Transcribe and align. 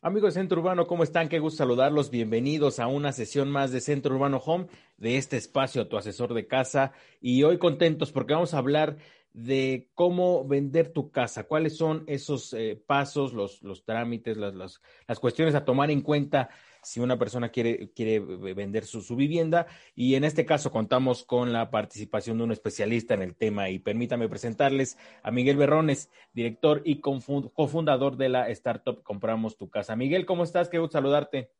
Amigos 0.00 0.34
de 0.34 0.40
Centro 0.40 0.60
Urbano, 0.60 0.86
¿cómo 0.86 1.02
están? 1.02 1.28
Qué 1.28 1.40
gusto 1.40 1.58
saludarlos. 1.58 2.10
Bienvenidos 2.10 2.78
a 2.78 2.86
una 2.86 3.10
sesión 3.10 3.50
más 3.50 3.72
de 3.72 3.80
Centro 3.80 4.14
Urbano 4.14 4.36
Home, 4.36 4.68
de 4.96 5.16
este 5.16 5.36
espacio, 5.36 5.88
tu 5.88 5.96
asesor 5.96 6.34
de 6.34 6.46
casa. 6.46 6.92
Y 7.20 7.42
hoy 7.42 7.58
contentos 7.58 8.12
porque 8.12 8.32
vamos 8.32 8.54
a 8.54 8.58
hablar 8.58 8.98
de 9.32 9.88
cómo 9.94 10.46
vender 10.46 10.92
tu 10.92 11.10
casa, 11.10 11.48
cuáles 11.48 11.76
son 11.76 12.04
esos 12.06 12.54
eh, 12.54 12.80
pasos, 12.86 13.32
los, 13.32 13.60
los 13.64 13.84
trámites, 13.84 14.36
las, 14.36 14.54
las, 14.54 14.80
las 15.08 15.18
cuestiones 15.18 15.56
a 15.56 15.64
tomar 15.64 15.90
en 15.90 16.02
cuenta 16.02 16.48
si 16.82 17.00
una 17.00 17.18
persona 17.18 17.50
quiere, 17.50 17.90
quiere 17.94 18.20
vender 18.20 18.84
su, 18.84 19.00
su, 19.00 19.16
vivienda. 19.16 19.66
Y 19.94 20.14
en 20.14 20.24
este 20.24 20.44
caso 20.44 20.70
contamos 20.70 21.24
con 21.24 21.52
la 21.52 21.70
participación 21.70 22.38
de 22.38 22.44
un 22.44 22.52
especialista 22.52 23.14
en 23.14 23.22
el 23.22 23.36
tema. 23.36 23.70
Y 23.70 23.78
permítame 23.78 24.28
presentarles 24.28 24.98
a 25.22 25.30
Miguel 25.30 25.56
Berrones, 25.56 26.10
director 26.32 26.82
y 26.84 27.00
cofundador 27.00 28.16
de 28.16 28.28
la 28.28 28.48
startup 28.48 29.02
Compramos 29.02 29.56
tu 29.56 29.70
Casa. 29.70 29.96
Miguel, 29.96 30.26
¿cómo 30.26 30.44
estás? 30.44 30.68
Qué 30.68 30.78
gusto 30.78 30.98
saludarte. 30.98 31.50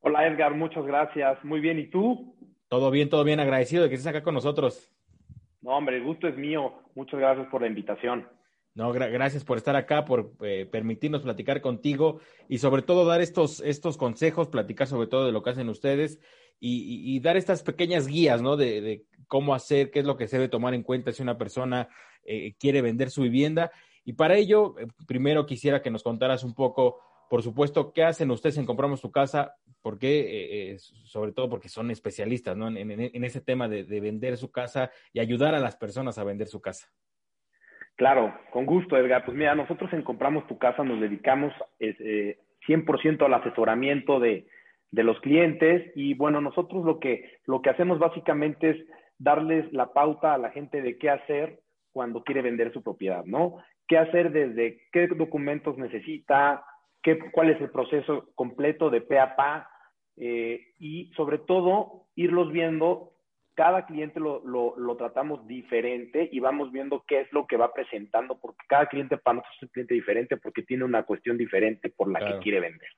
Hola 0.00 0.26
Edgar, 0.26 0.54
muchas 0.54 0.84
gracias. 0.84 1.42
Muy 1.44 1.60
bien, 1.60 1.78
¿y 1.78 1.86
tú? 1.86 2.34
Todo 2.68 2.90
bien, 2.90 3.08
todo 3.08 3.22
bien. 3.22 3.38
Agradecido 3.38 3.84
de 3.84 3.88
que 3.88 3.94
estés 3.94 4.08
acá 4.08 4.22
con 4.22 4.34
nosotros. 4.34 4.92
No, 5.60 5.76
hombre, 5.76 5.96
el 5.96 6.04
gusto 6.04 6.26
es 6.26 6.36
mío. 6.36 6.72
Muchas 6.94 7.20
gracias 7.20 7.46
por 7.48 7.60
la 7.60 7.68
invitación. 7.68 8.26
No, 8.74 8.90
gra 8.90 9.08
gracias 9.08 9.44
por 9.44 9.58
estar 9.58 9.76
acá, 9.76 10.06
por 10.06 10.32
eh, 10.40 10.66
permitirnos 10.70 11.22
platicar 11.22 11.60
contigo 11.60 12.20
y 12.48 12.58
sobre 12.58 12.80
todo 12.80 13.04
dar 13.04 13.20
estos, 13.20 13.60
estos 13.60 13.98
consejos, 13.98 14.48
platicar 14.48 14.86
sobre 14.86 15.08
todo 15.08 15.26
de 15.26 15.32
lo 15.32 15.42
que 15.42 15.50
hacen 15.50 15.68
ustedes 15.68 16.20
y, 16.58 17.18
dar 17.20 17.36
estas 17.36 17.62
pequeñas 17.62 18.06
guías, 18.06 18.40
¿no? 18.40 18.56
De, 18.56 19.04
cómo 19.26 19.54
hacer, 19.54 19.90
qué 19.90 19.98
es 19.98 20.04
lo 20.04 20.16
que 20.16 20.28
se 20.28 20.36
debe 20.36 20.48
tomar 20.48 20.74
en 20.74 20.82
cuenta 20.82 21.12
si 21.12 21.22
una 21.22 21.38
persona 21.38 21.88
eh, 22.24 22.54
quiere 22.58 22.82
vender 22.82 23.10
su 23.10 23.22
vivienda. 23.22 23.72
Y 24.04 24.12
para 24.12 24.36
ello, 24.36 24.78
eh, 24.78 24.86
primero 25.06 25.44
quisiera 25.44 25.82
que 25.82 25.90
nos 25.90 26.02
contaras 26.02 26.44
un 26.44 26.54
poco, 26.54 27.00
por 27.28 27.42
supuesto, 27.42 27.92
qué 27.92 28.04
hacen 28.04 28.30
ustedes 28.30 28.58
en 28.58 28.66
Compramos 28.66 29.00
tu 29.00 29.10
Casa, 29.10 29.56
porque, 29.82 30.76
sobre 31.04 31.32
todo 31.32 31.48
porque 31.48 31.68
son 31.68 31.90
especialistas, 31.90 32.56
¿no? 32.56 32.68
En, 32.68 32.76
en, 32.76 33.00
en 33.12 33.24
ese 33.24 33.40
tema 33.40 33.68
de 33.68 34.00
vender 34.00 34.36
su 34.36 34.50
casa 34.52 34.92
y 35.12 35.18
ayudar 35.18 35.54
a 35.56 35.60
las 35.60 35.76
personas 35.76 36.16
a 36.18 36.24
vender 36.24 36.46
su 36.46 36.60
casa. 36.60 36.92
Claro, 37.96 38.34
con 38.50 38.66
gusto, 38.66 38.96
Edgar. 38.96 39.24
Pues 39.24 39.36
mira, 39.36 39.54
nosotros 39.54 39.92
en 39.92 40.02
Compramos 40.02 40.46
tu 40.46 40.58
Casa 40.58 40.82
nos 40.82 41.00
dedicamos 41.00 41.52
eh, 41.78 42.38
100% 42.66 43.24
al 43.24 43.34
asesoramiento 43.34 44.18
de, 44.18 44.46
de, 44.90 45.02
los 45.02 45.20
clientes 45.20 45.92
y 45.94 46.14
bueno, 46.14 46.40
nosotros 46.40 46.84
lo 46.84 46.98
que, 46.98 47.38
lo 47.46 47.60
que 47.60 47.70
hacemos 47.70 47.98
básicamente 47.98 48.70
es 48.70 48.76
darles 49.18 49.70
la 49.72 49.92
pauta 49.92 50.34
a 50.34 50.38
la 50.38 50.50
gente 50.50 50.82
de 50.82 50.98
qué 50.98 51.10
hacer 51.10 51.60
cuando 51.92 52.24
quiere 52.24 52.42
vender 52.42 52.72
su 52.72 52.82
propiedad, 52.82 53.24
¿no? 53.24 53.58
¿Qué 53.86 53.98
hacer 53.98 54.32
desde 54.32 54.80
qué 54.90 55.06
documentos 55.08 55.76
necesita, 55.76 56.64
qué, 57.02 57.18
cuál 57.30 57.50
es 57.50 57.60
el 57.60 57.70
proceso 57.70 58.30
completo 58.34 58.90
de 58.90 59.02
pe 59.02 59.18
a 59.18 59.68
eh, 60.16 60.60
y 60.78 61.10
sobre 61.14 61.38
todo 61.38 62.06
irlos 62.14 62.52
viendo 62.52 63.12
cada 63.54 63.86
cliente 63.86 64.18
lo, 64.20 64.42
lo, 64.44 64.74
lo, 64.76 64.96
tratamos 64.96 65.46
diferente 65.46 66.28
y 66.32 66.40
vamos 66.40 66.72
viendo 66.72 67.04
qué 67.06 67.20
es 67.20 67.32
lo 67.32 67.46
que 67.46 67.56
va 67.56 67.72
presentando, 67.72 68.38
porque 68.40 68.64
cada 68.68 68.86
cliente 68.86 69.18
para 69.18 69.36
nosotros 69.36 69.56
es 69.58 69.62
un 69.64 69.68
cliente 69.68 69.94
diferente 69.94 70.36
porque 70.36 70.62
tiene 70.62 70.84
una 70.84 71.02
cuestión 71.02 71.36
diferente 71.36 71.90
por 71.90 72.10
la 72.10 72.18
claro. 72.18 72.38
que 72.38 72.42
quiere 72.42 72.60
vender. 72.60 72.88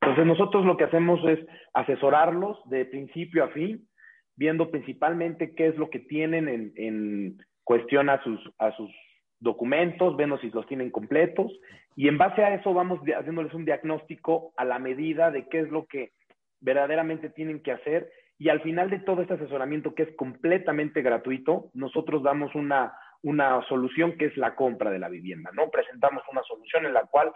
Entonces 0.00 0.26
nosotros 0.26 0.64
lo 0.66 0.76
que 0.76 0.84
hacemos 0.84 1.20
es 1.28 1.38
asesorarlos 1.74 2.58
de 2.68 2.84
principio 2.84 3.44
a 3.44 3.48
fin, 3.48 3.88
viendo 4.36 4.70
principalmente 4.70 5.54
qué 5.54 5.68
es 5.68 5.76
lo 5.76 5.90
que 5.90 6.00
tienen 6.00 6.48
en, 6.48 6.72
en 6.76 7.38
cuestión 7.64 8.10
a 8.10 8.22
sus, 8.22 8.40
a 8.58 8.72
sus 8.76 8.90
documentos, 9.38 10.16
viendo 10.16 10.38
si 10.38 10.50
los 10.50 10.66
tienen 10.66 10.90
completos 10.90 11.52
y 11.96 12.08
en 12.08 12.18
base 12.18 12.42
a 12.44 12.54
eso 12.54 12.72
vamos 12.72 13.00
haciéndoles 13.00 13.52
un 13.54 13.64
diagnóstico 13.64 14.52
a 14.56 14.64
la 14.64 14.78
medida 14.78 15.30
de 15.30 15.48
qué 15.48 15.60
es 15.60 15.70
lo 15.70 15.86
que 15.86 16.12
verdaderamente 16.60 17.28
tienen 17.28 17.62
que 17.62 17.72
hacer 17.72 18.10
y 18.42 18.48
al 18.48 18.60
final 18.60 18.90
de 18.90 18.98
todo 18.98 19.22
este 19.22 19.34
asesoramiento, 19.34 19.94
que 19.94 20.02
es 20.02 20.16
completamente 20.16 21.00
gratuito, 21.00 21.70
nosotros 21.74 22.24
damos 22.24 22.52
una, 22.56 22.92
una 23.22 23.62
solución 23.68 24.18
que 24.18 24.24
es 24.24 24.36
la 24.36 24.56
compra 24.56 24.90
de 24.90 24.98
la 24.98 25.08
vivienda, 25.08 25.52
¿no? 25.54 25.70
Presentamos 25.70 26.24
una 26.28 26.42
solución 26.42 26.84
en 26.84 26.92
la 26.92 27.02
cual, 27.02 27.32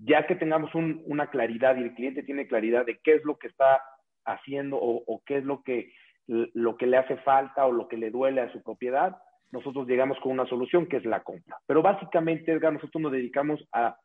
ya 0.00 0.26
que 0.26 0.34
tengamos 0.34 0.74
un, 0.74 1.00
una 1.06 1.28
claridad 1.28 1.76
y 1.76 1.82
el 1.82 1.94
cliente 1.94 2.24
tiene 2.24 2.48
claridad 2.48 2.84
de 2.84 2.98
qué 3.04 3.14
es 3.14 3.24
lo 3.24 3.38
que 3.38 3.46
está 3.46 3.82
haciendo 4.24 4.78
o, 4.80 5.22
qué 5.24 5.36
es 5.36 5.44
lo 5.44 5.62
que, 5.62 5.92
lo 6.26 6.76
que 6.76 6.88
le 6.88 6.96
hace 6.96 7.18
falta 7.18 7.64
o 7.64 7.70
lo 7.70 7.86
que 7.86 7.96
le 7.96 8.10
duele 8.10 8.40
a 8.40 8.50
su 8.50 8.64
propiedad, 8.64 9.16
nosotros 9.52 9.86
llegamos 9.86 10.18
con 10.18 10.32
una 10.32 10.46
solución 10.46 10.86
que 10.86 10.96
es 10.96 11.04
la 11.04 11.22
compra. 11.22 11.58
Pero 11.68 11.82
básicamente, 11.82 12.50
Edgar, 12.50 12.72
nosotros 12.72 13.00
nos 13.00 13.12
dedicamos 13.12 13.64
a 13.70 13.96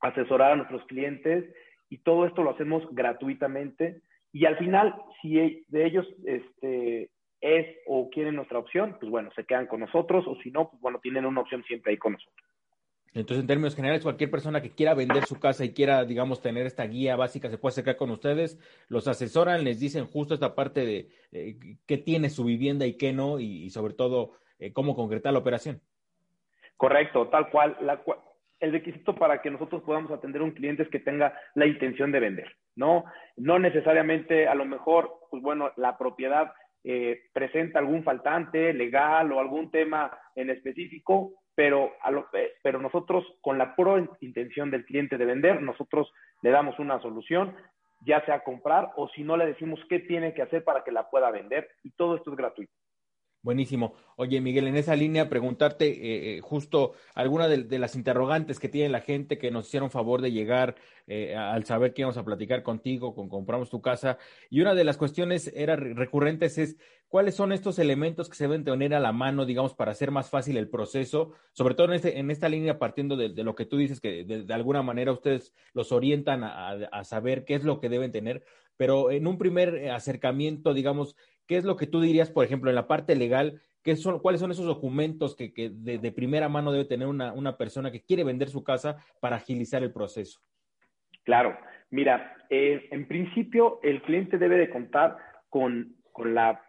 asesorar 0.00 0.52
a 0.52 0.56
nuestros 0.56 0.84
clientes 0.84 1.50
y 1.88 1.96
todo 2.02 2.26
esto 2.26 2.42
lo 2.42 2.50
hacemos 2.50 2.86
gratuitamente 2.90 4.02
y 4.36 4.44
al 4.44 4.58
final, 4.58 4.94
si 5.22 5.64
de 5.68 5.86
ellos 5.86 6.06
este, 6.26 7.10
es 7.40 7.66
o 7.86 8.10
quieren 8.10 8.36
nuestra 8.36 8.58
opción, 8.58 8.98
pues 9.00 9.10
bueno, 9.10 9.30
se 9.34 9.44
quedan 9.44 9.66
con 9.66 9.80
nosotros, 9.80 10.26
o 10.26 10.36
si 10.42 10.50
no, 10.50 10.68
pues 10.68 10.82
bueno, 10.82 11.00
tienen 11.02 11.24
una 11.24 11.40
opción 11.40 11.64
siempre 11.64 11.92
ahí 11.92 11.96
con 11.96 12.12
nosotros. 12.12 12.46
Entonces, 13.14 13.40
en 13.40 13.46
términos 13.46 13.74
generales, 13.74 14.02
cualquier 14.02 14.30
persona 14.30 14.60
que 14.60 14.74
quiera 14.74 14.92
vender 14.92 15.24
su 15.24 15.40
casa 15.40 15.64
y 15.64 15.72
quiera, 15.72 16.04
digamos, 16.04 16.42
tener 16.42 16.66
esta 16.66 16.86
guía 16.86 17.16
básica, 17.16 17.48
se 17.48 17.56
puede 17.56 17.70
acercar 17.70 17.96
con 17.96 18.10
ustedes, 18.10 18.60
los 18.88 19.08
asesoran, 19.08 19.64
les 19.64 19.80
dicen 19.80 20.04
justo 20.04 20.34
esta 20.34 20.54
parte 20.54 20.84
de 20.84 21.08
eh, 21.32 21.56
qué 21.86 21.96
tiene 21.96 22.28
su 22.28 22.44
vivienda 22.44 22.84
y 22.84 22.98
qué 22.98 23.14
no, 23.14 23.40
y, 23.40 23.64
y 23.64 23.70
sobre 23.70 23.94
todo, 23.94 24.32
eh, 24.58 24.74
cómo 24.74 24.94
concretar 24.94 25.32
la 25.32 25.38
operación. 25.38 25.80
Correcto, 26.76 27.28
tal 27.28 27.48
cual. 27.48 27.74
La, 27.80 28.02
el 28.60 28.72
requisito 28.72 29.14
para 29.14 29.40
que 29.40 29.50
nosotros 29.50 29.82
podamos 29.82 30.10
atender 30.10 30.42
a 30.42 30.44
un 30.44 30.50
cliente 30.50 30.82
es 30.82 30.90
que 30.90 31.00
tenga 31.00 31.32
la 31.54 31.66
intención 31.66 32.12
de 32.12 32.20
vender, 32.20 32.54
¿no? 32.76 33.04
No 33.36 33.58
necesariamente, 33.58 34.46
a 34.46 34.54
lo 34.54 34.64
mejor, 34.64 35.20
pues 35.30 35.42
bueno, 35.42 35.72
la 35.76 35.98
propiedad 35.98 36.52
eh, 36.84 37.22
presenta 37.32 37.80
algún 37.80 38.04
faltante 38.04 38.72
legal 38.72 39.32
o 39.32 39.40
algún 39.40 39.70
tema 39.70 40.16
en 40.36 40.50
específico, 40.50 41.32
pero, 41.54 41.92
a 42.02 42.10
lo, 42.10 42.28
eh, 42.34 42.52
pero 42.62 42.80
nosotros, 42.80 43.24
con 43.40 43.58
la 43.58 43.74
pura 43.74 44.06
intención 44.20 44.70
del 44.70 44.84
cliente 44.84 45.16
de 45.16 45.24
vender, 45.24 45.62
nosotros 45.62 46.12
le 46.42 46.50
damos 46.50 46.78
una 46.78 47.00
solución, 47.00 47.56
ya 48.00 48.24
sea 48.26 48.44
comprar 48.44 48.92
o 48.96 49.08
si 49.08 49.24
no 49.24 49.36
le 49.36 49.46
decimos 49.46 49.80
qué 49.88 50.00
tiene 50.00 50.34
que 50.34 50.42
hacer 50.42 50.62
para 50.62 50.84
que 50.84 50.92
la 50.92 51.08
pueda 51.08 51.30
vender 51.30 51.68
y 51.82 51.90
todo 51.92 52.16
esto 52.16 52.30
es 52.30 52.36
gratuito. 52.36 52.72
Buenísimo. 53.46 53.94
Oye, 54.16 54.40
Miguel, 54.40 54.66
en 54.66 54.76
esa 54.76 54.96
línea, 54.96 55.28
preguntarte 55.28 55.86
eh, 56.36 56.40
justo 56.40 56.94
alguna 57.14 57.46
de, 57.46 57.78
las 57.78 57.94
interrogantes 57.94 58.58
que 58.58 58.68
tiene 58.68 58.88
la 58.88 59.00
gente 59.00 59.38
que 59.38 59.52
nos 59.52 59.68
hicieron 59.68 59.92
favor 59.92 60.20
de 60.20 60.32
llegar 60.32 60.74
eh, 61.06 61.36
al 61.36 61.64
saber 61.64 61.94
que 61.94 62.02
íbamos 62.02 62.16
a 62.16 62.24
platicar 62.24 62.64
contigo, 62.64 63.14
con 63.14 63.28
Compramos 63.28 63.70
tu 63.70 63.80
Casa. 63.80 64.18
Y 64.50 64.62
una 64.62 64.74
de 64.74 64.82
las 64.82 64.96
cuestiones 64.96 65.52
era 65.54 65.76
recurrentes 65.76 66.58
es, 66.58 66.76
¿cuáles 67.06 67.36
son 67.36 67.52
estos 67.52 67.78
elementos 67.78 68.28
que 68.28 68.34
se 68.34 68.48
deben 68.48 68.64
tener 68.64 68.92
a 68.94 68.98
la 68.98 69.12
mano, 69.12 69.46
digamos, 69.46 69.74
para 69.74 69.92
hacer 69.92 70.10
más 70.10 70.28
fácil 70.28 70.56
el 70.56 70.68
proceso? 70.68 71.30
Sobre 71.52 71.76
todo 71.76 71.86
en, 71.86 71.92
este, 71.92 72.18
en 72.18 72.32
esta 72.32 72.48
línea, 72.48 72.80
partiendo 72.80 73.16
de, 73.16 73.28
lo 73.44 73.54
que 73.54 73.64
tú 73.64 73.76
dices, 73.76 74.00
que 74.00 74.24
de, 74.24 74.54
alguna 74.54 74.82
manera 74.82 75.12
ustedes 75.12 75.54
los 75.72 75.92
orientan 75.92 76.42
a, 76.42 76.70
a 76.70 77.04
saber 77.04 77.44
qué 77.44 77.54
es 77.54 77.62
lo 77.62 77.78
que 77.78 77.90
deben 77.90 78.10
tener. 78.10 78.42
Pero 78.76 79.12
en 79.12 79.28
un 79.28 79.38
primer 79.38 79.88
acercamiento, 79.90 80.74
digamos, 80.74 81.16
¿Qué 81.46 81.56
es 81.56 81.64
lo 81.64 81.76
que 81.76 81.86
tú 81.86 82.00
dirías, 82.00 82.30
por 82.30 82.44
ejemplo, 82.44 82.70
en 82.70 82.76
la 82.76 82.86
parte 82.86 83.16
legal? 83.16 83.60
¿qué 83.86 83.94
son, 83.94 84.18
¿Cuáles 84.18 84.40
son 84.40 84.50
esos 84.50 84.66
documentos 84.66 85.36
que, 85.36 85.70
de, 85.72 86.12
primera 86.12 86.48
mano 86.48 86.72
debe 86.72 86.86
tener 86.86 87.06
una, 87.06 87.32
una, 87.32 87.56
persona 87.56 87.92
que 87.92 88.02
quiere 88.02 88.24
vender 88.24 88.48
su 88.48 88.64
casa 88.64 88.96
para 89.20 89.36
agilizar 89.36 89.84
el 89.84 89.92
proceso? 89.92 90.40
Claro, 91.22 91.56
mira, 91.90 92.34
eh, 92.50 92.88
en 92.90 93.06
principio 93.06 93.78
el 93.84 94.02
cliente 94.02 94.38
debe 94.38 94.58
de 94.58 94.70
contar 94.70 95.16
con, 95.48 95.94
con 96.10 96.34
la, 96.34 96.60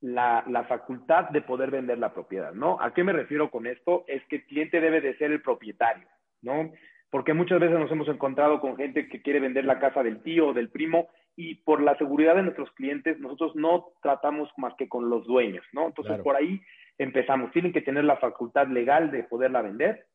la, 0.00 0.42
la, 0.48 0.64
facultad 0.64 1.30
de 1.30 1.42
poder 1.42 1.70
vender 1.70 1.98
la 1.98 2.12
propiedad, 2.12 2.52
¿no? 2.52 2.76
¿A 2.80 2.92
qué 2.92 3.04
me 3.04 3.12
refiero 3.12 3.48
con 3.48 3.68
esto? 3.68 4.04
Es 4.08 4.24
que 4.24 4.36
el 4.36 4.46
cliente 4.46 4.80
debe 4.80 5.00
de 5.00 5.16
ser 5.18 5.30
el 5.30 5.42
propietario, 5.42 6.08
¿no? 6.42 6.72
Porque 7.08 7.34
muchas 7.34 7.60
veces 7.60 7.78
nos 7.78 7.90
hemos 7.92 8.08
encontrado 8.08 8.60
con 8.60 8.76
gente 8.76 9.08
que 9.08 9.22
quiere 9.22 9.38
vender 9.38 9.64
la 9.64 9.78
casa 9.78 10.02
del 10.02 10.20
tío 10.22 10.48
o 10.48 10.54
del 10.54 10.70
primo 10.70 11.08
y 11.36 11.56
por 11.56 11.82
la 11.82 11.96
seguridad 11.98 12.34
de 12.34 12.42
nuestros 12.42 12.70
clientes, 12.72 13.20
nosotros 13.20 13.54
no 13.54 13.92
tratamos 14.02 14.50
más 14.56 14.74
que 14.76 14.88
con 14.88 15.10
los 15.10 15.26
dueños, 15.26 15.64
¿no? 15.72 15.86
Entonces, 15.86 16.12
claro. 16.12 16.24
por 16.24 16.36
ahí 16.36 16.62
empezamos. 16.96 17.52
Tienen 17.52 17.74
que 17.74 17.82
tener 17.82 18.04
la 18.04 18.16
facultad 18.16 18.68
legal 18.68 19.10
de 19.10 19.22
poderla 19.24 19.60
vender. 19.60 20.06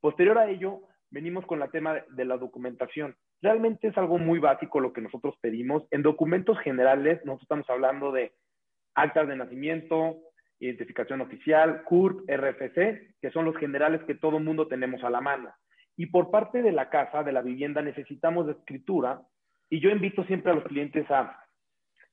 Posterior 0.00 0.38
a 0.38 0.48
ello, 0.48 0.80
venimos 1.10 1.44
con 1.44 1.62
el 1.62 1.70
tema 1.70 1.96
de 2.08 2.24
la 2.24 2.38
documentación. 2.38 3.14
Realmente 3.42 3.88
es 3.88 3.98
algo 3.98 4.18
muy 4.18 4.38
básico 4.38 4.80
lo 4.80 4.94
que 4.94 5.02
nosotros 5.02 5.34
pedimos. 5.42 5.86
En 5.90 6.02
documentos 6.02 6.58
generales, 6.60 7.18
nosotros 7.26 7.42
estamos 7.42 7.68
hablando 7.68 8.10
de 8.10 8.32
actas 8.94 9.28
de 9.28 9.36
nacimiento, 9.36 10.16
identificación 10.60 11.20
oficial, 11.20 11.84
CURP, 11.84 12.28
RFC, 12.28 13.16
que 13.20 13.30
son 13.32 13.44
los 13.44 13.56
generales 13.56 14.02
que 14.06 14.14
todo 14.14 14.40
mundo 14.40 14.66
tenemos 14.66 15.04
a 15.04 15.10
la 15.10 15.20
mano. 15.20 15.52
Y 15.96 16.06
por 16.06 16.30
parte 16.30 16.62
de 16.62 16.72
la 16.72 16.88
casa, 16.88 17.22
de 17.22 17.32
la 17.32 17.42
vivienda, 17.42 17.82
necesitamos 17.82 18.46
de 18.46 18.52
escritura 18.52 19.20
y 19.70 19.80
yo 19.80 19.90
invito 19.90 20.24
siempre 20.24 20.52
a 20.52 20.56
los 20.56 20.64
clientes 20.64 21.10
a, 21.10 21.42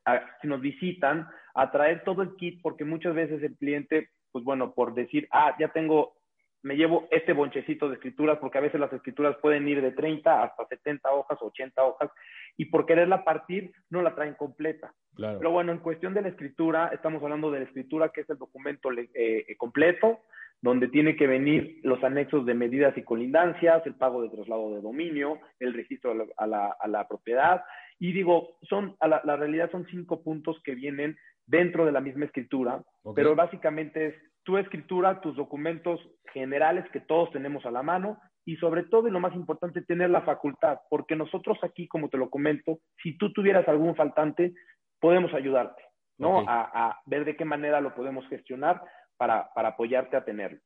a, 0.05 0.21
si 0.41 0.47
nos 0.47 0.61
visitan, 0.61 1.27
a 1.55 1.71
traer 1.71 2.03
todo 2.03 2.21
el 2.21 2.35
kit, 2.35 2.61
porque 2.61 2.85
muchas 2.85 3.15
veces 3.15 3.41
el 3.43 3.57
cliente, 3.57 4.09
pues 4.31 4.45
bueno, 4.45 4.73
por 4.73 4.93
decir, 4.93 5.27
ah, 5.31 5.55
ya 5.59 5.69
tengo 5.69 6.17
me 6.63 6.75
llevo 6.75 7.07
este 7.11 7.33
bonchecito 7.33 7.87
de 7.87 7.95
escrituras, 7.95 8.39
porque 8.39 8.57
a 8.57 8.61
veces 8.61 8.79
las 8.79 8.91
escrituras 8.91 9.37
pueden 9.41 9.67
ir 9.67 9.81
de 9.81 9.91
30 9.91 10.43
hasta 10.43 10.65
70 10.65 11.11
hojas, 11.11 11.37
80 11.39 11.83
hojas, 11.83 12.11
y 12.57 12.65
por 12.65 12.85
quererla 12.85 13.23
partir 13.23 13.71
no 13.89 14.01
la 14.01 14.15
traen 14.15 14.33
completa. 14.33 14.93
Pero 15.15 15.51
bueno, 15.51 15.71
en 15.71 15.79
cuestión 15.79 16.13
de 16.13 16.21
la 16.21 16.27
escritura, 16.27 16.89
estamos 16.93 17.23
hablando 17.23 17.51
de 17.51 17.59
la 17.59 17.65
escritura, 17.65 18.09
que 18.09 18.21
es 18.21 18.29
el 18.29 18.37
documento 18.37 18.89
eh, 18.91 19.55
completo, 19.57 20.21
donde 20.61 20.87
tiene 20.87 21.15
que 21.15 21.27
venir 21.27 21.79
los 21.83 22.03
anexos 22.03 22.45
de 22.45 22.53
medidas 22.53 22.97
y 22.97 23.03
colindancias, 23.03 23.85
el 23.85 23.95
pago 23.95 24.21
de 24.21 24.29
traslado 24.29 24.73
de 24.73 24.81
dominio, 24.81 25.39
el 25.59 25.73
registro 25.73 26.11
a 26.37 26.47
la, 26.47 26.75
a 26.79 26.87
la, 26.87 27.07
propiedad. 27.07 27.63
Y 27.99 28.11
digo, 28.11 28.57
son, 28.67 28.95
a 28.99 29.07
la, 29.07 29.35
realidad 29.35 29.69
son 29.71 29.85
cinco 29.89 30.23
puntos 30.23 30.59
que 30.63 30.75
vienen 30.75 31.15
dentro 31.45 31.85
de 31.85 31.91
la 31.91 32.01
misma 32.01 32.25
escritura, 32.25 32.83
pero 33.15 33.35
básicamente 33.35 34.07
es 34.07 34.15
tu 34.43 34.57
escritura, 34.57 35.21
tus 35.21 35.35
documentos 35.35 35.99
generales 36.33 36.85
que 36.91 37.01
todos 37.01 37.31
tenemos 37.31 37.65
a 37.65 37.71
la 37.71 37.83
mano 37.83 38.19
y 38.45 38.55
sobre 38.57 38.83
todo, 38.83 39.07
y 39.07 39.11
lo 39.11 39.19
más 39.19 39.35
importante, 39.35 39.81
tener 39.81 40.09
la 40.09 40.21
facultad, 40.21 40.79
porque 40.89 41.17
nosotros 41.17 41.57
aquí, 41.63 41.87
como 41.87 42.09
te 42.09 42.17
lo 42.17 42.29
comento, 42.29 42.79
si 43.03 43.17
tú 43.17 43.33
tuvieras 43.33 43.67
algún 43.67 43.93
faltante, 43.95 44.53
podemos 45.01 45.33
ayudarte, 45.33 45.83
¿no? 46.17 46.47
A, 46.47 46.71
a, 46.73 46.99
ver 47.05 47.25
de 47.25 47.35
qué 47.35 47.43
manera 47.43 47.81
lo 47.81 47.93
podemos 47.93 48.25
gestionar 48.29 48.81
para, 49.17 49.53
para 49.53 49.69
apoyarte 49.69 50.15
a 50.15 50.23
tenerlo. 50.23 50.59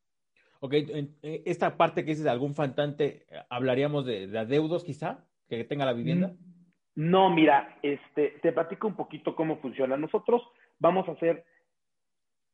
Ok, 0.59 0.75
esta 1.23 1.75
parte 1.75 2.03
que 2.03 2.11
dices 2.11 2.23
de 2.23 2.29
algún 2.29 2.53
faltante, 2.53 3.25
¿hablaríamos 3.49 4.05
de, 4.05 4.27
de 4.27 4.37
adeudos 4.37 4.83
quizá 4.83 5.25
que 5.49 5.63
tenga 5.63 5.85
la 5.85 5.93
vivienda? 5.93 6.27
Mm, 6.27 6.51
no, 6.95 7.29
mira, 7.29 7.77
este, 7.81 8.39
te 8.41 8.51
platico 8.51 8.87
un 8.87 8.95
poquito 8.95 9.35
cómo 9.35 9.57
funciona. 9.57 9.97
Nosotros 9.97 10.41
vamos 10.79 11.07
a 11.09 11.13
hacer, 11.13 11.45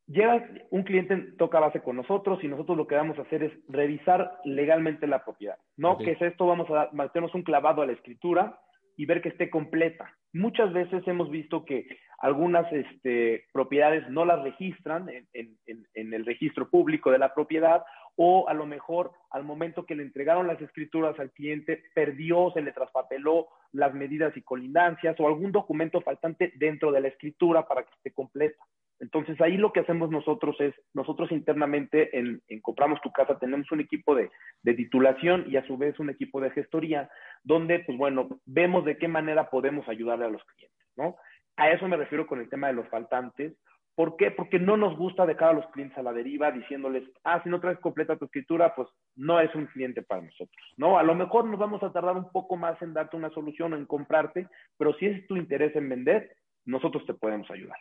llega 0.07 0.47
un 0.71 0.83
cliente, 0.83 1.17
toca 1.37 1.59
base 1.59 1.81
con 1.81 1.97
nosotros 1.97 2.43
y 2.43 2.47
nosotros 2.47 2.77
lo 2.77 2.87
que 2.87 2.95
vamos 2.95 3.19
a 3.19 3.23
hacer 3.23 3.43
es 3.43 3.51
revisar 3.67 4.39
legalmente 4.45 5.05
la 5.05 5.25
propiedad. 5.25 5.57
¿No? 5.75 5.97
¿Qué 5.97 6.11
es 6.11 6.21
esto? 6.21 6.45
Vamos 6.45 6.69
a 6.69 6.89
meternos 6.93 7.35
un 7.35 7.43
clavado 7.43 7.81
a 7.81 7.85
la 7.85 7.93
escritura 7.93 8.59
y 8.95 9.05
ver 9.05 9.21
que 9.21 9.29
esté 9.29 9.49
completa. 9.49 10.13
Muchas 10.33 10.71
veces 10.71 11.07
hemos 11.07 11.29
visto 11.29 11.65
que 11.65 11.87
algunas 12.19 12.71
este, 12.73 13.45
propiedades 13.53 14.09
no 14.09 14.25
las 14.25 14.41
registran 14.43 15.07
en, 15.33 16.13
el 16.13 16.25
registro 16.25 16.69
público 16.69 17.11
de 17.11 17.19
la 17.19 17.33
propiedad 17.33 17.83
o 18.15 18.49
a 18.49 18.53
lo 18.55 18.65
mejor 18.65 19.11
al 19.29 19.43
momento 19.43 19.85
que 19.85 19.95
le 19.95 20.01
entregaron 20.01 20.47
las 20.47 20.59
escrituras 20.59 21.19
al 21.19 21.31
cliente 21.31 21.83
perdió, 21.93 22.51
se 22.53 22.61
le 22.61 22.71
traspapeló 22.71 23.47
las 23.71 23.93
medidas 23.93 24.35
y 24.35 24.41
colindancias 24.41 25.19
o 25.19 25.27
algún 25.27 25.51
documento 25.51 26.01
faltante 26.01 26.51
dentro 26.55 26.91
de 26.91 27.01
la 27.01 27.09
escritura 27.09 27.67
para 27.67 27.83
que 27.83 27.93
esté 27.93 28.11
completa. 28.11 28.63
Entonces 28.99 29.39
ahí 29.39 29.57
lo 29.57 29.71
que 29.71 29.81
hacemos 29.81 30.09
nosotros 30.09 30.55
es, 30.59 30.73
nosotros 30.95 31.31
internamente 31.31 32.17
en, 32.17 32.41
Compramos 32.61 32.99
tu 33.01 33.11
casa 33.11 33.37
tenemos 33.37 33.71
un 33.71 33.79
equipo 33.79 34.15
de, 34.15 34.31
de, 34.63 34.73
titulación 34.73 35.45
y 35.47 35.55
a 35.55 35.65
su 35.67 35.77
vez 35.77 35.99
un 35.99 36.09
equipo 36.09 36.41
de 36.41 36.49
gestoría, 36.49 37.09
donde 37.43 37.79
pues 37.79 37.97
bueno, 37.97 38.27
vemos 38.45 38.83
de 38.85 38.97
qué 38.97 39.07
manera 39.07 39.49
podemos 39.49 39.87
ayudarle 39.87 40.25
a 40.25 40.29
los 40.29 40.43
clientes, 40.43 40.87
¿no? 40.97 41.15
A 41.57 41.71
eso 41.71 41.87
me 41.87 41.97
refiero 41.97 42.27
con 42.27 42.39
el 42.39 42.49
tema 42.49 42.67
de 42.67 42.73
los 42.73 42.87
faltantes. 42.87 43.53
¿Por 43.95 44.15
qué? 44.15 44.29
Porque 44.29 44.59
no 44.59 44.77
nos 44.77 44.95
gusta 44.95 45.25
dejar 45.25 45.49
a 45.49 45.53
los 45.53 45.65
clientes 45.71 45.97
a 45.97 46.03
la 46.03 46.13
deriva 46.13 46.51
diciéndoles, 46.51 47.03
ah, 47.23 47.41
si 47.43 47.49
no 47.49 47.59
traes 47.59 47.79
completa 47.79 48.15
tu 48.15 48.25
escritura, 48.25 48.75
pues 48.75 48.87
no 49.15 49.39
es 49.39 49.53
un 49.55 49.65
cliente 49.65 50.03
para 50.03 50.21
nosotros, 50.21 50.73
¿no? 50.77 50.99
A 50.99 51.03
lo 51.03 51.15
mejor 51.15 51.45
nos 51.45 51.59
vamos 51.59 51.81
a 51.81 51.91
tardar 51.91 52.15
un 52.15 52.31
poco 52.31 52.55
más 52.57 52.79
en 52.83 52.93
darte 52.93 53.17
una 53.17 53.31
solución 53.31 53.73
o 53.73 53.75
en 53.75 53.87
comprarte, 53.87 54.47
pero 54.77 54.93
si 54.99 55.07
es 55.07 55.25
tu 55.25 55.35
interés 55.35 55.75
en 55.75 55.89
vender, 55.89 56.31
nosotros 56.65 57.07
te 57.07 57.15
podemos 57.15 57.49
ayudar. 57.49 57.77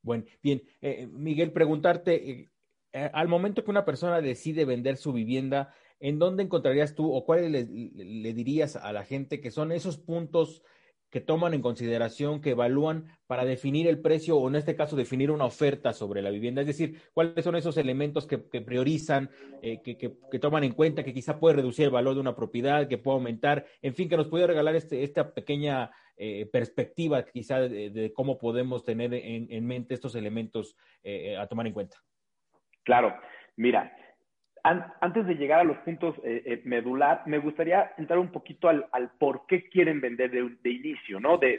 Bueno, 0.00 0.24
bien, 0.42 0.62
eh, 0.80 1.06
Miguel, 1.06 1.52
preguntarte, 1.52 2.30
eh, 2.30 2.50
eh, 2.94 3.10
al 3.12 3.28
momento 3.28 3.62
que 3.62 3.70
una 3.70 3.84
persona 3.84 4.22
decide 4.22 4.64
vender 4.64 4.96
su 4.96 5.12
vivienda, 5.12 5.74
¿en 6.00 6.18
dónde 6.18 6.44
encontrarías 6.44 6.94
tú 6.94 7.12
o 7.12 7.26
cuáles 7.26 7.68
le 7.68 8.32
dirías 8.32 8.76
a 8.76 8.90
la 8.94 9.04
gente 9.04 9.42
que 9.42 9.50
son 9.50 9.70
esos 9.70 9.98
puntos 9.98 10.62
que 11.14 11.20
toman 11.20 11.54
en 11.54 11.62
consideración, 11.62 12.40
que 12.40 12.50
evalúan 12.50 13.04
para 13.28 13.44
definir 13.44 13.86
el 13.86 14.00
precio 14.00 14.36
o 14.36 14.48
en 14.48 14.56
este 14.56 14.74
caso 14.74 14.96
definir 14.96 15.30
una 15.30 15.44
oferta 15.44 15.92
sobre 15.92 16.22
la 16.22 16.30
vivienda? 16.30 16.62
Es 16.62 16.66
decir, 16.66 17.00
¿cuáles 17.12 17.44
son 17.44 17.54
esos 17.54 17.76
elementos 17.76 18.26
que, 18.26 18.38
priorizan, 18.38 19.30
eh, 19.62 19.80
que, 19.80 20.38
toman 20.40 20.64
en 20.64 20.72
cuenta 20.72 21.04
que 21.04 21.14
quizá 21.14 21.38
puede 21.38 21.54
reducir 21.54 21.84
el 21.84 21.92
valor 21.92 22.14
de 22.14 22.20
una 22.20 22.34
propiedad, 22.34 22.88
que 22.88 22.98
puede 22.98 23.18
aumentar, 23.18 23.64
en 23.80 23.94
fin, 23.94 24.08
que 24.08 24.16
nos 24.16 24.26
puede 24.26 24.48
regalar 24.48 24.74
este, 24.74 25.04
esta 25.04 25.32
pequeña 25.32 25.92
eh, 26.16 26.46
perspectiva 26.46 27.24
quizá 27.24 27.60
de, 27.60 28.12
cómo 28.12 28.36
podemos 28.36 28.82
tener 28.82 29.14
en, 29.14 29.64
mente 29.64 29.94
estos 29.94 30.16
elementos 30.16 30.76
eh, 31.04 31.36
a 31.36 31.46
tomar 31.46 31.68
en 31.68 31.74
cuenta? 31.74 31.96
Claro, 32.82 33.14
mira, 33.54 33.94
antes 34.64 35.26
de 35.26 35.34
llegar 35.34 35.60
a 35.60 35.64
los 35.64 35.76
puntos 35.78 36.16
eh, 36.24 36.42
eh, 36.46 36.62
medular, 36.64 37.22
me 37.26 37.38
gustaría 37.38 37.92
entrar 37.98 38.18
un 38.18 38.32
poquito 38.32 38.68
al, 38.68 38.86
por 39.18 39.46
qué 39.46 39.68
quieren 39.68 40.00
vender 40.00 40.30
de, 40.30 40.70
inicio, 40.70 41.20
¿no? 41.20 41.36
De, 41.36 41.58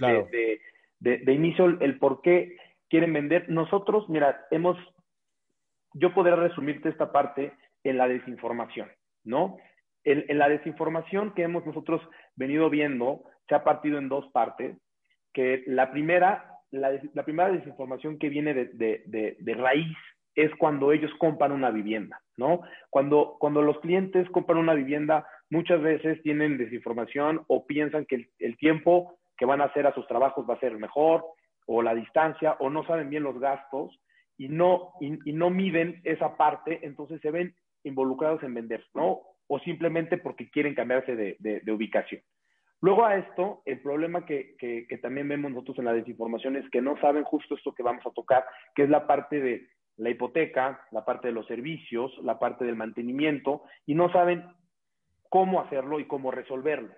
de, 1.00 1.34
inicio, 1.34 1.66
el 1.66 2.00
por 2.00 2.24
qué 2.24 2.58
quieren 2.90 3.14
vender. 3.14 3.48
Nosotros, 3.48 4.10
mira, 4.10 4.48
hemos, 4.50 4.76
yo 5.94 6.16
podría 6.16 6.36
resumirte 6.36 6.90
esta 6.90 7.12
parte 7.12 7.54
en 7.84 7.98
la 7.98 8.08
desinformación, 8.08 8.90
¿no? 9.24 9.58
En, 10.04 10.38
la 10.40 10.50
desinformación 10.50 11.36
que 11.36 11.44
hemos 11.44 11.64
nosotros 11.64 12.02
venido 12.36 12.72
viendo, 12.72 13.24
se 13.48 13.54
ha 13.54 13.64
partido 13.64 14.00
en 14.00 14.10
dos 14.10 14.26
partes, 14.32 14.78
que 15.32 15.64
la 15.68 15.92
primera, 15.92 16.60
la, 16.72 17.00
la 17.14 17.24
primera 17.24 17.52
desinformación 17.52 18.18
que 18.18 18.30
viene 18.30 18.56
de 18.56 19.56
raíz 19.56 19.96
es 20.34 20.50
cuando 20.56 20.92
ellos 20.92 21.12
compran 21.20 21.52
una 21.52 21.70
vivienda, 21.70 22.20
¿no? 22.38 22.62
Cuando, 22.90 23.38
cuando 23.40 23.62
los 23.62 23.80
clientes 23.80 24.30
compran 24.30 24.60
una 24.60 24.74
vivienda, 24.74 25.28
muchas 25.50 25.82
veces 25.82 26.22
tienen 26.24 26.58
desinformación 26.58 27.44
o 27.48 27.66
piensan 27.66 28.06
que 28.06 28.28
el, 28.40 28.58
tiempo 28.58 29.18
que 29.38 29.46
van 29.46 29.62
a 29.62 29.66
hacer 29.66 29.88
a 29.88 29.94
sus 29.94 30.08
trabajos 30.08 30.46
va 30.50 30.56
a 30.56 30.60
ser 30.60 30.78
mejor, 30.78 31.26
o 31.68 31.82
la 31.82 31.96
distancia, 31.96 32.56
o 32.60 32.70
no 32.70 32.86
saben 32.86 33.10
bien 33.10 33.24
los 33.24 33.40
gastos 33.40 34.00
y 34.38 34.50
no, 34.50 34.94
y, 35.00 35.34
no 35.34 35.50
miden 35.50 36.02
esa 36.04 36.38
parte, 36.38 36.80
entonces 36.84 37.22
se 37.22 37.32
ven 37.32 37.56
involucrados 37.84 38.44
en 38.44 38.54
vender, 38.54 38.86
¿no? 38.94 39.22
O 39.48 39.60
simplemente 39.60 40.18
porque 40.18 40.50
quieren 40.50 40.76
cambiarse 40.76 41.16
de, 41.16 41.72
ubicación. 41.72 42.22
Luego 42.82 43.06
a 43.06 43.16
esto, 43.16 43.62
el 43.66 43.80
problema 43.80 44.26
que, 44.26 44.56
que, 44.58 44.98
también 45.02 45.28
vemos 45.28 45.52
nosotros 45.52 45.80
en 45.80 45.86
la 45.86 45.94
desinformación 45.94 46.56
es 46.56 46.70
que 46.70 46.82
no 46.82 47.00
saben 47.00 47.24
justo 47.24 47.56
esto 47.56 47.74
que 47.74 47.84
vamos 47.84 48.06
a 48.06 48.12
tocar, 48.12 48.46
que 48.76 48.84
es 48.84 48.90
la 48.90 49.08
parte 49.08 49.40
de 49.40 49.68
la 49.98 50.10
hipoteca, 50.10 50.88
la 50.92 51.06
parte 51.06 51.28
de 51.28 51.34
los 51.34 51.48
servicios, 51.48 52.12
la 52.24 52.38
parte 52.40 52.66
del 52.66 52.76
mantenimiento, 52.76 53.64
y 53.86 53.96
no 53.96 54.12
saben 54.12 54.46
cómo 55.30 55.62
hacerlo 55.62 56.00
y 56.00 56.08
cómo 56.08 56.32
resolverlo. 56.32 56.94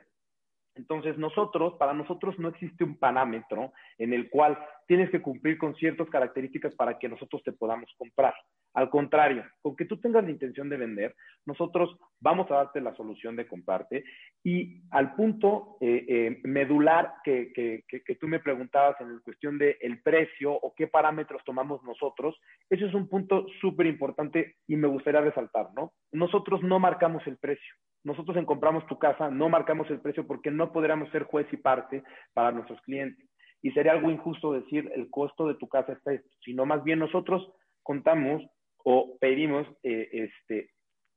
Entonces, 0.75 1.17
nosotros, 1.17 1.73
para 1.79 1.93
nosotros 1.93 2.37
no 2.37 2.49
existe 2.49 2.83
un 2.83 2.97
parámetro 2.97 3.73
en 3.97 4.13
el 4.13 4.29
cual 4.29 4.57
tienes 4.87 5.09
que 5.11 5.21
cumplir 5.21 5.57
con 5.57 5.75
ciertas 5.75 6.09
características 6.09 6.73
para 6.75 6.97
que 6.97 7.09
nosotros 7.09 7.43
te 7.43 7.51
podamos 7.51 7.93
comprar. 7.97 8.33
Al 8.73 8.89
contrario, 8.89 9.43
con 9.61 9.75
que 9.75 9.85
tú 9.85 9.99
tengas 9.99 10.23
la 10.23 10.31
intención 10.31 10.69
de 10.69 10.77
vender, 10.77 11.15
nosotros 11.45 11.97
vamos 12.19 12.49
a 12.51 12.55
darte 12.55 12.79
la 12.79 12.95
solución 12.95 13.35
de 13.35 13.47
comprarte. 13.47 14.03
Y 14.43 14.81
al 14.91 15.15
punto 15.15 15.77
eh, 15.81 16.05
eh, 16.07 16.41
medular 16.43 17.15
que, 17.23 17.83
tú 18.19 18.27
me 18.27 18.39
preguntabas 18.39 18.99
en 19.01 19.19
cuestión 19.19 19.57
del 19.57 19.75
el 19.81 20.01
precio 20.01 20.53
o 20.53 20.73
qué 20.75 20.87
parámetros 20.87 21.41
tomamos 21.45 21.83
nosotros, 21.83 22.39
eso 22.69 22.85
es 22.85 22.93
un 22.93 23.09
punto 23.09 23.45
súper 23.59 23.87
importante 23.87 24.55
y 24.67 24.75
me 24.75 24.87
gustaría 24.87 25.21
resaltar, 25.21 25.69
¿no? 25.75 25.91
Nosotros 26.11 26.63
no 26.63 26.79
marcamos 26.79 27.25
el 27.27 27.37
precio. 27.37 27.73
Nosotros 28.03 28.37
en 28.37 28.45
Compramos 28.45 28.85
tu 28.87 28.97
Casa 28.97 29.29
no 29.29 29.49
marcamos 29.49 29.89
el 29.89 29.99
precio 29.99 30.25
porque 30.25 30.49
no 30.49 30.71
podríamos 30.71 31.09
ser 31.11 31.23
juez 31.23 31.45
y 31.51 31.57
parte 31.57 32.03
para 32.33 32.51
nuestros 32.51 32.79
clientes. 32.81 33.26
Y 33.61 33.71
sería 33.71 33.93
algo 33.93 34.11
injusto 34.11 34.53
decir 34.53 34.91
el 34.95 35.09
costo 35.09 35.47
de 35.47 35.55
tu 35.55 35.67
casa 35.67 35.93
está 35.93 36.13
esto, 36.13 36.29
sino 36.43 36.65
más 36.65 36.83
bien 36.83 36.99
nosotros 36.99 37.51
contamos 37.83 38.43
o 38.83 39.17
pedimos 39.19 39.67
eh, 39.83 40.09
este, 40.11 40.69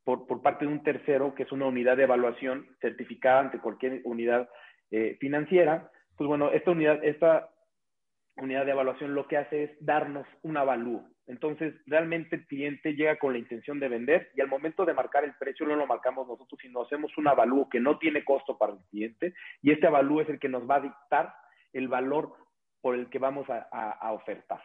por, 0.04 0.26
por, 0.26 0.42
parte 0.42 0.64
de 0.64 0.72
un 0.72 0.82
tercero, 0.82 1.34
que 1.34 1.44
es 1.44 1.52
una 1.52 1.66
unidad 1.66 1.96
de 1.96 2.04
evaluación 2.04 2.66
certificada 2.80 3.40
ante 3.40 3.60
cualquier 3.60 4.00
unidad 4.04 4.48
eh, 4.90 5.16
financiera, 5.20 5.90
pues 6.16 6.26
bueno, 6.26 6.50
esta 6.50 6.72
unidad, 6.72 7.04
esta 7.04 7.48
unidad 8.36 8.66
de 8.66 8.72
evaluación 8.72 9.14
lo 9.14 9.26
que 9.28 9.36
hace 9.36 9.64
es 9.64 9.70
darnos 9.80 10.26
un 10.42 10.56
avalúo. 10.56 11.04
Entonces, 11.26 11.74
realmente 11.86 12.36
el 12.36 12.46
cliente 12.46 12.94
llega 12.94 13.16
con 13.16 13.32
la 13.32 13.38
intención 13.38 13.78
de 13.78 13.88
vender 13.88 14.30
y 14.34 14.40
al 14.40 14.48
momento 14.48 14.84
de 14.84 14.94
marcar 14.94 15.24
el 15.24 15.34
precio 15.34 15.64
no 15.64 15.76
lo 15.76 15.86
marcamos 15.86 16.26
nosotros, 16.26 16.58
sino 16.60 16.82
hacemos 16.82 17.16
un 17.16 17.28
avalúo 17.28 17.68
que 17.68 17.78
no 17.78 17.98
tiene 17.98 18.24
costo 18.24 18.58
para 18.58 18.72
el 18.72 18.80
cliente 18.90 19.32
y 19.62 19.70
este 19.70 19.86
avalúo 19.86 20.22
es 20.22 20.28
el 20.28 20.40
que 20.40 20.48
nos 20.48 20.68
va 20.68 20.76
a 20.76 20.80
dictar 20.80 21.32
el 21.72 21.88
valor 21.88 22.34
por 22.80 22.94
el 22.94 23.10
que 23.10 23.18
vamos 23.18 23.48
a, 23.50 23.58
a 23.60 24.12
ofertar. 24.12 24.62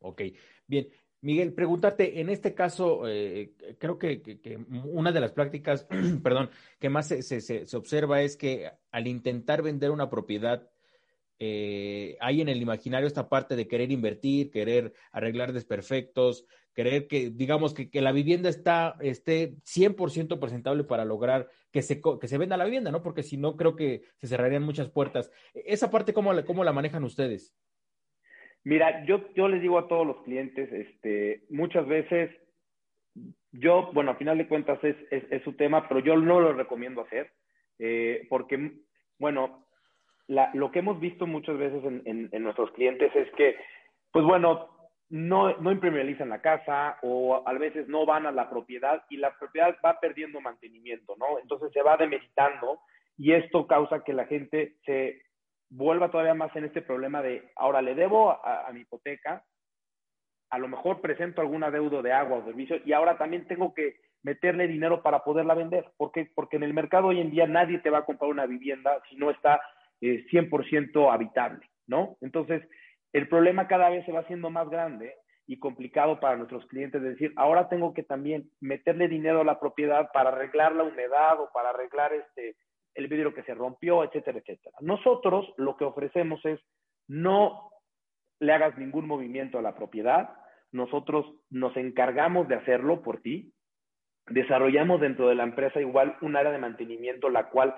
Ok, 0.00 0.22
bien. 0.66 0.88
Miguel, 1.22 1.54
preguntarte, 1.54 2.20
en 2.20 2.28
este 2.28 2.54
caso, 2.54 3.08
eh, 3.08 3.54
creo 3.78 3.98
que, 3.98 4.22
una 4.84 5.12
de 5.12 5.20
las 5.20 5.32
prácticas, 5.32 5.86
perdón, 6.22 6.50
que 6.78 6.88
más 6.88 7.08
se, 7.08 7.22
se, 7.22 7.76
observa 7.76 8.22
es 8.22 8.36
que 8.36 8.70
al 8.92 9.06
intentar 9.06 9.62
vender 9.62 9.90
una 9.90 10.10
propiedad, 10.10 10.70
eh, 11.38 12.16
hay 12.20 12.40
en 12.40 12.48
el 12.48 12.62
imaginario 12.62 13.06
esta 13.06 13.28
parte 13.28 13.56
de 13.56 13.68
querer 13.68 13.90
invertir, 13.90 14.50
querer 14.50 14.92
arreglar 15.12 15.52
desperfectos, 15.52 16.46
querer 16.74 17.08
que, 17.08 17.30
digamos, 17.30 17.74
que, 17.74 18.00
la 18.00 18.12
vivienda 18.12 18.48
está, 18.48 18.96
esté 19.00 19.54
100% 19.64 20.38
presentable 20.38 20.84
para 20.84 21.04
lograr 21.04 21.48
que 21.72 21.82
se, 21.82 22.00
que 22.00 22.28
se 22.28 22.38
venda 22.38 22.56
la 22.56 22.64
vivienda, 22.64 22.90
¿no? 22.90 23.02
Porque 23.02 23.22
si 23.22 23.36
no, 23.36 23.56
creo 23.56 23.76
que 23.76 24.02
se 24.18 24.28
cerrarían 24.28 24.62
muchas 24.62 24.90
puertas. 24.90 25.30
Esa 25.54 25.90
parte, 25.90 26.12
¿cómo 26.12 26.32
la, 26.32 26.44
cómo 26.44 26.64
la 26.64 26.72
manejan 26.72 27.04
ustedes? 27.04 27.54
Mira, 28.64 29.04
yo, 29.06 29.32
yo 29.34 29.48
les 29.48 29.62
digo 29.62 29.78
a 29.78 29.88
todos 29.88 30.06
los 30.06 30.22
clientes, 30.24 30.70
este, 30.72 31.44
muchas 31.50 31.86
veces, 31.86 32.30
yo, 33.52 33.90
bueno, 33.92 34.10
a 34.10 34.16
final 34.16 34.38
de 34.38 34.48
cuentas 34.48 34.82
es, 34.82 34.96
es, 35.10 35.42
su 35.44 35.52
tema, 35.52 35.88
pero 35.88 36.00
yo 36.00 36.16
no 36.16 36.40
lo 36.40 36.52
recomiendo 36.52 37.02
hacer, 37.02 37.32
eh, 37.78 38.26
porque, 38.28 38.72
bueno, 39.18 39.65
lo 40.28 40.70
que 40.70 40.80
hemos 40.80 40.98
visto 40.98 41.26
muchas 41.26 41.56
veces 41.56 41.82
en, 41.84 42.42
nuestros 42.42 42.70
clientes 42.72 43.14
es 43.14 43.30
que, 43.32 43.56
pues 44.12 44.24
bueno, 44.24 44.68
no, 45.08 45.56
no 45.58 45.70
impermeabilizan 45.70 46.30
la 46.30 46.42
casa 46.42 46.98
o 47.02 47.46
a 47.46 47.52
veces 47.52 47.86
no 47.88 48.06
van 48.06 48.26
a 48.26 48.32
la 48.32 48.50
propiedad 48.50 49.04
y 49.08 49.18
la 49.18 49.36
propiedad 49.38 49.76
va 49.84 50.00
perdiendo 50.00 50.40
mantenimiento, 50.40 51.14
¿no? 51.16 51.38
Entonces 51.38 51.70
se 51.72 51.82
va 51.82 51.96
demeritando 51.96 52.80
y 53.16 53.32
esto 53.32 53.66
causa 53.66 54.02
que 54.02 54.12
la 54.12 54.26
gente 54.26 54.76
se 54.84 55.22
vuelva 55.70 56.10
todavía 56.10 56.34
más 56.34 56.54
en 56.56 56.64
este 56.64 56.82
problema 56.82 57.22
de, 57.22 57.50
ahora 57.56 57.82
le 57.82 57.94
debo 57.94 58.30
a, 58.30 58.68
mi 58.72 58.80
hipoteca, 58.80 59.44
a 60.50 60.58
lo 60.58 60.68
mejor 60.68 61.00
presento 61.00 61.40
algún 61.40 61.64
adeudo 61.64 62.02
de 62.02 62.12
agua 62.12 62.38
o 62.38 62.44
servicio 62.44 62.78
y 62.84 62.92
ahora 62.92 63.18
también 63.18 63.46
tengo 63.46 63.74
que 63.74 63.96
meterle 64.22 64.66
dinero 64.66 65.02
para 65.02 65.22
poderla 65.22 65.54
vender. 65.54 65.92
¿Por 65.96 66.10
qué? 66.12 66.30
Porque 66.34 66.56
en 66.56 66.64
el 66.64 66.74
mercado 66.74 67.08
hoy 67.08 67.20
en 67.20 67.30
día 67.30 67.46
nadie 67.46 67.78
te 67.78 67.90
va 67.90 67.98
a 67.98 68.04
comprar 68.04 68.30
una 68.30 68.46
vivienda 68.46 69.00
si 69.08 69.16
no 69.16 69.30
está 69.30 69.60
100% 70.00 70.90
eh, 70.94 71.08
habitable, 71.10 71.66
¿no? 71.86 72.16
Entonces, 72.20 72.62
el 73.12 73.28
problema 73.28 73.68
cada 73.68 73.88
vez 73.88 74.04
se 74.04 74.12
va 74.12 74.20
haciendo 74.20 74.50
más 74.50 74.68
grande 74.68 75.14
y 75.46 75.58
complicado 75.58 76.20
para 76.20 76.36
nuestros 76.36 76.66
clientes. 76.66 77.02
Es 77.02 77.10
decir, 77.10 77.32
ahora 77.36 77.68
tengo 77.68 77.94
que 77.94 78.02
también 78.02 78.50
meterle 78.60 79.08
dinero 79.08 79.40
a 79.40 79.44
la 79.44 79.60
propiedad 79.60 80.10
para 80.12 80.30
arreglar 80.30 80.74
la 80.74 80.82
humedad 80.82 81.40
o 81.40 81.50
para 81.52 81.70
arreglar 81.70 82.12
este, 82.12 82.56
el 82.94 83.08
vidrio 83.08 83.32
que 83.32 83.44
se 83.44 83.54
rompió, 83.54 84.02
etcétera, 84.04 84.38
etcétera. 84.38 84.76
Nosotros 84.80 85.46
lo 85.56 85.76
que 85.76 85.84
ofrecemos 85.84 86.44
es 86.44 86.60
no 87.06 87.70
le 88.40 88.52
hagas 88.52 88.76
ningún 88.76 89.06
movimiento 89.06 89.58
a 89.58 89.62
la 89.62 89.74
propiedad, 89.74 90.30
nosotros 90.72 91.24
nos 91.48 91.76
encargamos 91.76 92.48
de 92.48 92.56
hacerlo 92.56 93.02
por 93.02 93.22
ti, 93.22 93.52
desarrollamos 94.28 95.00
dentro 95.00 95.28
de 95.28 95.36
la 95.36 95.44
empresa 95.44 95.80
igual 95.80 96.16
un 96.20 96.36
área 96.36 96.52
de 96.52 96.58
mantenimiento, 96.58 97.30
la 97.30 97.48
cual 97.48 97.74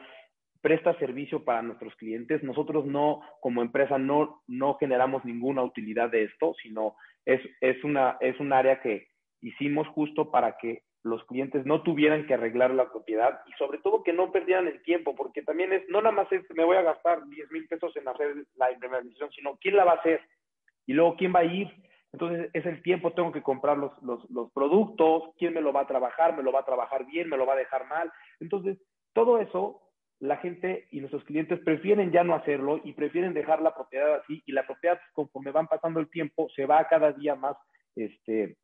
presta 0.60 0.98
servicio 0.98 1.44
para 1.44 1.62
nuestros 1.62 1.94
clientes. 1.96 2.42
Nosotros 2.42 2.86
no, 2.86 3.22
como 3.40 3.62
empresa, 3.62 3.98
no, 3.98 4.42
no 4.46 4.74
generamos 4.74 5.24
ninguna 5.24 5.62
utilidad 5.62 6.10
de 6.10 6.24
esto, 6.24 6.54
sino 6.62 6.96
es, 7.24 7.40
es, 7.60 7.82
una, 7.84 8.16
es 8.20 8.38
un 8.40 8.52
área 8.52 8.80
que 8.80 9.08
hicimos 9.40 9.86
justo 9.88 10.30
para 10.30 10.56
que 10.58 10.82
los 11.04 11.24
clientes 11.24 11.64
no 11.64 11.82
tuvieran 11.82 12.26
que 12.26 12.34
arreglar 12.34 12.72
la 12.72 12.90
propiedad 12.90 13.40
y 13.46 13.52
sobre 13.52 13.78
todo 13.78 14.02
que 14.02 14.12
no 14.12 14.32
perdieran 14.32 14.66
el 14.66 14.82
tiempo, 14.82 15.14
porque 15.14 15.42
también 15.42 15.72
es, 15.72 15.88
no 15.88 16.02
nada 16.02 16.14
más 16.14 16.30
es, 16.32 16.42
me 16.54 16.64
voy 16.64 16.76
a 16.76 16.82
gastar 16.82 17.24
10 17.26 17.50
mil 17.52 17.66
pesos 17.68 17.96
en 17.96 18.08
hacer 18.08 18.34
la 18.56 18.72
implementación, 18.72 19.30
sino 19.30 19.56
quién 19.60 19.76
la 19.76 19.84
va 19.84 19.92
a 19.92 19.96
hacer 19.96 20.20
y 20.86 20.92
luego 20.92 21.16
quién 21.16 21.32
va 21.34 21.40
a 21.40 21.44
ir. 21.44 21.68
Entonces 22.12 22.50
es 22.52 22.66
el 22.66 22.82
tiempo, 22.82 23.12
tengo 23.12 23.32
que 23.32 23.42
comprar 23.42 23.78
los, 23.78 23.92
los, 24.02 24.28
los 24.30 24.50
productos, 24.52 25.34
quién 25.38 25.54
me 25.54 25.60
lo 25.60 25.72
va 25.72 25.82
a 25.82 25.86
trabajar, 25.86 26.36
me 26.36 26.42
lo 26.42 26.52
va 26.52 26.60
a 26.60 26.66
trabajar 26.66 27.06
bien, 27.06 27.28
me 27.28 27.36
lo 27.36 27.46
va 27.46 27.52
a 27.52 27.58
dejar 27.58 27.86
mal. 27.86 28.10
Entonces, 28.40 28.78
todo 29.12 29.38
eso 29.38 29.87
la 30.20 30.36
gente 30.38 30.88
y 30.90 31.00
nuestros 31.00 31.24
clientes 31.24 31.60
prefieren 31.64 32.10
ya 32.10 32.24
no 32.24 32.34
hacerlo 32.34 32.80
y 32.82 32.92
prefieren 32.92 33.34
dejar 33.34 33.62
la 33.62 33.74
propiedad 33.74 34.16
así 34.16 34.42
y 34.46 34.52
la 34.52 34.66
propiedad 34.66 34.98
conforme 35.12 35.52
van 35.52 35.68
pasando 35.68 36.00
el 36.00 36.10
tiempo 36.10 36.48
se 36.56 36.66
va 36.66 36.88
cada 36.88 37.12
día 37.12 37.36
más 37.36 37.56
este, 37.94 38.56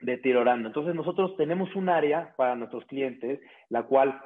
deteriorando. 0.00 0.68
Entonces 0.68 0.94
nosotros 0.94 1.36
tenemos 1.36 1.74
un 1.76 1.88
área 1.88 2.34
para 2.36 2.56
nuestros 2.56 2.84
clientes, 2.86 3.40
la 3.68 3.84
cual 3.84 4.20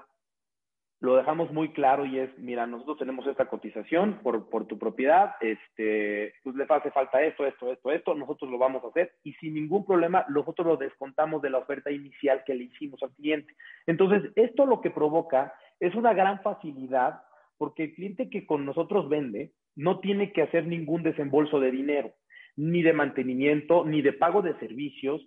lo 1.00 1.16
dejamos 1.16 1.52
muy 1.52 1.71
claro 1.73 2.06
y 2.06 2.18
es, 2.18 2.30
mira, 2.38 2.66
nosotros 2.66 2.99
tenemos 2.99 3.26
esta 3.26 3.47
cotización 3.47 4.21
por, 4.23 4.49
por 4.49 4.66
tu 4.66 4.78
propiedad, 4.78 5.35
este, 5.40 6.33
pues 6.42 6.56
le 6.56 6.64
hace 6.66 6.90
falta 6.92 7.23
esto, 7.23 7.47
esto, 7.47 7.71
esto, 7.71 7.92
esto, 7.92 8.14
nosotros 8.14 8.50
lo 8.50 8.56
vamos 8.56 8.83
a 8.85 8.88
hacer 8.88 9.12
y 9.23 9.35
sin 9.35 9.52
ningún 9.52 9.85
problema 9.85 10.25
nosotros 10.30 10.66
lo 10.66 10.76
descontamos 10.78 11.42
de 11.42 11.50
la 11.50 11.59
oferta 11.59 11.90
inicial 11.90 12.42
que 12.47 12.54
le 12.54 12.64
hicimos 12.64 13.02
al 13.02 13.11
cliente. 13.11 13.54
Entonces, 13.87 14.33
esto 14.35 14.64
lo 14.64 14.80
que 14.80 14.90
provoca 14.90 15.52
es 15.81 15.95
una 15.95 16.14
gran 16.14 16.40
facilidad 16.43 17.23
porque 17.59 17.85
el 17.85 17.95
cliente 17.95 18.31
que 18.31 18.47
con 18.47 18.64
nosotros 18.64 19.09
vende 19.09 19.52
no 19.76 20.00
tiene 20.00 20.33
que 20.33 20.43
hacer 20.43 20.66
ningún 20.66 21.02
desembolso 21.02 21.61
de 21.61 21.71
dinero, 21.71 22.12
ni 22.57 22.83
de 22.83 22.93
mantenimiento, 22.93 23.85
ni 23.85 24.02
de 24.02 24.12
pago 24.12 24.43
de 24.43 24.59
servicios, 24.59 25.21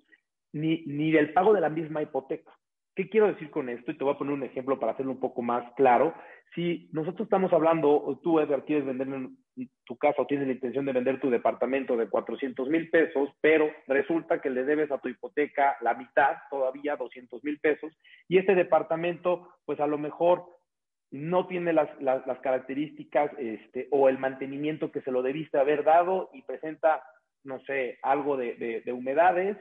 ni, 0.53 0.83
ni 0.85 1.11
del 1.11 1.33
pago 1.33 1.53
de 1.53 1.61
la 1.61 1.69
misma 1.69 2.01
hipoteca. 2.01 2.56
¿Qué 2.97 3.09
quiero 3.09 3.27
decir 3.27 3.51
con 3.51 3.69
esto? 3.69 3.91
Y 3.91 3.95
te 3.95 4.03
voy 4.03 4.15
a 4.15 4.17
poner 4.17 4.33
un 4.33 4.41
ejemplo 4.41 4.79
para 4.79 4.93
hacerlo 4.93 5.11
un 5.11 5.19
poco 5.19 5.43
más 5.43 5.71
claro. 5.75 6.15
Si 6.55 6.89
nosotros 6.93 7.27
estamos 7.27 7.53
hablando, 7.53 8.19
tú, 8.23 8.39
Edgar, 8.39 8.65
quieres 8.65 8.87
vender 8.87 9.07
tu 9.85 9.97
casa 9.97 10.23
o 10.23 10.25
tienes 10.25 10.47
la 10.47 10.53
intención 10.53 10.83
de 10.83 10.93
vender 10.93 11.19
tu 11.19 11.29
departamento 11.29 11.95
de 11.95 12.09
400 12.09 12.67
mil 12.69 12.89
pesos, 12.89 13.29
pero 13.39 13.69
resulta 13.85 14.41
que 14.41 14.49
le 14.49 14.63
debes 14.63 14.89
a 14.91 14.97
tu 14.97 15.09
hipoteca 15.09 15.77
la 15.81 15.93
mitad, 15.93 16.37
todavía 16.49 16.95
200 16.95 17.43
mil 17.43 17.59
pesos, 17.59 17.93
y 18.27 18.39
este 18.39 18.55
departamento, 18.55 19.47
pues 19.65 19.79
a 19.79 19.85
lo 19.85 19.99
mejor 19.99 20.47
no 21.11 21.45
tiene 21.45 21.73
las, 21.73 21.89
características 22.41 23.29
este, 23.37 23.89
o 23.91 24.09
el 24.09 24.17
mantenimiento 24.17 24.91
que 24.91 25.01
se 25.01 25.11
lo 25.11 25.21
debiste 25.21 25.59
haber 25.59 25.83
dado 25.83 26.31
y 26.33 26.41
presenta, 26.41 27.03
no 27.43 27.59
sé, 27.59 27.99
algo 28.01 28.37
de, 28.37 28.81
de 28.83 28.91
humedades 28.91 29.55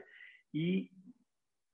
y 0.51 0.89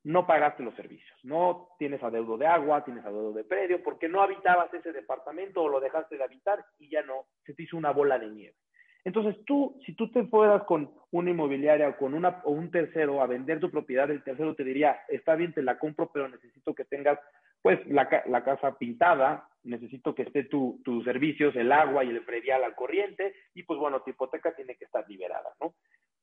no 0.04 0.26
pagaste 0.26 0.62
los 0.62 0.74
servicios, 0.74 1.18
no 1.24 1.68
tienes 1.78 2.02
adeudo 2.02 2.36
de 2.36 2.46
agua, 2.46 2.84
tienes 2.84 3.04
adeudo 3.04 3.32
de 3.32 3.44
predio, 3.44 3.82
porque 3.82 4.08
no 4.08 4.22
habitabas 4.22 4.72
ese 4.74 4.92
departamento 4.92 5.62
o 5.62 5.68
lo 5.68 5.80
dejaste 5.80 6.16
de 6.16 6.24
habitar 6.24 6.64
y 6.78 6.90
ya 6.90 7.02
no, 7.02 7.26
se 7.44 7.54
te 7.54 7.62
hizo 7.62 7.76
una 7.76 7.90
bola 7.90 8.18
de 8.18 8.28
nieve. 8.28 8.56
Entonces 9.04 9.36
tú, 9.44 9.78
si 9.84 9.94
tú 9.94 10.10
te 10.10 10.24
fueras 10.24 10.62
con 10.64 10.90
una 11.10 11.30
inmobiliaria 11.30 11.88
o 11.88 11.96
con 11.96 12.14
una, 12.14 12.40
o 12.44 12.52
un 12.52 12.70
tercero 12.70 13.20
a 13.20 13.26
vender 13.26 13.60
tu 13.60 13.70
propiedad, 13.70 14.10
el 14.10 14.22
tercero 14.22 14.54
te 14.54 14.64
diría, 14.64 15.00
está 15.08 15.34
bien, 15.34 15.52
te 15.52 15.62
la 15.62 15.78
compro, 15.78 16.10
pero 16.12 16.28
necesito 16.28 16.74
que 16.74 16.84
tengas 16.84 17.18
pues 17.60 17.80
la, 17.86 18.08
casa 18.08 18.76
pintada, 18.76 19.48
necesito 19.62 20.14
que 20.14 20.22
esté 20.22 20.44
tus 20.44 21.04
servicios, 21.04 21.56
el 21.56 21.72
agua 21.72 22.04
y 22.04 22.10
el 22.10 22.22
predial 22.22 22.62
al 22.62 22.74
corriente, 22.74 23.34
y 23.54 23.62
pues 23.62 23.78
bueno, 23.80 24.02
tu 24.02 24.10
hipoteca 24.10 24.54
tiene 24.54 24.76
que 24.76 24.84
estar 24.84 25.08
liberada, 25.08 25.50
¿no? 25.60 25.74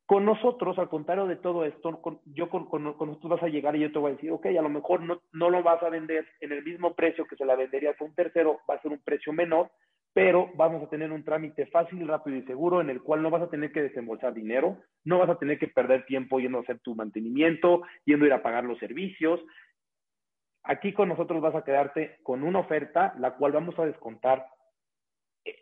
Con 0.05 0.25
nosotros, 0.25 0.77
al 0.77 0.89
contrario 0.89 1.25
de 1.25 1.38
todo 1.38 1.63
esto, 1.63 2.01
yo 2.25 2.50
con, 2.50 2.67
nosotros 2.84 3.29
vas 3.29 3.43
a 3.43 3.48
llegar 3.48 3.75
y 3.75 3.79
yo 3.79 3.91
te 3.91 4.00
voy 4.00 4.12
a 4.12 4.15
decir, 4.15 4.31
ok, 4.31 4.48
a 4.48 4.62
lo 4.62 4.70
mejor 4.70 5.01
no, 5.01 5.22
no 5.31 5.50
lo 5.50 5.63
vas 5.63 5.81
a 5.84 5.89
vender 5.89 6.27
en 6.41 6.51
el 6.51 6.63
mismo 6.63 6.93
precio 6.96 7.25
que 7.25 7.38
se 7.38 7.46
la 7.46 7.55
vendería 7.55 7.91
a 7.91 8.03
un 8.03 8.13
tercero, 8.13 8.60
va 8.70 8.75
a 8.75 8.81
ser 8.81 8.91
un 8.91 9.00
precio 9.00 9.31
menor, 9.31 9.72
pero 10.13 10.51
vamos 10.55 10.84
a 10.84 10.89
tener 10.89 11.12
un 11.12 11.24
trámite 11.24 11.65
fácil, 11.67 12.08
rápido 12.08 12.38
y 12.38 12.43
seguro 12.43 12.81
en 12.81 12.89
el 12.89 13.01
cual 13.01 13.22
no 13.22 13.29
vas 13.29 13.43
a 13.43 13.50
tener 13.50 13.72
que 13.72 13.81
desembolsar 13.81 14.34
dinero, 14.34 14.77
no 15.05 15.20
vas 15.20 15.29
a 15.29 15.39
tener 15.39 15.58
que 15.58 15.67
perder 15.67 16.05
tiempo 16.05 16.39
yendo 16.39 16.58
a 16.58 16.62
hacer 16.62 16.79
tu 16.79 16.96
mantenimiento, 16.96 17.81
yendo 18.05 18.25
a 18.25 18.27
ir 18.27 18.34
a 18.34 18.43
pagar 18.43 18.65
los 18.65 18.77
servicios. 18.79 19.39
Aquí 20.63 20.93
con 20.93 21.10
nosotros 21.10 21.41
vas 21.41 21.55
a 21.55 21.63
quedarte 21.63 22.17
con 22.24 22.43
una 22.43 22.60
oferta, 22.60 23.13
la 23.17 23.36
cual 23.36 23.53
vamos 23.53 23.77
a 23.79 23.86
descontar 23.86 24.46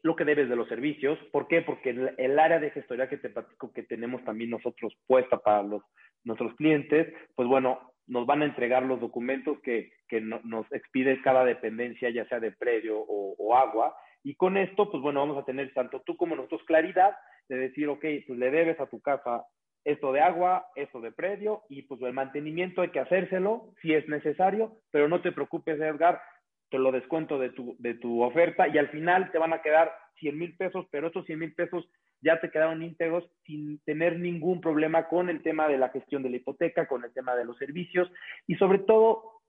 lo 0.03 0.15
que 0.15 0.25
debes 0.25 0.49
de 0.49 0.55
los 0.55 0.67
servicios. 0.67 1.17
¿Por 1.31 1.47
qué? 1.47 1.61
Porque 1.61 1.89
el, 2.17 2.39
área 2.39 2.59
de 2.59 2.71
gestoría 2.71 3.09
que 3.09 3.17
te 3.17 3.29
platico 3.29 3.71
que 3.71 3.83
tenemos 3.83 4.23
también 4.23 4.49
nosotros 4.49 4.93
puesta 5.07 5.37
para 5.37 5.63
los, 5.63 5.83
nuestros 6.23 6.53
clientes, 6.55 7.13
pues 7.35 7.47
bueno, 7.47 7.93
nos 8.07 8.25
van 8.25 8.41
a 8.41 8.45
entregar 8.45 8.83
los 8.83 8.99
documentos 8.99 9.59
que, 9.61 9.91
que 10.07 10.19
nos 10.21 10.71
expide 10.71 11.21
cada 11.21 11.45
dependencia, 11.45 12.09
ya 12.09 12.27
sea 12.27 12.39
de 12.39 12.51
predio 12.51 12.99
o, 12.99 13.55
agua. 13.55 13.95
Y 14.23 14.35
con 14.35 14.57
esto, 14.57 14.91
pues 14.91 15.01
bueno, 15.01 15.21
vamos 15.21 15.37
a 15.37 15.45
tener 15.45 15.73
tanto 15.73 16.01
tú 16.01 16.17
como 16.17 16.35
nosotros 16.35 16.63
claridad 16.65 17.15
de 17.47 17.57
decir, 17.57 17.87
ok, 17.87 18.05
pues 18.27 18.39
le 18.39 18.51
debes 18.51 18.79
a 18.79 18.87
tu 18.87 19.01
casa 19.01 19.45
esto 19.85 20.11
de 20.11 20.21
agua, 20.21 20.67
esto 20.75 20.99
de 21.01 21.11
predio, 21.11 21.63
y 21.69 21.83
pues 21.83 22.01
el 22.01 22.13
mantenimiento 22.13 22.81
hay 22.81 22.89
que 22.89 22.99
hacérselo 22.99 23.73
si 23.81 23.93
es 23.93 24.07
necesario, 24.07 24.73
pero 24.91 25.07
no 25.07 25.21
te 25.21 25.31
preocupes, 25.31 25.79
Edgar, 25.79 26.21
te 26.69 26.79
lo 26.79 26.91
descuento 26.91 27.39
de 27.39 27.49
tu, 27.49 27.75
de 27.79 27.95
tu 27.95 28.21
oferta 28.21 28.67
y 28.67 28.77
al 28.77 28.89
final 28.89 29.31
te 29.31 29.37
van 29.37 29.53
a 29.53 29.61
quedar 29.61 29.91
100 30.19 30.37
mil 30.37 30.55
pesos, 30.55 30.85
pero 30.91 31.07
estos 31.07 31.25
100 31.25 31.39
mil 31.39 31.53
pesos 31.53 31.89
ya 32.21 32.39
te 32.39 32.51
quedaron 32.51 32.83
íntegros 32.83 33.29
sin 33.45 33.79
tener 33.85 34.19
ningún 34.19 34.61
problema 34.61 35.07
con 35.07 35.29
el 35.29 35.41
tema 35.41 35.67
de 35.67 35.77
la 35.77 35.89
gestión 35.89 36.21
de 36.23 36.29
la 36.29 36.37
hipoteca, 36.37 36.87
con 36.87 37.03
el 37.03 37.13
tema 37.13 37.35
de 37.35 37.45
los 37.45 37.57
servicios 37.57 38.11
y 38.45 38.55
sobre 38.55 38.79
todo 38.79 39.41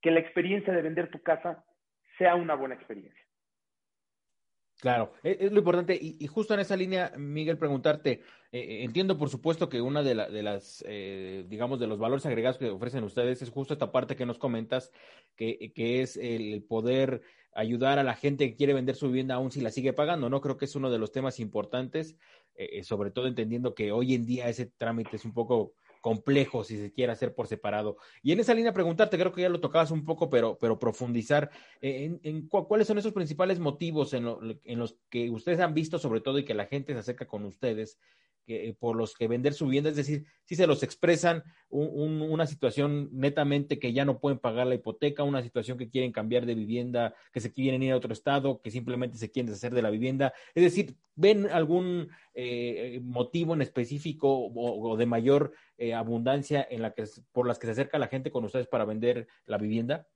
que 0.00 0.10
la 0.10 0.20
experiencia 0.20 0.72
de 0.72 0.82
vender 0.82 1.10
tu 1.10 1.22
casa 1.22 1.64
sea 2.18 2.34
una 2.34 2.54
buena 2.54 2.74
experiencia. 2.74 3.21
Claro, 4.82 5.12
e, 5.22 5.36
es, 5.38 5.52
lo 5.52 5.58
importante. 5.58 5.96
Y, 5.96 6.26
justo 6.26 6.54
en 6.54 6.60
esa 6.60 6.74
línea, 6.74 7.12
Miguel, 7.16 7.56
preguntarte, 7.56 8.20
eh, 8.50 8.58
eh, 8.58 8.82
entiendo 8.82 9.16
por 9.16 9.28
supuesto 9.28 9.68
que 9.68 9.80
una 9.80 10.02
de, 10.02 10.16
de 10.16 10.42
las, 10.42 10.84
eh, 10.88 11.46
digamos, 11.48 11.78
de 11.78 11.86
los 11.86 12.00
valores 12.00 12.26
agregados 12.26 12.58
que 12.58 12.68
ofrecen 12.68 13.04
ustedes 13.04 13.42
es 13.42 13.50
justo 13.50 13.74
esta 13.74 13.92
parte 13.92 14.16
que 14.16 14.26
nos 14.26 14.38
comentas, 14.38 14.90
que, 15.36 15.72
que 15.72 16.02
es 16.02 16.16
el 16.16 16.64
poder 16.64 17.22
ayudar 17.54 17.98
a 17.98 18.02
la 18.02 18.14
gente 18.14 18.48
que 18.48 18.56
quiere 18.56 18.74
vender 18.74 18.96
su 18.96 19.06
vivienda 19.06 19.34
aún 19.34 19.50
si 19.50 19.60
la 19.60 19.70
sigue 19.70 19.92
pagando, 19.92 20.28
¿no? 20.30 20.40
Creo 20.40 20.56
que 20.56 20.64
es 20.64 20.74
uno 20.74 20.90
de 20.90 20.98
los 20.98 21.12
temas 21.12 21.38
importantes, 21.38 22.16
eh, 22.54 22.70
eh, 22.72 22.84
sobre 22.84 23.10
todo 23.10 23.26
entendiendo 23.26 23.74
que 23.74 23.92
hoy 23.92 24.14
en 24.14 24.24
día 24.24 24.48
ese 24.48 24.66
trámite 24.66 25.16
es 25.16 25.24
un 25.24 25.32
poco 25.32 25.74
complejo 26.02 26.64
si 26.64 26.76
se 26.76 26.92
quiere 26.92 27.12
hacer 27.12 27.34
por 27.34 27.46
separado. 27.46 27.96
Y 28.22 28.32
en 28.32 28.40
esa 28.40 28.52
línea 28.52 28.74
preguntarte, 28.74 29.16
creo 29.16 29.32
que 29.32 29.40
ya 29.40 29.48
lo 29.48 29.60
tocabas 29.60 29.90
un 29.90 30.04
poco, 30.04 30.28
pero, 30.28 30.58
pero 30.60 30.78
profundizar 30.78 31.50
en, 31.80 32.20
en 32.24 32.48
cuáles 32.48 32.86
son 32.86 32.98
esos 32.98 33.14
principales 33.14 33.58
motivos 33.58 34.12
en, 34.12 34.26
en, 34.64 34.78
los 34.78 34.98
que 35.08 35.30
ustedes 35.30 35.60
han 35.60 35.72
visto 35.72 35.98
sobre 35.98 36.20
todo 36.20 36.38
y 36.38 36.44
que 36.44 36.52
la 36.52 36.66
gente 36.66 36.92
se 36.92 36.98
acerca 36.98 37.26
con 37.26 37.46
ustedes 37.46 37.98
que, 38.44 38.74
por 38.78 38.96
los 38.96 39.14
que 39.14 39.28
vender 39.28 39.54
su 39.54 39.66
vivienda, 39.66 39.90
es 39.90 39.96
decir, 39.96 40.24
si 40.44 40.56
se 40.56 40.66
los 40.66 40.82
expresan 40.82 41.42
una 41.70 42.46
situación 42.46 43.08
netamente 43.12 43.78
que 43.78 43.92
ya 43.92 44.04
no 44.04 44.18
pueden 44.18 44.38
pagar 44.38 44.66
la 44.66 44.74
hipoteca, 44.74 45.22
una 45.22 45.42
situación 45.42 45.78
que 45.78 45.88
quieren 45.88 46.12
cambiar 46.12 46.44
de 46.46 46.54
vivienda, 46.54 47.14
que 47.32 47.40
se 47.40 47.52
quieren 47.52 47.82
ir 47.82 47.92
a 47.92 47.96
otro 47.96 48.12
estado, 48.12 48.60
que 48.60 48.70
simplemente 48.70 49.16
se 49.16 49.30
quieren 49.30 49.46
deshacer 49.46 49.72
de 49.74 49.82
la 49.82 49.90
vivienda, 49.90 50.32
es 50.54 50.62
decir, 50.62 50.96
¿ven 51.14 51.46
algún 51.46 52.08
eh, 52.34 53.00
motivo 53.02 53.54
en 53.54 53.62
específico 53.62 54.50
o, 54.54 54.96
de 54.96 55.06
mayor 55.06 55.52
eh, 55.78 55.94
abundancia 55.94 56.66
en 56.70 56.82
la 56.82 56.92
que, 56.92 57.04
por 57.32 57.46
las 57.46 57.58
que 57.58 57.66
se 57.66 57.72
acerca 57.72 57.98
la 57.98 58.08
gente 58.08 58.30
con 58.30 58.44
ustedes 58.44 58.66
para 58.66 58.84
vender 58.84 59.26
la 59.46 59.58
vivienda? 59.58 60.06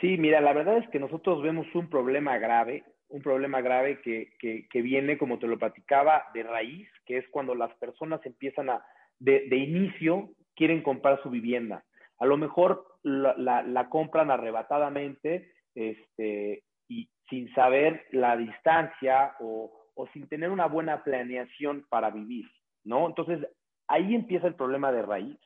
Sí, 0.00 0.16
mira, 0.16 0.40
la 0.40 0.54
verdad 0.54 0.78
es 0.78 0.88
que 0.88 0.98
nosotros 0.98 1.42
vemos 1.42 1.66
un 1.74 1.90
problema 1.90 2.38
grave 2.38 2.84
un 3.10 3.22
problema 3.22 3.60
grave 3.60 4.00
que, 4.00 4.32
que, 4.38 4.82
viene, 4.82 5.18
como 5.18 5.38
te 5.38 5.46
lo 5.46 5.58
platicaba, 5.58 6.24
de 6.32 6.42
raíz, 6.42 6.88
que 7.04 7.18
es 7.18 7.28
cuando 7.30 7.54
las 7.54 7.74
personas 7.74 8.24
empiezan 8.24 8.70
a, 8.70 8.84
de, 9.18 9.56
inicio, 9.56 10.30
quieren 10.54 10.82
comprar 10.82 11.22
su 11.22 11.30
vivienda. 11.30 11.84
A 12.18 12.26
lo 12.26 12.36
mejor 12.36 12.86
la, 13.02 13.62
la, 13.62 13.88
compran 13.88 14.30
arrebatadamente 14.30 15.52
este, 15.74 16.62
y 16.88 17.08
sin 17.28 17.52
saber 17.54 18.06
la 18.12 18.36
distancia 18.36 19.34
o, 19.40 19.72
o 19.94 20.06
sin 20.08 20.28
tener 20.28 20.50
una 20.50 20.66
buena 20.66 21.02
planeación 21.02 21.86
para 21.88 22.10
vivir, 22.10 22.46
¿no? 22.84 23.08
Entonces, 23.08 23.46
ahí 23.88 24.14
empieza 24.14 24.46
el 24.46 24.54
problema 24.54 24.92
de 24.92 25.02
raíz. 25.02 25.38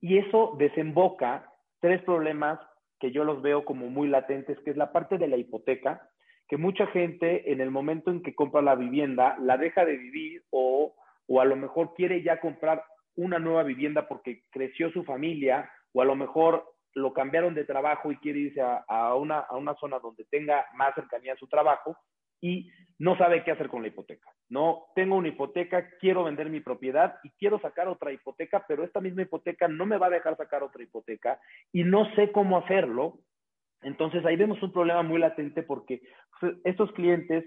Y 0.00 0.18
eso 0.18 0.56
desemboca 0.58 1.52
tres 1.80 2.02
problemas 2.02 2.58
que 2.98 3.12
yo 3.12 3.24
los 3.24 3.42
veo 3.42 3.64
como 3.64 3.88
muy 3.88 4.08
latentes, 4.08 4.58
que 4.60 4.70
es 4.70 4.76
la 4.76 4.92
parte 4.92 5.18
de 5.18 5.28
la 5.28 5.36
hipoteca, 5.36 6.07
que 6.48 6.56
mucha 6.56 6.86
gente 6.88 7.52
en 7.52 7.60
el 7.60 7.70
momento 7.70 8.10
en 8.10 8.22
que 8.22 8.34
compra 8.34 8.62
la 8.62 8.74
vivienda 8.74 9.36
la 9.40 9.56
deja 9.58 9.84
de 9.84 9.96
vivir 9.96 10.42
o, 10.50 10.94
o 11.26 11.40
a 11.40 11.44
lo 11.44 11.56
mejor 11.56 11.94
quiere 11.94 12.22
ya 12.22 12.40
comprar 12.40 12.82
una 13.16 13.38
nueva 13.38 13.62
vivienda 13.64 14.08
porque 14.08 14.44
creció 14.50 14.90
su 14.90 15.04
familia 15.04 15.70
o 15.92 16.00
a 16.00 16.04
lo 16.04 16.16
mejor 16.16 16.64
lo 16.94 17.12
cambiaron 17.12 17.54
de 17.54 17.64
trabajo 17.64 18.10
y 18.10 18.16
quiere 18.16 18.40
irse 18.40 18.60
a, 18.60 18.84
a, 18.88 19.14
una, 19.14 19.40
a 19.40 19.56
una 19.56 19.74
zona 19.74 19.98
donde 19.98 20.24
tenga 20.30 20.64
más 20.74 20.94
cercanía 20.94 21.34
a 21.34 21.36
su 21.36 21.46
trabajo 21.46 21.96
y 22.40 22.70
no 22.98 23.16
sabe 23.18 23.44
qué 23.44 23.50
hacer 23.50 23.68
con 23.68 23.82
la 23.82 23.88
hipoteca. 23.88 24.30
No, 24.48 24.86
tengo 24.94 25.16
una 25.16 25.28
hipoteca, 25.28 25.90
quiero 26.00 26.24
vender 26.24 26.48
mi 26.48 26.60
propiedad 26.60 27.16
y 27.22 27.30
quiero 27.30 27.60
sacar 27.60 27.88
otra 27.88 28.12
hipoteca, 28.12 28.64
pero 28.66 28.84
esta 28.84 29.00
misma 29.00 29.22
hipoteca 29.22 29.68
no 29.68 29.86
me 29.86 29.98
va 29.98 30.06
a 30.06 30.10
dejar 30.10 30.36
sacar 30.36 30.62
otra 30.62 30.82
hipoteca 30.82 31.40
y 31.72 31.84
no 31.84 32.06
sé 32.14 32.32
cómo 32.32 32.58
hacerlo 32.58 33.18
entonces 33.82 34.24
ahí 34.24 34.36
vemos 34.36 34.62
un 34.62 34.72
problema 34.72 35.02
muy 35.02 35.18
latente 35.18 35.62
porque 35.62 36.00
pues, 36.40 36.54
estos 36.64 36.92
clientes 36.92 37.44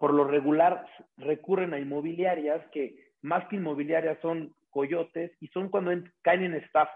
por 0.00 0.14
lo 0.14 0.24
regular 0.24 0.86
recurren 1.18 1.74
a 1.74 1.78
inmobiliarias 1.78 2.66
que 2.72 2.96
más 3.20 3.46
que 3.48 3.56
inmobiliarias 3.56 4.18
son 4.22 4.54
coyotes 4.70 5.32
y 5.40 5.48
son 5.48 5.68
cuando 5.68 5.90
caen 6.22 6.44
en 6.44 6.54
estafas, 6.54 6.94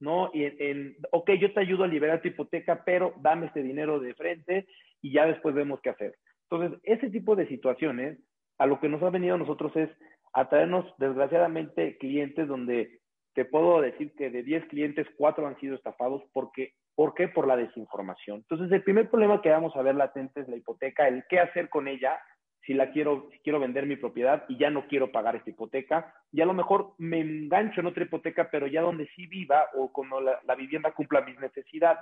¿no? 0.00 0.30
Y 0.32 0.44
en, 0.44 0.96
ok, 1.12 1.32
yo 1.32 1.52
te 1.52 1.60
ayudo 1.60 1.84
a 1.84 1.88
liberar 1.88 2.22
tu 2.22 2.28
hipoteca, 2.28 2.82
pero 2.84 3.14
dame 3.20 3.46
este 3.46 3.62
dinero 3.62 4.00
de 4.00 4.14
frente 4.14 4.66
y 5.02 5.12
ya 5.12 5.26
después 5.26 5.54
vemos 5.54 5.80
qué 5.82 5.90
hacer. 5.90 6.14
Entonces, 6.48 6.80
ese 6.84 7.10
tipo 7.10 7.36
de 7.36 7.46
situaciones, 7.48 8.18
a 8.58 8.66
lo 8.66 8.80
que 8.80 8.88
nos 8.88 9.02
ha 9.02 9.10
venido 9.10 9.34
a 9.34 9.38
nosotros 9.38 9.74
es 9.76 9.90
a 10.32 10.48
traernos, 10.48 10.86
desgraciadamente, 10.98 11.96
clientes 11.98 12.48
donde 12.48 13.00
te 13.34 13.44
puedo 13.44 13.80
decir 13.80 14.14
que 14.16 14.30
de 14.30 14.42
10 14.42 14.66
clientes, 14.66 15.06
4 15.16 15.46
han 15.46 15.58
sido 15.58 15.74
estafados 15.74 16.22
porque 16.32 16.72
¿Por 16.94 17.14
qué? 17.14 17.28
Por 17.28 17.46
la 17.46 17.56
desinformación. 17.56 18.38
Entonces, 18.38 18.70
el 18.70 18.82
primer 18.82 19.10
problema 19.10 19.42
que 19.42 19.50
vamos 19.50 19.74
a 19.76 19.82
ver 19.82 19.94
latente 19.94 20.40
es 20.40 20.48
la 20.48 20.56
hipoteca, 20.56 21.08
el 21.08 21.24
qué 21.28 21.40
hacer 21.40 21.68
con 21.68 21.88
ella 21.88 22.18
si 22.64 22.72
la 22.72 22.90
quiero, 22.92 23.28
si 23.30 23.38
quiero 23.40 23.60
vender 23.60 23.86
mi 23.86 23.96
propiedad 23.96 24.44
y 24.48 24.56
ya 24.56 24.70
no 24.70 24.86
quiero 24.86 25.12
pagar 25.12 25.36
esta 25.36 25.50
hipoteca. 25.50 26.14
Y 26.32 26.40
a 26.40 26.46
lo 26.46 26.54
mejor 26.54 26.94
me 26.98 27.20
engancho 27.20 27.80
en 27.80 27.86
otra 27.86 28.04
hipoteca, 28.04 28.48
pero 28.50 28.66
ya 28.66 28.80
donde 28.80 29.06
sí 29.14 29.26
viva 29.26 29.66
o 29.74 29.92
cuando 29.92 30.20
la, 30.20 30.40
la 30.46 30.54
vivienda 30.54 30.92
cumpla 30.92 31.20
mis 31.20 31.38
necesidades. 31.38 32.00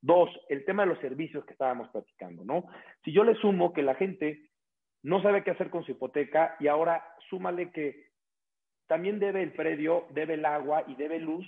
Dos, 0.00 0.30
el 0.48 0.64
tema 0.64 0.84
de 0.84 0.90
los 0.90 1.00
servicios 1.00 1.44
que 1.44 1.52
estábamos 1.52 1.88
platicando, 1.88 2.44
¿no? 2.44 2.64
Si 3.04 3.12
yo 3.12 3.24
le 3.24 3.34
sumo 3.36 3.72
que 3.72 3.82
la 3.82 3.96
gente 3.96 4.48
no 5.02 5.20
sabe 5.22 5.42
qué 5.42 5.50
hacer 5.50 5.70
con 5.70 5.84
su 5.84 5.92
hipoteca 5.92 6.56
y 6.60 6.68
ahora 6.68 7.04
súmale 7.28 7.70
que 7.72 8.08
también 8.86 9.18
debe 9.18 9.42
el 9.42 9.52
predio, 9.52 10.06
debe 10.10 10.34
el 10.34 10.44
agua 10.44 10.84
y 10.86 10.94
debe 10.94 11.18
luz, 11.18 11.46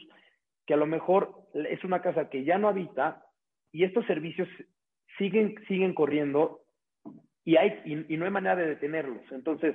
que 0.70 0.74
a 0.74 0.76
lo 0.76 0.86
mejor 0.86 1.34
es 1.52 1.82
una 1.82 2.00
casa 2.00 2.30
que 2.30 2.44
ya 2.44 2.56
no 2.56 2.68
habita 2.68 3.24
y 3.72 3.82
estos 3.82 4.06
servicios 4.06 4.46
siguen, 5.18 5.56
siguen 5.66 5.94
corriendo 5.94 6.60
y, 7.44 7.56
hay, 7.56 7.82
y, 7.84 8.16
no 8.16 8.24
hay 8.24 8.30
manera 8.30 8.54
de 8.54 8.68
detenerlos. 8.68 9.24
Entonces, 9.32 9.74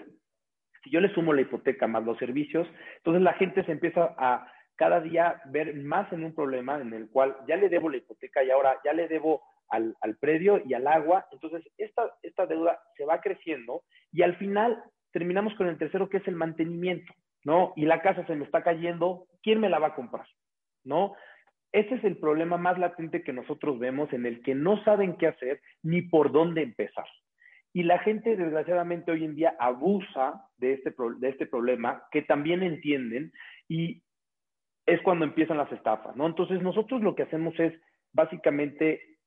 si 0.81 0.89
yo 0.89 1.01
le 1.01 1.13
sumo 1.13 1.33
la 1.33 1.41
hipoteca 1.41 1.85
más 1.85 2.05
los 2.05 2.17
servicios, 2.17 2.65
entonces 2.95 3.21
la 3.23 3.33
gente 3.33 3.65
se 3.65 3.73
empieza 3.73 4.15
a 4.17 4.49
cada 4.77 5.01
día 5.01 5.41
ver 5.47 5.75
más 5.75 6.09
en 6.13 6.23
un 6.23 6.33
problema 6.33 6.79
en 6.79 6.93
el 6.93 7.09
cual 7.09 7.35
ya 7.45 7.57
le 7.57 7.67
debo 7.67 7.89
la 7.89 7.97
hipoteca 7.97 8.41
y 8.41 8.51
ahora 8.51 8.79
ya 8.85 8.93
le 8.93 9.09
debo 9.09 9.41
al, 9.67 9.97
al 9.99 10.15
predio 10.15 10.61
y 10.65 10.75
al 10.75 10.87
agua. 10.87 11.27
Entonces, 11.33 11.69
esta, 11.77 12.09
esta 12.23 12.45
deuda 12.45 12.79
se 12.95 13.03
va 13.03 13.19
creciendo 13.19 13.83
y 14.13 14.21
al 14.21 14.37
final 14.37 14.81
terminamos 15.11 15.55
con 15.55 15.67
el 15.67 15.77
tercero 15.77 16.07
que 16.07 16.19
es 16.19 16.27
el 16.29 16.37
mantenimiento, 16.37 17.13
¿no? 17.43 17.73
Y 17.75 17.83
la 17.83 18.01
casa 18.01 18.25
se 18.27 18.35
me 18.35 18.45
está 18.45 18.63
cayendo, 18.63 19.27
¿quién 19.43 19.59
me 19.59 19.67
la 19.67 19.79
va 19.79 19.87
a 19.87 19.95
comprar? 19.95 20.25
¿No? 20.85 21.13
Ese 21.71 21.95
es 21.95 22.03
el 22.05 22.17
problema 22.17 22.57
más 22.57 22.79
latente 22.79 23.21
que 23.23 23.33
nosotros 23.33 23.77
vemos 23.79 24.11
en 24.13 24.25
el 24.25 24.41
que 24.41 24.55
no 24.55 24.81
saben 24.85 25.17
qué 25.17 25.27
hacer 25.27 25.61
ni 25.83 26.03
por 26.03 26.31
dónde 26.31 26.61
empezar. 26.61 27.05
Y 27.73 27.83
la 27.83 27.99
gente, 27.99 28.37
desgraciadamente, 28.37 29.11
hoy 29.11 29.25
en 29.25 29.35
día 29.35 29.55
abusa 29.59 30.45
de 30.57 30.73
este, 30.73 30.95
de 31.19 31.29
este 31.29 31.45
problema, 31.45 32.03
que 32.11 32.21
también 32.21 32.63
entienden, 32.63 33.33
y 33.67 34.01
es 34.85 35.01
cuando 35.01 35.25
empiezan 35.25 35.57
las 35.57 35.69
estafas, 35.73 36.15
¿no? 36.15 36.25
Entonces, 36.27 36.61
nosotros 36.61 37.01
lo 37.01 37.15
que 37.15 37.23
hacemos 37.23 37.59
es 37.59 37.73
básicamente 38.13 39.17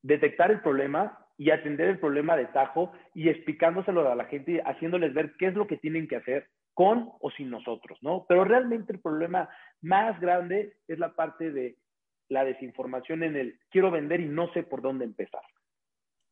detectar 0.00 0.50
el 0.50 0.60
problema 0.62 1.18
y 1.36 1.50
atender 1.50 1.88
el 1.88 1.98
problema 1.98 2.36
de 2.36 2.46
tajo 2.46 2.92
y 3.12 3.28
explicándoselo 3.28 4.10
a 4.10 4.14
la 4.14 4.24
gente, 4.24 4.62
haciéndoles 4.64 5.12
ver 5.12 5.34
qué 5.38 5.48
es 5.48 5.54
lo 5.54 5.66
que 5.66 5.76
tienen 5.76 6.08
que 6.08 6.16
hacer 6.16 6.48
con 6.74 7.10
o 7.20 7.30
sin 7.30 7.50
nosotros, 7.50 7.98
¿no? 8.02 8.26
Pero 8.28 8.44
realmente 8.44 8.92
el 8.92 9.00
problema 9.00 9.48
más 9.80 10.20
grande 10.20 10.76
es 10.88 10.98
la 10.98 11.14
parte 11.14 11.50
de 11.50 11.76
la 12.28 12.44
desinformación 12.44 13.22
en 13.22 13.36
el 13.36 13.58
quiero 13.70 13.90
vender 13.90 14.20
y 14.20 14.26
no 14.26 14.52
sé 14.52 14.62
por 14.64 14.82
dónde 14.82 15.04
empezar. 15.04 15.42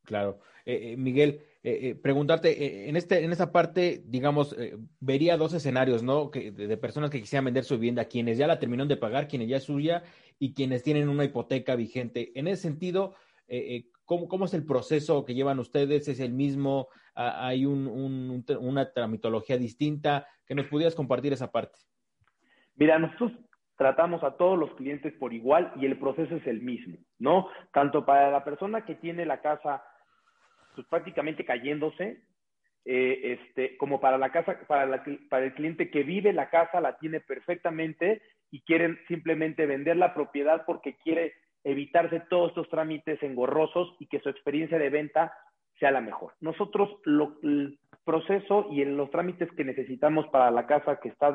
Claro. 0.05 0.40
Eh, 0.64 0.92
eh, 0.92 0.96
Miguel, 0.96 1.42
eh, 1.62 1.94
preguntarte, 1.94 2.88
en, 2.88 2.96
este, 2.96 3.24
en 3.24 3.33
esa 3.33 3.52
parte, 3.52 4.02
digamos, 4.05 4.57
vería 5.00 5.37
dos 5.37 5.55
escenarios, 5.55 6.02
¿no? 6.02 6.31
Que, 6.31 6.50
de, 6.50 6.76
personas 6.76 7.11
que 7.11 7.20
quisieran 7.20 7.44
vender 7.44 7.64
su 7.64 7.74
vivienda, 7.74 8.07
quienes 8.07 8.38
ya 8.38 8.46
la 8.46 8.59
terminaron 8.59 8.88
de 8.88 8.96
pagar, 8.96 9.28
quienes 9.28 9.48
ya 9.48 9.59
es 9.59 9.64
suya 9.64 10.02
y 10.38 10.55
quienes 10.55 10.83
tienen 10.83 11.09
una 11.09 11.24
hipoteca 11.24 11.76
vigente. 11.76 12.33
En 12.35 12.48
ese 12.48 12.62
sentido, 12.62 13.14
¿cómo, 14.04 14.28
¿cómo, 14.28 14.44
es 14.44 14.54
el 14.54 14.64
proceso 14.64 15.24
que 15.24 15.34
llevan 15.34 15.58
ustedes? 15.58 16.08
¿Es 16.08 16.20
el 16.20 16.32
mismo? 16.32 16.88
¿Hay 17.14 17.66
un, 17.66 18.44
una 18.60 18.92
tramitología 18.92 19.56
distinta? 19.56 20.26
Que 20.46 20.54
nos 20.54 20.66
pudieras 20.66 20.94
compartir 20.94 21.32
esa 21.32 21.50
parte. 21.50 21.78
Mira, 22.76 22.98
nosotros 22.98 23.32
tratamos 23.76 24.22
a 24.22 24.36
todos 24.36 24.58
los 24.58 24.74
clientes 24.74 25.12
por 25.14 25.32
igual 25.32 25.72
y 25.76 25.86
el 25.86 25.98
proceso 25.98 26.36
es 26.36 26.46
el 26.46 26.62
mismo, 26.62 26.98
¿no? 27.18 27.48
Tanto 27.72 28.04
para 28.04 28.30
la 28.30 28.44
persona 28.44 28.84
que 28.84 28.94
tiene 28.94 29.26
la 29.26 29.40
casa 29.40 29.82
pues, 30.74 30.86
prácticamente 30.88 31.44
cayéndose, 31.44 32.22
eh, 32.84 33.38
este, 33.38 33.76
como 33.76 34.00
para 34.00 34.18
la 34.18 34.30
casa, 34.32 34.58
para, 34.66 34.86
la, 34.86 35.04
para 35.28 35.44
el 35.44 35.54
cliente 35.54 35.90
que 35.90 36.02
vive 36.02 36.32
la 36.32 36.50
casa, 36.50 36.80
la 36.80 36.98
tiene 36.98 37.20
perfectamente 37.20 38.22
y 38.50 38.62
quieren 38.62 38.98
simplemente 39.08 39.66
vender 39.66 39.96
la 39.96 40.14
propiedad 40.14 40.64
porque 40.66 40.96
quiere 40.96 41.34
evitarse 41.64 42.20
todos 42.29 42.51
estos 42.51 42.68
trámites 42.68 43.22
engorrosos 43.22 43.94
y 43.98 44.07
que 44.07 44.20
su 44.20 44.29
experiencia 44.29 44.79
de 44.79 44.90
venta 44.90 45.33
sea 45.79 45.90
la 45.90 46.01
mejor. 46.01 46.35
Nosotros 46.40 46.90
lo, 47.05 47.38
el 47.42 47.79
proceso 48.05 48.68
y 48.70 48.83
en 48.83 48.96
los 48.96 49.11
trámites 49.11 49.51
que 49.53 49.64
necesitamos 49.64 50.27
para 50.29 50.51
la 50.51 50.66
casa 50.66 51.01
que 51.01 51.09
está 51.09 51.33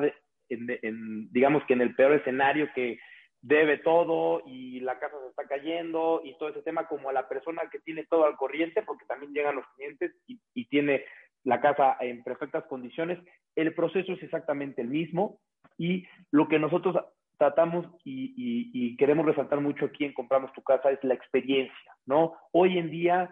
en, 0.48 1.30
digamos 1.32 1.64
que 1.64 1.74
en 1.74 1.82
el 1.82 1.94
peor 1.94 2.14
escenario 2.14 2.68
que 2.74 2.98
debe 3.40 3.78
todo 3.78 4.42
y 4.46 4.80
la 4.80 4.98
casa 4.98 5.16
se 5.22 5.28
está 5.28 5.44
cayendo 5.46 6.22
y 6.24 6.36
todo 6.38 6.48
ese 6.48 6.62
tema 6.62 6.88
como 6.88 7.12
la 7.12 7.28
persona 7.28 7.62
que 7.70 7.78
tiene 7.80 8.04
todo 8.04 8.24
al 8.24 8.36
corriente, 8.36 8.82
porque 8.82 9.06
también 9.06 9.32
llegan 9.32 9.56
los 9.56 9.66
clientes 9.76 10.12
y, 10.26 10.40
y 10.54 10.66
tiene 10.66 11.04
la 11.44 11.60
casa 11.60 11.96
en 12.00 12.22
perfectas 12.24 12.64
condiciones, 12.64 13.18
el 13.54 13.74
proceso 13.74 14.12
es 14.12 14.22
exactamente 14.22 14.82
el 14.82 14.88
mismo 14.88 15.40
y 15.78 16.06
lo 16.30 16.48
que 16.48 16.58
nosotros 16.58 16.96
tratamos 17.38 17.86
y, 18.04 18.96
queremos 18.96 19.24
resaltar 19.24 19.60
mucho 19.60 19.86
aquí 19.86 20.04
en 20.04 20.12
Compramos 20.12 20.52
tu 20.52 20.62
Casa 20.62 20.90
es 20.90 21.02
la 21.04 21.14
experiencia, 21.14 21.96
¿no? 22.04 22.34
Hoy 22.52 22.78
en 22.78 22.90
día, 22.90 23.30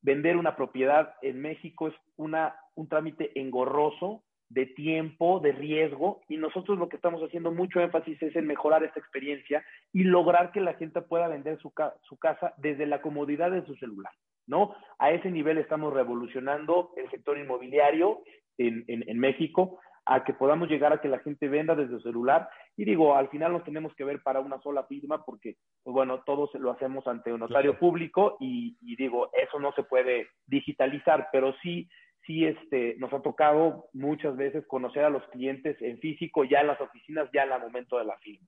vender 0.00 0.36
una 0.36 0.56
propiedad 0.56 1.14
en 1.22 1.40
México 1.40 1.88
es 1.88 1.94
una, 2.16 2.54
un 2.74 2.88
trámite 2.88 3.38
engorroso, 3.38 4.22
de 4.50 4.64
tiempo, 4.64 5.40
de 5.40 5.52
riesgo, 5.52 6.22
y 6.26 6.38
nosotros 6.38 6.78
lo 6.78 6.88
que 6.88 6.96
estamos 6.96 7.20
haciendo 7.20 7.52
mucho 7.52 7.80
énfasis 7.80 8.22
es 8.22 8.34
en 8.34 8.46
mejorar 8.46 8.82
esta 8.82 8.98
experiencia 8.98 9.62
y 9.92 10.04
lograr 10.04 10.52
que 10.52 10.62
la 10.62 10.72
gente 10.74 11.02
pueda 11.02 11.28
vender 11.28 11.58
su, 11.58 11.70
su 12.02 12.16
casa 12.16 12.54
desde 12.56 12.86
la 12.86 13.02
comodidad 13.02 13.50
de 13.50 13.66
su 13.66 13.74
celular, 13.74 14.12
¿no? 14.46 14.74
A 14.98 15.10
ese 15.10 15.30
nivel 15.30 15.58
estamos 15.58 15.92
revolucionando 15.92 16.92
el 16.96 17.10
sector 17.10 17.36
inmobiliario 17.36 18.22
en, 18.56 18.84
en 18.88 19.18
México 19.18 19.78
a 20.08 20.24
que 20.24 20.32
podamos 20.32 20.68
llegar 20.68 20.92
a 20.92 21.00
que 21.00 21.08
la 21.08 21.18
gente 21.18 21.48
venda 21.48 21.74
desde 21.74 21.96
el 21.96 22.02
celular. 22.02 22.48
Y 22.76 22.84
digo, 22.84 23.14
al 23.14 23.28
final 23.28 23.52
nos 23.52 23.64
tenemos 23.64 23.94
que 23.94 24.04
ver 24.04 24.22
para 24.22 24.40
una 24.40 24.60
sola 24.62 24.84
firma 24.84 25.24
porque, 25.24 25.56
pues 25.84 25.92
bueno, 25.92 26.22
todos 26.24 26.50
lo 26.54 26.70
hacemos 26.70 27.06
ante 27.06 27.32
un 27.32 27.40
notario 27.40 27.78
público 27.78 28.38
y, 28.40 28.76
digo, 28.96 29.30
eso 29.34 29.60
no 29.60 29.72
se 29.72 29.82
puede 29.82 30.28
digitalizar, 30.46 31.28
pero 31.30 31.54
sí, 31.62 31.88
sí 32.26 32.46
este, 32.46 32.96
nos 32.98 33.12
ha 33.12 33.20
tocado 33.20 33.86
muchas 33.92 34.34
veces 34.36 34.66
conocer 34.66 35.04
a 35.04 35.10
los 35.10 35.22
clientes 35.28 35.76
en 35.82 35.98
físico, 35.98 36.44
ya 36.44 36.60
en 36.60 36.68
las 36.68 36.80
oficinas, 36.80 37.28
ya 37.34 37.44
en 37.44 37.52
el 37.52 37.60
momento 37.60 37.98
de 37.98 38.06
la 38.06 38.16
firma. 38.18 38.46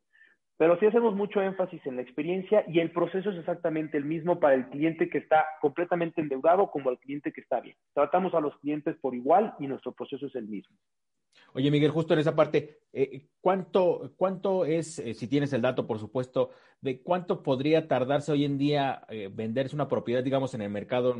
Pero 0.56 0.78
sí 0.78 0.86
hacemos 0.86 1.14
mucho 1.14 1.40
énfasis 1.40 1.80
en 1.86 1.96
la 1.96 2.02
experiencia 2.02 2.64
y 2.68 2.80
el 2.80 2.90
proceso 2.90 3.30
es 3.30 3.38
exactamente 3.38 3.96
el 3.96 4.04
mismo 4.04 4.40
para 4.40 4.54
el 4.54 4.68
cliente 4.68 5.08
que 5.08 5.18
está 5.18 5.46
completamente 5.60 6.20
endeudado 6.20 6.70
como 6.70 6.90
al 6.90 6.98
cliente 6.98 7.32
que 7.32 7.40
está 7.40 7.60
bien. 7.60 7.76
Tratamos 7.94 8.34
a 8.34 8.40
los 8.40 8.54
clientes 8.58 8.94
por 9.00 9.14
igual 9.14 9.54
y 9.58 9.66
nuestro 9.66 9.92
proceso 9.92 10.26
es 10.26 10.34
el 10.34 10.48
mismo. 10.48 10.76
Oye, 11.52 11.70
Miguel, 11.70 11.90
justo 11.90 12.14
en 12.14 12.20
esa 12.20 12.36
parte, 12.36 12.80
eh, 12.92 13.26
¿cuánto, 13.40 14.12
¿cuánto 14.16 14.64
es, 14.64 14.98
eh, 15.00 15.14
si 15.14 15.26
tienes 15.26 15.52
el 15.52 15.62
dato, 15.62 15.86
por 15.86 15.98
supuesto, 15.98 16.50
de 16.80 17.02
cuánto 17.02 17.42
podría 17.42 17.88
tardarse 17.88 18.32
hoy 18.32 18.44
en 18.44 18.56
día 18.56 19.04
eh, 19.08 19.28
venderse 19.32 19.74
una 19.74 19.88
propiedad, 19.88 20.22
digamos, 20.22 20.54
en 20.54 20.62
el 20.62 20.70
mercado 20.70 21.16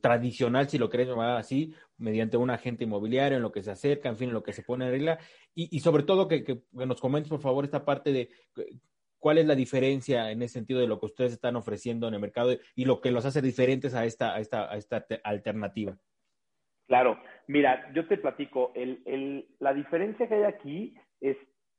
tradicional, 0.00 0.68
si 0.68 0.78
lo 0.78 0.88
querés 0.88 1.08
llamar 1.08 1.36
así, 1.36 1.74
mediante 1.98 2.36
un 2.36 2.50
agente 2.50 2.84
inmobiliario, 2.84 3.36
en 3.36 3.42
lo 3.42 3.52
que 3.52 3.62
se 3.62 3.72
acerca, 3.72 4.08
en 4.08 4.16
fin, 4.16 4.28
en 4.28 4.34
lo 4.34 4.42
que 4.42 4.52
se 4.52 4.62
pone 4.62 4.86
en 4.86 4.92
regla? 4.92 5.18
Y, 5.54 5.80
sobre 5.80 6.04
todo, 6.04 6.28
que, 6.28 6.44
que, 6.44 6.62
nos 6.72 7.00
comentes, 7.00 7.30
por 7.30 7.40
favor, 7.40 7.64
esta 7.64 7.84
parte 7.84 8.12
de 8.12 8.30
cuál 9.18 9.38
es 9.38 9.46
la 9.46 9.54
diferencia 9.54 10.30
en 10.30 10.42
ese 10.42 10.54
sentido 10.54 10.80
de 10.80 10.86
lo 10.86 11.00
que 11.00 11.06
ustedes 11.06 11.32
están 11.32 11.56
ofreciendo 11.56 12.06
en 12.06 12.14
el 12.14 12.20
mercado 12.20 12.56
y 12.74 12.84
lo 12.84 13.00
que 13.00 13.10
los 13.10 13.24
hace 13.24 13.42
diferentes 13.42 13.94
a 13.94 14.04
esta, 14.04 14.34
a 14.34 14.40
esta, 14.40 14.70
a 14.70 14.76
esta 14.76 15.06
alternativa. 15.24 15.98
Claro, 16.86 17.18
mira, 17.48 17.92
yo 17.94 18.06
te 18.06 18.16
platico, 18.16 18.72
el, 18.74 19.02
el, 19.06 19.48
la 19.58 19.74
diferencia 19.74 20.28
que 20.28 20.34
hay 20.34 20.44
aquí 20.44 20.94
es, 21.20 21.36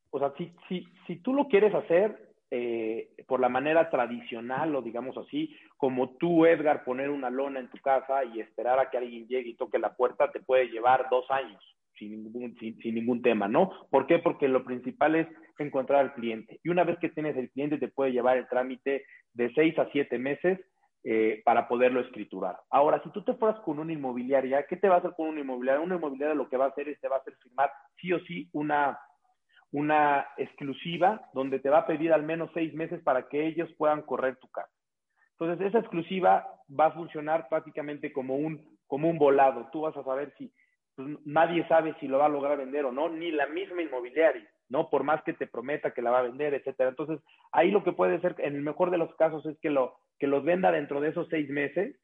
o 0.10 0.20
sea, 0.20 0.34
si, 0.38 0.54
si, 0.68 0.86
si 1.06 1.18
tú 1.18 1.34
lo 1.34 1.48
quieres 1.48 1.74
hacer 1.74 2.28
eh, 2.52 3.10
por 3.28 3.40
la 3.40 3.50
manera 3.50 3.90
tradicional, 3.90 4.76
o 4.76 4.82
digamos 4.82 5.18
así, 5.18 5.56
como 5.78 6.18
tú, 6.18 6.46
Edgar, 6.46 6.84
poner 6.84 7.10
una 7.10 7.30
lona 7.30 7.60
en 7.60 7.70
tu 7.70 7.78
casa 7.78 8.24
y 8.26 8.40
esperar 8.40 8.80
a 8.80 8.90
que 8.90 8.98
alguien 8.98 9.28
llegue 9.28 9.50
y 9.50 9.56
toque 9.56 9.80
la 9.80 9.96
puerta, 9.96 10.32
te 10.32 10.42
puede 10.42 10.70
llevar 10.70 11.08
dos 11.10 11.30
años 11.30 11.62
sin 11.98 12.24
ningún, 12.24 12.56
sin, 12.60 12.78
sin 12.80 12.96
ningún 12.96 13.22
tema, 13.22 13.48
¿no? 13.48 13.72
¿Por 13.90 14.08
qué? 14.08 14.20
Porque 14.20 14.48
lo 14.48 14.64
principal 14.64 15.16
es 15.16 15.28
encontrar 15.58 16.00
al 16.02 16.14
cliente. 16.14 16.60
Y 16.64 16.70
una 16.70 16.84
vez 16.84 17.00
que 17.00 17.10
tienes 17.10 17.36
el 17.38 17.50
cliente, 17.50 17.78
te 17.78 17.88
puede 17.88 18.12
llevar 18.12 18.38
el 18.38 18.48
trámite 18.48 19.06
de 19.34 19.52
seis 19.54 19.78
a 19.80 19.90
siete 19.92 20.20
meses 20.20 20.60
eh, 21.10 21.42
para 21.46 21.70
poderlo 21.70 22.02
escriturar. 22.02 22.60
Ahora, 22.70 23.02
si 23.02 23.10
tú 23.12 23.24
te 23.24 23.34
fueras 23.36 23.58
con 23.62 23.80
una 23.80 23.94
inmobiliaria, 23.94 24.66
¿qué 24.68 24.76
te 24.76 24.90
va 24.90 24.96
a 24.96 24.98
hacer 24.98 25.14
con 25.16 25.30
una 25.30 25.40
inmobiliaria? 25.40 25.82
Una 25.82 25.96
inmobiliaria 25.96 26.36
lo 26.36 26.50
que 26.50 26.58
va 26.58 26.66
a 26.66 26.68
hacer 26.68 26.90
es 26.90 27.00
te 27.00 27.08
va 27.08 27.16
a 27.16 27.20
hacer 27.20 27.34
firmar 27.42 27.72
sí 28.02 28.12
o 28.12 28.20
sí 28.26 28.50
una, 28.52 29.00
una 29.72 30.28
exclusiva 30.36 31.30
donde 31.34 31.60
te 31.60 31.70
va 31.70 31.78
a 31.78 31.88
pedir 31.88 32.12
al 32.12 32.24
menos 32.24 32.50
seis 32.54 32.74
meses 32.74 33.02
para 33.04 33.30
que 33.30 33.48
ellos 33.48 33.70
puedan 33.78 34.02
correr 34.02 34.36
tu 34.36 34.50
casa. 34.50 34.70
Entonces, 35.40 35.68
esa 35.68 35.80
exclusiva 35.80 36.46
va 36.78 36.88
a 36.88 36.92
funcionar 36.92 37.48
prácticamente 37.48 38.12
como 38.12 38.36
un, 38.36 38.78
como 38.86 39.10
un 39.10 39.18
volado. 39.18 39.70
Tú 39.72 39.84
vas 39.84 39.96
a 39.96 40.04
saber 40.04 40.34
si 40.38 40.52
pues, 40.98 41.08
nadie 41.24 41.66
sabe 41.70 41.96
si 42.02 42.10
lo 42.10 42.18
va 42.18 42.26
a 42.26 42.30
lograr 42.36 42.58
vender 42.58 42.84
o 42.84 42.92
no, 42.92 43.08
ni 43.08 43.32
la 43.32 43.48
misma 43.48 43.82
inmobiliaria, 43.82 44.46
¿no? 44.68 44.90
Por 44.90 45.04
más 45.04 45.24
que 45.24 45.32
te 45.32 45.48
prometa 45.48 45.94
que 45.94 46.02
la 46.02 46.12
va 46.12 46.20
a 46.20 46.24
vender, 46.24 46.54
etcétera. 46.54 46.90
Entonces, 46.90 47.22
ahí 47.54 47.72
lo 47.72 47.86
que 47.86 47.94
puede 47.94 48.20
ser, 48.20 48.36
en 48.40 48.56
el 48.56 48.62
mejor 48.62 48.92
de 48.92 48.98
los 48.98 49.16
casos, 49.16 49.46
es 49.46 49.58
que 49.62 49.70
lo, 49.70 49.96
que 50.20 50.28
los 50.28 50.44
venda 50.44 50.72
dentro 50.72 51.00
de 51.02 51.10
esos 51.10 51.28
seis 51.30 51.50
meses 51.50 51.96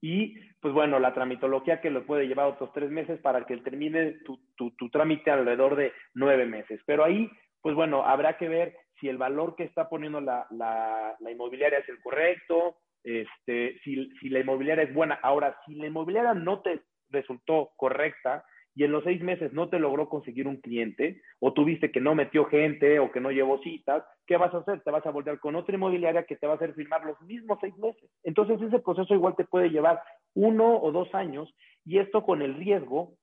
y, 0.00 0.34
pues 0.60 0.72
bueno, 0.72 0.98
la 0.98 1.12
tramitología 1.12 1.80
que 1.80 1.90
lo 1.90 2.06
puede 2.06 2.26
llevar 2.26 2.46
otros 2.46 2.72
tres 2.72 2.90
meses 2.90 3.20
para 3.20 3.44
que 3.44 3.56
termine 3.58 4.18
tu, 4.24 4.40
tu, 4.56 4.90
trámite 4.90 5.30
alrededor 5.30 5.76
de 5.76 5.92
nueve 6.14 6.46
meses. 6.46 6.80
Pero 6.86 7.04
ahí, 7.04 7.30
pues 7.60 7.74
bueno, 7.74 8.04
habrá 8.06 8.38
que 8.38 8.48
ver 8.48 8.76
si 8.98 9.08
el 9.08 9.18
valor 9.18 9.56
que 9.56 9.64
está 9.64 9.88
poniendo 9.88 10.20
la, 10.20 10.46
la, 10.50 11.16
la 11.20 11.30
inmobiliaria 11.30 11.78
es 11.78 11.88
el 11.88 12.00
correcto, 12.00 12.78
este, 13.04 13.78
si, 13.84 14.10
si 14.20 14.30
la 14.30 14.40
inmobiliaria 14.40 14.84
es 14.84 14.94
buena. 14.94 15.18
Ahora, 15.22 15.56
si 15.66 15.74
la 15.74 15.86
inmobiliaria 15.86 16.34
no 16.34 16.60
te 16.60 16.80
resultó 17.10 17.72
correcta, 17.76 18.44
y 18.74 18.84
en 18.84 18.92
los 18.92 19.04
seis 19.04 19.20
meses 19.22 19.52
no 19.52 19.68
te 19.68 19.78
logró 19.78 20.08
conseguir 20.08 20.46
un 20.46 20.60
cliente 20.60 21.20
o 21.40 21.52
tuviste 21.52 21.90
que 21.90 22.00
no 22.00 22.14
metió 22.14 22.44
gente 22.46 22.98
o 22.98 23.10
que 23.10 23.20
no 23.20 23.30
llevó 23.30 23.58
citas, 23.62 24.04
¿qué 24.26 24.36
vas 24.36 24.54
a 24.54 24.58
hacer? 24.58 24.80
Te 24.82 24.90
vas 24.90 25.04
a 25.06 25.10
volver 25.10 25.38
con 25.40 25.56
otra 25.56 25.74
inmobiliaria 25.74 26.24
que 26.24 26.36
te 26.36 26.46
va 26.46 26.54
a 26.54 26.56
hacer 26.56 26.74
firmar 26.74 27.04
los 27.04 27.20
mismos 27.22 27.58
seis 27.60 27.76
meses. 27.78 28.10
Entonces 28.22 28.60
ese 28.62 28.78
proceso 28.78 29.14
igual 29.14 29.34
te 29.36 29.44
puede 29.44 29.70
llevar 29.70 30.00
uno 30.34 30.80
o 30.80 30.92
dos 30.92 31.12
años 31.14 31.52
y 31.84 31.98
esto 31.98 32.24
con 32.24 32.42
el 32.42 32.54
riesgo 32.54 33.14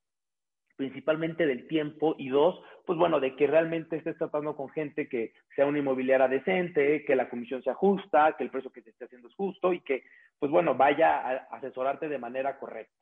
principalmente 0.77 1.47
del 1.47 1.67
tiempo 1.67 2.15
y 2.17 2.29
dos, 2.29 2.61
pues 2.85 2.97
bueno, 2.97 3.19
de 3.19 3.35
que 3.35 3.47
realmente 3.47 3.97
estés 3.97 4.17
tratando 4.17 4.55
con 4.55 4.69
gente 4.69 5.09
que 5.09 5.33
sea 5.55 5.65
una 5.65 5.79
inmobiliaria 5.79 6.27
decente, 6.27 7.03
que 7.03 7.15
la 7.15 7.29
comisión 7.29 7.63
sea 7.63 7.73
justa, 7.73 8.35
que 8.37 8.43
el 8.43 8.51
precio 8.51 8.71
que 8.71 8.83
te 8.83 8.91
esté 8.91 9.05
haciendo 9.05 9.27
es 9.27 9.33
justo 9.33 9.73
y 9.73 9.81
que, 9.81 10.03
pues 10.39 10.51
bueno, 10.51 10.75
vaya 10.75 11.17
a 11.17 11.57
asesorarte 11.57 12.07
de 12.07 12.19
manera 12.19 12.59
correcta. 12.59 12.93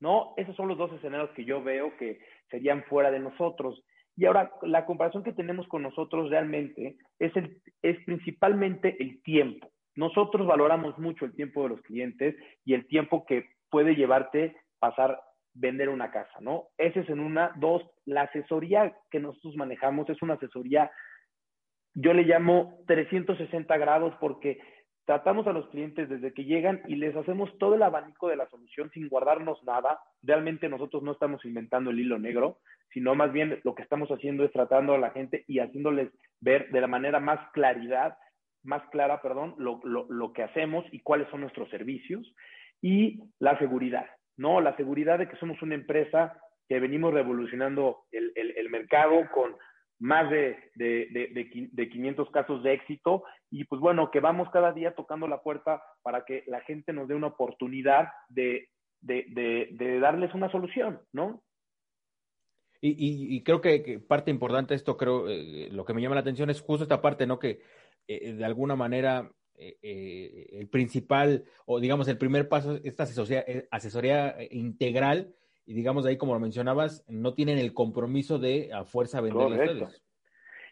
¿No? 0.00 0.34
Esos 0.36 0.54
son 0.56 0.68
los 0.68 0.78
dos 0.78 0.92
escenarios 0.92 1.30
que 1.30 1.44
yo 1.44 1.62
veo 1.62 1.96
que 1.96 2.20
serían 2.50 2.84
fuera 2.84 3.10
de 3.10 3.20
nosotros. 3.20 3.82
Y 4.16 4.24
ahora, 4.24 4.52
la 4.62 4.86
comparación 4.86 5.22
que 5.22 5.32
tenemos 5.32 5.66
con 5.68 5.82
nosotros 5.82 6.30
realmente 6.30 6.96
es, 7.18 7.36
el, 7.36 7.60
es 7.82 8.02
principalmente 8.04 8.96
el 9.00 9.22
tiempo. 9.22 9.70
Nosotros 9.94 10.46
valoramos 10.46 10.98
mucho 10.98 11.24
el 11.24 11.34
tiempo 11.34 11.62
de 11.62 11.70
los 11.70 11.82
clientes 11.82 12.34
y 12.64 12.74
el 12.74 12.86
tiempo 12.86 13.24
que 13.26 13.48
puede 13.70 13.94
llevarte 13.94 14.56
pasar 14.78 15.20
vender 15.54 15.88
una 15.88 16.10
casa, 16.10 16.38
¿no? 16.40 16.68
Ese 16.76 17.00
es 17.00 17.08
en 17.08 17.20
una. 17.20 17.52
Dos, 17.56 17.82
la 18.04 18.22
asesoría 18.22 18.94
que 19.10 19.20
nosotros 19.20 19.56
manejamos 19.56 20.08
es 20.10 20.20
una 20.22 20.34
asesoría, 20.34 20.90
yo 21.94 22.12
le 22.12 22.24
llamo 22.24 22.78
360 22.86 23.76
grados 23.78 24.14
porque 24.20 24.60
tratamos 25.06 25.46
a 25.46 25.52
los 25.52 25.68
clientes 25.68 26.08
desde 26.08 26.34
que 26.34 26.44
llegan 26.44 26.82
y 26.88 26.96
les 26.96 27.14
hacemos 27.16 27.56
todo 27.58 27.76
el 27.76 27.82
abanico 27.82 28.28
de 28.28 28.36
la 28.36 28.48
solución 28.50 28.90
sin 28.90 29.08
guardarnos 29.08 29.62
nada. 29.64 30.00
Realmente 30.22 30.68
nosotros 30.68 31.02
no 31.02 31.12
estamos 31.12 31.44
inventando 31.44 31.90
el 31.90 32.00
hilo 32.00 32.18
negro, 32.18 32.58
sino 32.92 33.14
más 33.14 33.32
bien 33.32 33.60
lo 33.62 33.74
que 33.74 33.82
estamos 33.82 34.10
haciendo 34.10 34.44
es 34.44 34.52
tratando 34.52 34.94
a 34.94 34.98
la 34.98 35.10
gente 35.10 35.44
y 35.46 35.60
haciéndoles 35.60 36.10
ver 36.40 36.70
de 36.70 36.80
la 36.80 36.88
manera 36.88 37.20
más 37.20 37.38
claridad, 37.52 38.18
más 38.64 38.82
clara, 38.90 39.22
perdón, 39.22 39.54
lo, 39.58 39.80
lo, 39.84 40.06
lo 40.10 40.32
que 40.32 40.42
hacemos 40.42 40.84
y 40.90 41.00
cuáles 41.00 41.28
son 41.30 41.40
nuestros 41.42 41.70
servicios. 41.70 42.34
Y 42.82 43.22
la 43.38 43.56
seguridad, 43.58 44.06
¿no? 44.36 44.60
La 44.60 44.76
seguridad 44.76 45.20
de 45.20 45.28
que 45.28 45.36
somos 45.36 45.62
una 45.62 45.76
empresa 45.76 46.36
que 46.68 46.80
venimos 46.80 47.14
revolucionando 47.14 48.06
el, 48.10 48.32
el, 48.34 48.58
el 48.58 48.70
mercado 48.70 49.22
con 49.32 49.54
más 49.98 50.30
de, 50.30 50.56
de, 50.74 51.08
de, 51.10 51.68
de, 51.72 51.88
500 51.88 52.30
casos 52.30 52.62
de 52.62 52.74
éxito 52.74 53.24
y 53.50 53.64
pues 53.64 53.80
bueno, 53.80 54.10
que 54.10 54.20
vamos 54.20 54.48
cada 54.50 54.72
día 54.72 54.94
tocando 54.94 55.26
la 55.26 55.42
puerta 55.42 55.82
para 56.02 56.24
que 56.24 56.44
la 56.46 56.60
gente 56.62 56.92
nos 56.92 57.08
dé 57.08 57.14
una 57.14 57.28
oportunidad 57.28 58.08
de, 58.28 58.68
darles 59.00 60.34
una 60.34 60.50
solución, 60.50 61.00
¿no? 61.12 61.42
Y, 62.82 63.34
y, 63.34 63.42
creo 63.42 63.60
que, 63.62 63.98
parte 64.06 64.30
importante 64.30 64.74
de 64.74 64.76
esto, 64.76 64.96
creo, 64.96 65.28
eh, 65.28 65.70
lo 65.72 65.84
que 65.84 65.94
me 65.94 66.02
llama 66.02 66.14
la 66.14 66.20
atención 66.20 66.50
es 66.50 66.60
justo 66.60 66.84
esta 66.84 67.00
parte, 67.00 67.26
¿no? 67.26 67.38
Que 67.38 67.60
eh, 68.06 68.34
de 68.34 68.44
alguna 68.44 68.76
manera 68.76 69.32
eh, 69.56 70.46
el 70.52 70.68
principal, 70.68 71.44
o 71.64 71.80
digamos 71.80 72.06
el 72.06 72.18
primer 72.18 72.48
paso, 72.48 72.78
esta 72.84 73.04
asesoría, 73.04 73.44
asesoría 73.70 74.36
integral, 74.50 75.34
y 75.66 75.74
digamos 75.74 76.06
ahí 76.06 76.16
como 76.16 76.34
lo 76.34 76.40
mencionabas, 76.40 77.04
no 77.08 77.34
tienen 77.34 77.58
el 77.58 77.74
compromiso 77.74 78.38
de 78.38 78.72
a 78.72 78.84
fuerza 78.84 79.20
vender 79.20 79.46
ustedes. 79.46 80.02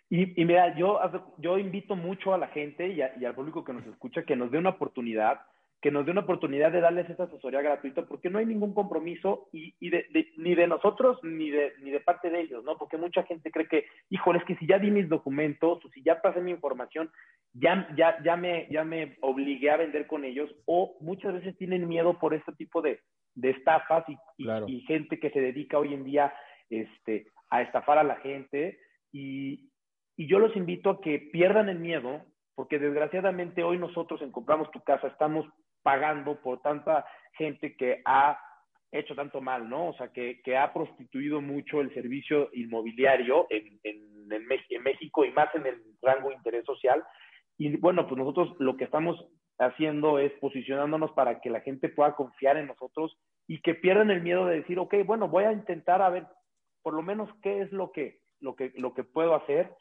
Y, 0.09 0.41
y, 0.41 0.45
mira, 0.45 0.77
yo, 0.77 1.01
yo 1.39 1.59
invito 1.59 1.97
mucho 1.97 2.35
a 2.35 2.39
la 2.39 2.49
gente 2.49 2.89
y, 2.89 3.03
al 3.03 3.35
público 3.35 3.65
que 3.65 3.73
nos 3.73 3.87
escucha 3.87 4.23
que 4.23 4.37
nos 4.37 4.51
dé 4.51 4.59
una 4.59 4.71
oportunidad, 4.71 5.41
que 5.81 5.91
nos 5.91 6.05
dé 6.05 6.13
una 6.13 6.21
oportunidad 6.21 6.71
de 6.71 6.81
darles 6.81 7.11
esta 7.11 7.25
asesoría 7.25 7.63
gratuita, 7.63 8.07
porque 8.07 8.31
no 8.31 8.39
hay 8.39 8.47
ningún 8.47 8.75
compromiso 8.75 9.49
y, 9.51 9.75
y 9.81 9.91
de, 9.91 10.07
ni 10.37 10.55
de 10.55 10.69
nosotros 10.69 11.19
ni 11.25 11.51
de, 11.51 11.73
ni 11.83 11.91
de 11.91 12.01
parte 12.01 12.31
de 12.31 12.43
ellos, 12.43 12.63
¿no? 12.65 12.77
Porque 12.79 12.97
mucha 12.97 13.25
gente 13.25 13.51
cree 13.51 13.67
que, 13.67 13.87
híjole, 14.11 14.39
es 14.39 14.45
que 14.45 14.57
si 14.57 14.67
ya 14.67 14.79
di 14.79 14.91
mis 14.91 15.09
documentos 15.09 15.85
o 15.85 15.89
si 15.89 16.03
ya 16.03 16.21
pasé 16.21 16.41
mi 16.41 16.53
información, 16.53 17.11
ya, 17.53 17.89
ya, 17.97 18.23
ya, 18.23 18.37
me, 18.37 18.69
ya 18.71 18.85
me 18.85 19.17
obligué 19.21 19.71
a 19.71 19.79
vender 19.79 20.07
con 20.07 20.25
ellos, 20.25 20.55
o 20.67 20.97
muchas 21.01 21.35
veces 21.35 21.57
tienen 21.57 21.89
miedo 21.89 22.19
por 22.19 22.35
este 22.35 22.53
tipo 22.53 22.83
de, 22.83 23.01
de 23.35 23.51
estafas 23.51 24.05
y, 24.09 24.17
y, 24.67 24.81
gente 24.83 25.19
que 25.19 25.31
se 25.31 25.41
dedica 25.41 25.79
hoy 25.79 25.95
en 25.95 26.05
día 26.05 26.33
este, 26.71 27.27
a 27.51 27.63
estafar 27.63 27.99
a 27.99 28.05
la 28.05 28.17
gente. 28.17 28.79
Y, 29.13 29.71
Y 30.17 30.29
yo 30.29 30.39
los 30.39 30.55
invito 30.57 30.91
a 30.91 31.01
que 31.01 31.19
pierdan 31.33 31.69
el 31.69 31.79
miedo, 31.79 32.25
porque 32.55 32.79
desgraciadamente 32.79 33.65
hoy 33.65 33.79
nosotros 33.79 34.23
en 34.23 34.31
Compramos 34.31 34.71
tu 34.71 34.81
Casa 34.83 35.09
estamos 35.09 35.47
pagando 35.83 36.41
por 36.41 36.63
tanta 36.63 37.05
gente 37.37 37.77
que 37.77 38.01
ha 38.05 38.39
hecho 38.93 39.15
tanto 39.15 39.41
mal, 39.41 39.69
¿no? 39.69 39.89
O 39.89 39.95
sea, 39.95 40.09
que, 40.13 40.41
que 40.43 40.57
ha 40.57 40.73
prostituido 40.73 41.41
mucho 41.41 41.81
el 41.81 41.93
servicio 41.93 42.49
inmobiliario 42.53 43.47
en, 43.51 43.79
en, 43.83 44.31
en, 44.31 44.83
México 44.83 45.25
y 45.25 45.33
más 45.33 45.53
en 45.55 45.67
el 45.67 45.83
rango 46.01 46.29
de 46.29 46.37
interés 46.37 46.65
social. 46.65 47.03
Y 47.59 47.77
bueno, 47.77 48.07
pues 48.07 48.19
nosotros 48.19 48.55
lo 48.61 48.77
que 48.77 48.85
estamos 48.85 49.17
haciendo 49.59 50.19
es 50.19 50.33
posicionándonos 50.41 51.13
para 51.13 51.41
que 51.41 51.51
la 51.51 51.61
gente 51.61 51.89
pueda 51.89 52.15
confiar 52.15 52.57
en 52.57 52.67
nosotros 52.67 53.17
y 53.47 53.61
que 53.61 53.75
pierdan 53.75 54.11
el 54.11 54.23
miedo 54.23 54.47
de 54.47 54.57
decir, 54.57 54.79
ok, 54.79 54.95
bueno, 55.05 55.29
voy 55.29 55.45
a 55.45 55.53
intentar 55.53 56.03
a 56.03 56.11
ver 56.11 56.27
por 56.83 56.95
lo 56.95 57.03
menos 57.03 57.29
qué 57.43 57.63
es 57.63 57.73
lo 57.73 57.93
que, 57.93 58.21
lo 58.41 58.57
que, 58.57 58.73
lo 58.77 58.95
que 58.95 59.05
puedo 59.05 59.35
hacer, 59.35 59.75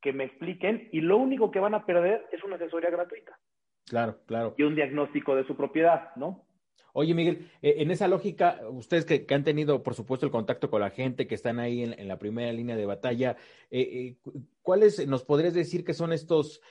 que 0.00 0.12
me 0.12 0.24
expliquen 0.24 0.88
y 0.92 1.00
lo 1.00 1.16
único 1.16 1.50
que 1.50 1.60
van 1.60 1.74
a 1.74 1.86
perder 1.86 2.26
es 2.32 2.42
una 2.44 2.56
asesoría 2.56 2.90
gratuita. 2.90 3.38
Claro, 3.86 4.18
claro. 4.26 4.54
Y 4.56 4.62
un 4.62 4.74
diagnóstico 4.74 5.34
de 5.36 5.46
su 5.46 5.56
propiedad, 5.56 6.14
¿no? 6.16 6.46
Oye, 6.96 7.12
Miguel, 7.12 7.50
eh, 7.60 7.74
en 7.78 7.90
esa 7.90 8.06
lógica, 8.06 8.60
ustedes 8.70 9.04
que, 9.04 9.26
han 9.34 9.42
tenido, 9.42 9.82
por 9.82 9.94
supuesto, 9.94 10.26
el 10.26 10.32
contacto 10.32 10.70
con 10.70 10.80
la 10.80 10.90
gente, 10.90 11.26
que 11.26 11.34
están 11.34 11.58
ahí 11.58 11.82
en, 11.82 12.06
la 12.06 12.20
primera 12.20 12.52
línea 12.52 12.76
de 12.76 12.86
batalla, 12.86 13.36
eh, 13.72 13.80
eh, 13.80 14.16
¿cuáles 14.62 15.04
nos 15.08 15.24
podrías 15.24 15.54
decir 15.54 15.84
que 15.84 15.92
son 15.92 16.12
estos 16.12 16.62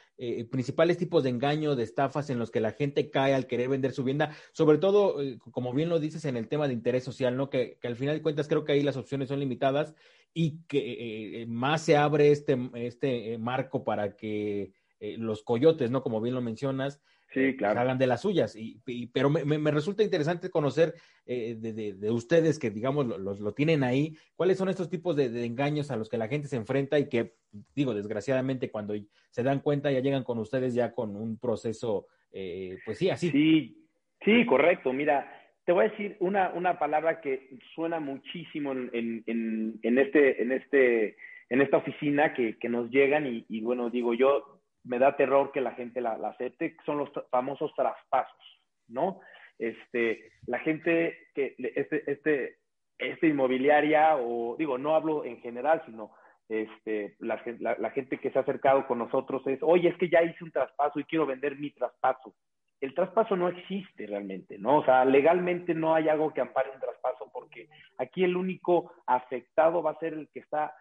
principales 0.49 0.97
tipos 0.97 1.23
de 1.23 1.29
engaño, 1.29 1.75
de 1.75 1.83
estafas 1.83 2.29
en 2.29 2.39
los 2.39 2.51
que 2.51 2.59
la 2.59 2.71
gente 2.71 3.09
cae 3.09 3.33
al 3.33 3.47
querer 3.47 3.69
vender 3.69 3.91
su 3.91 4.03
vivienda? 4.03 4.35
Sobre 4.51 4.77
todo, 4.77 5.17
como 5.51 5.73
bien 5.73 5.89
lo 5.89 5.99
dices, 5.99 6.25
en 6.25 6.37
el 6.37 6.47
tema 6.47 6.67
de 6.67 6.73
interés 6.73 7.03
social, 7.03 7.35
¿no? 7.35 7.49
Que, 7.49 7.77
al 7.83 7.95
final 7.95 8.15
de 8.15 8.21
cuentas 8.21 8.47
creo 8.47 8.63
que 8.63 8.73
ahí 8.73 8.83
las 8.83 8.97
opciones 8.97 9.29
son 9.29 9.39
limitadas 9.39 9.93
y 10.33 10.59
que 10.67 11.45
más 11.47 11.81
se 11.81 11.97
abre 11.97 12.31
este, 12.31 12.57
este 12.75 13.37
marco 13.37 13.83
para 13.83 14.15
que 14.15 14.71
los 14.99 15.43
coyotes, 15.43 15.91
¿no? 15.91 16.01
Como 16.01 16.21
bien 16.21 16.35
lo 16.35 16.41
mencionas, 16.41 17.01
Sí, 17.33 17.39
eh, 17.39 17.55
claro. 17.55 17.79
hagan 17.79 17.97
de 17.97 18.07
las 18.07 18.21
suyas. 18.21 18.55
Y, 18.55 18.79
pero 19.07 19.29
me, 19.29 19.43
me, 19.43 19.71
resulta 19.71 20.03
interesante 20.03 20.51
conocer 20.51 20.93
eh, 21.25 21.55
de, 21.57 21.93
de, 21.93 22.11
ustedes 22.11 22.59
que, 22.59 22.69
digamos, 22.69 23.07
lo, 23.07 23.17
lo, 23.17 23.53
tienen 23.53 23.83
ahí, 23.83 24.15
cuáles 24.35 24.57
son 24.57 24.69
estos 24.69 24.89
tipos 24.89 25.15
de, 25.15 25.45
engaños 25.45 25.89
a 25.89 25.97
los 25.97 26.09
que 26.09 26.17
la 26.17 26.27
gente 26.27 26.47
se 26.47 26.57
enfrenta 26.57 26.99
y 26.99 27.09
que, 27.09 27.33
digo, 27.75 27.95
desgraciadamente, 27.95 28.69
cuando 28.69 28.93
se 29.31 29.43
dan 29.43 29.61
cuenta 29.61 29.91
ya 29.91 29.99
llegan 29.99 30.23
con 30.23 30.37
ustedes 30.37 30.75
ya 30.75 30.93
con 30.93 31.15
un 31.15 31.39
proceso, 31.39 32.05
eh, 32.31 32.77
pues 32.85 32.99
sí, 32.99 33.09
así. 33.09 33.31
Sí, 33.31 33.87
sí, 34.23 34.45
correcto. 34.45 34.93
Mira, 34.93 35.27
te 35.65 35.71
voy 35.71 35.85
a 35.85 35.89
decir 35.89 36.17
una, 36.19 36.49
una 36.53 36.77
palabra 36.77 37.19
que 37.19 37.57
suena 37.73 37.99
muchísimo 37.99 38.73
en, 38.73 39.23
en, 39.25 39.79
en, 39.81 39.97
este, 39.97 40.41
en, 40.41 40.51
este, 40.51 41.15
en 41.49 41.61
esta 41.61 41.77
oficina 41.77 42.35
que, 42.35 42.59
que 42.59 42.69
nos 42.69 42.91
llegan 42.91 43.25
y, 43.25 43.43
y 43.49 43.61
bueno, 43.61 43.89
digo, 43.89 44.13
yo 44.13 44.52
me 44.83 44.99
da 44.99 45.15
terror 45.15 45.51
que 45.51 45.61
la 45.61 45.71
gente 45.71 46.01
la, 46.01 46.13
acepte, 46.13 46.75
son 46.85 46.97
los 46.97 47.09
famosos 47.29 47.73
traspasos, 47.75 48.61
¿no? 48.87 49.21
Este, 49.57 50.31
la 50.45 50.59
gente 50.59 51.17
que, 51.33 51.55
este, 51.57 52.11
este, 52.11 52.57
este 52.97 53.27
inmobiliaria, 53.27 54.17
o 54.17 54.55
digo, 54.57 54.77
no 54.77 54.95
hablo 54.95 55.23
en 55.25 55.39
general, 55.41 55.81
sino 55.85 56.11
este, 56.49 57.15
la, 57.19 57.41
la, 57.59 57.89
gente 57.91 58.17
que 58.17 58.29
se 58.31 58.37
ha 58.37 58.41
acercado 58.41 58.85
con 58.85 58.99
nosotros 58.99 59.45
es, 59.47 59.59
oye, 59.61 59.89
es 59.89 59.97
que 59.97 60.09
ya 60.09 60.21
hice 60.21 60.43
un 60.43 60.51
traspaso 60.51 60.99
y 60.99 61.05
quiero 61.05 61.25
vender 61.25 61.57
mi 61.57 61.71
traspaso. 61.71 62.33
El 62.81 62.93
traspaso 62.93 63.37
no 63.37 63.47
existe 63.47 64.05
realmente, 64.05 64.57
¿no? 64.57 64.79
O 64.79 64.85
sea, 64.85 65.05
legalmente 65.05 65.73
no 65.73 65.95
hay 65.95 66.09
algo 66.09 66.33
que 66.33 66.41
ampare 66.41 66.71
un 66.71 66.81
traspaso 66.81 67.29
porque 67.31 67.69
aquí 67.97 68.25
el 68.25 68.35
único 68.35 68.91
afectado 69.07 69.81
va 69.81 69.91
a 69.91 69.99
ser 69.99 70.13
el 70.13 70.27
que 70.33 70.41
está 70.41 70.75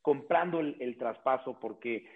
comprando 0.00 0.60
el 0.60 0.96
traspaso 0.96 1.58
porque 1.60 2.06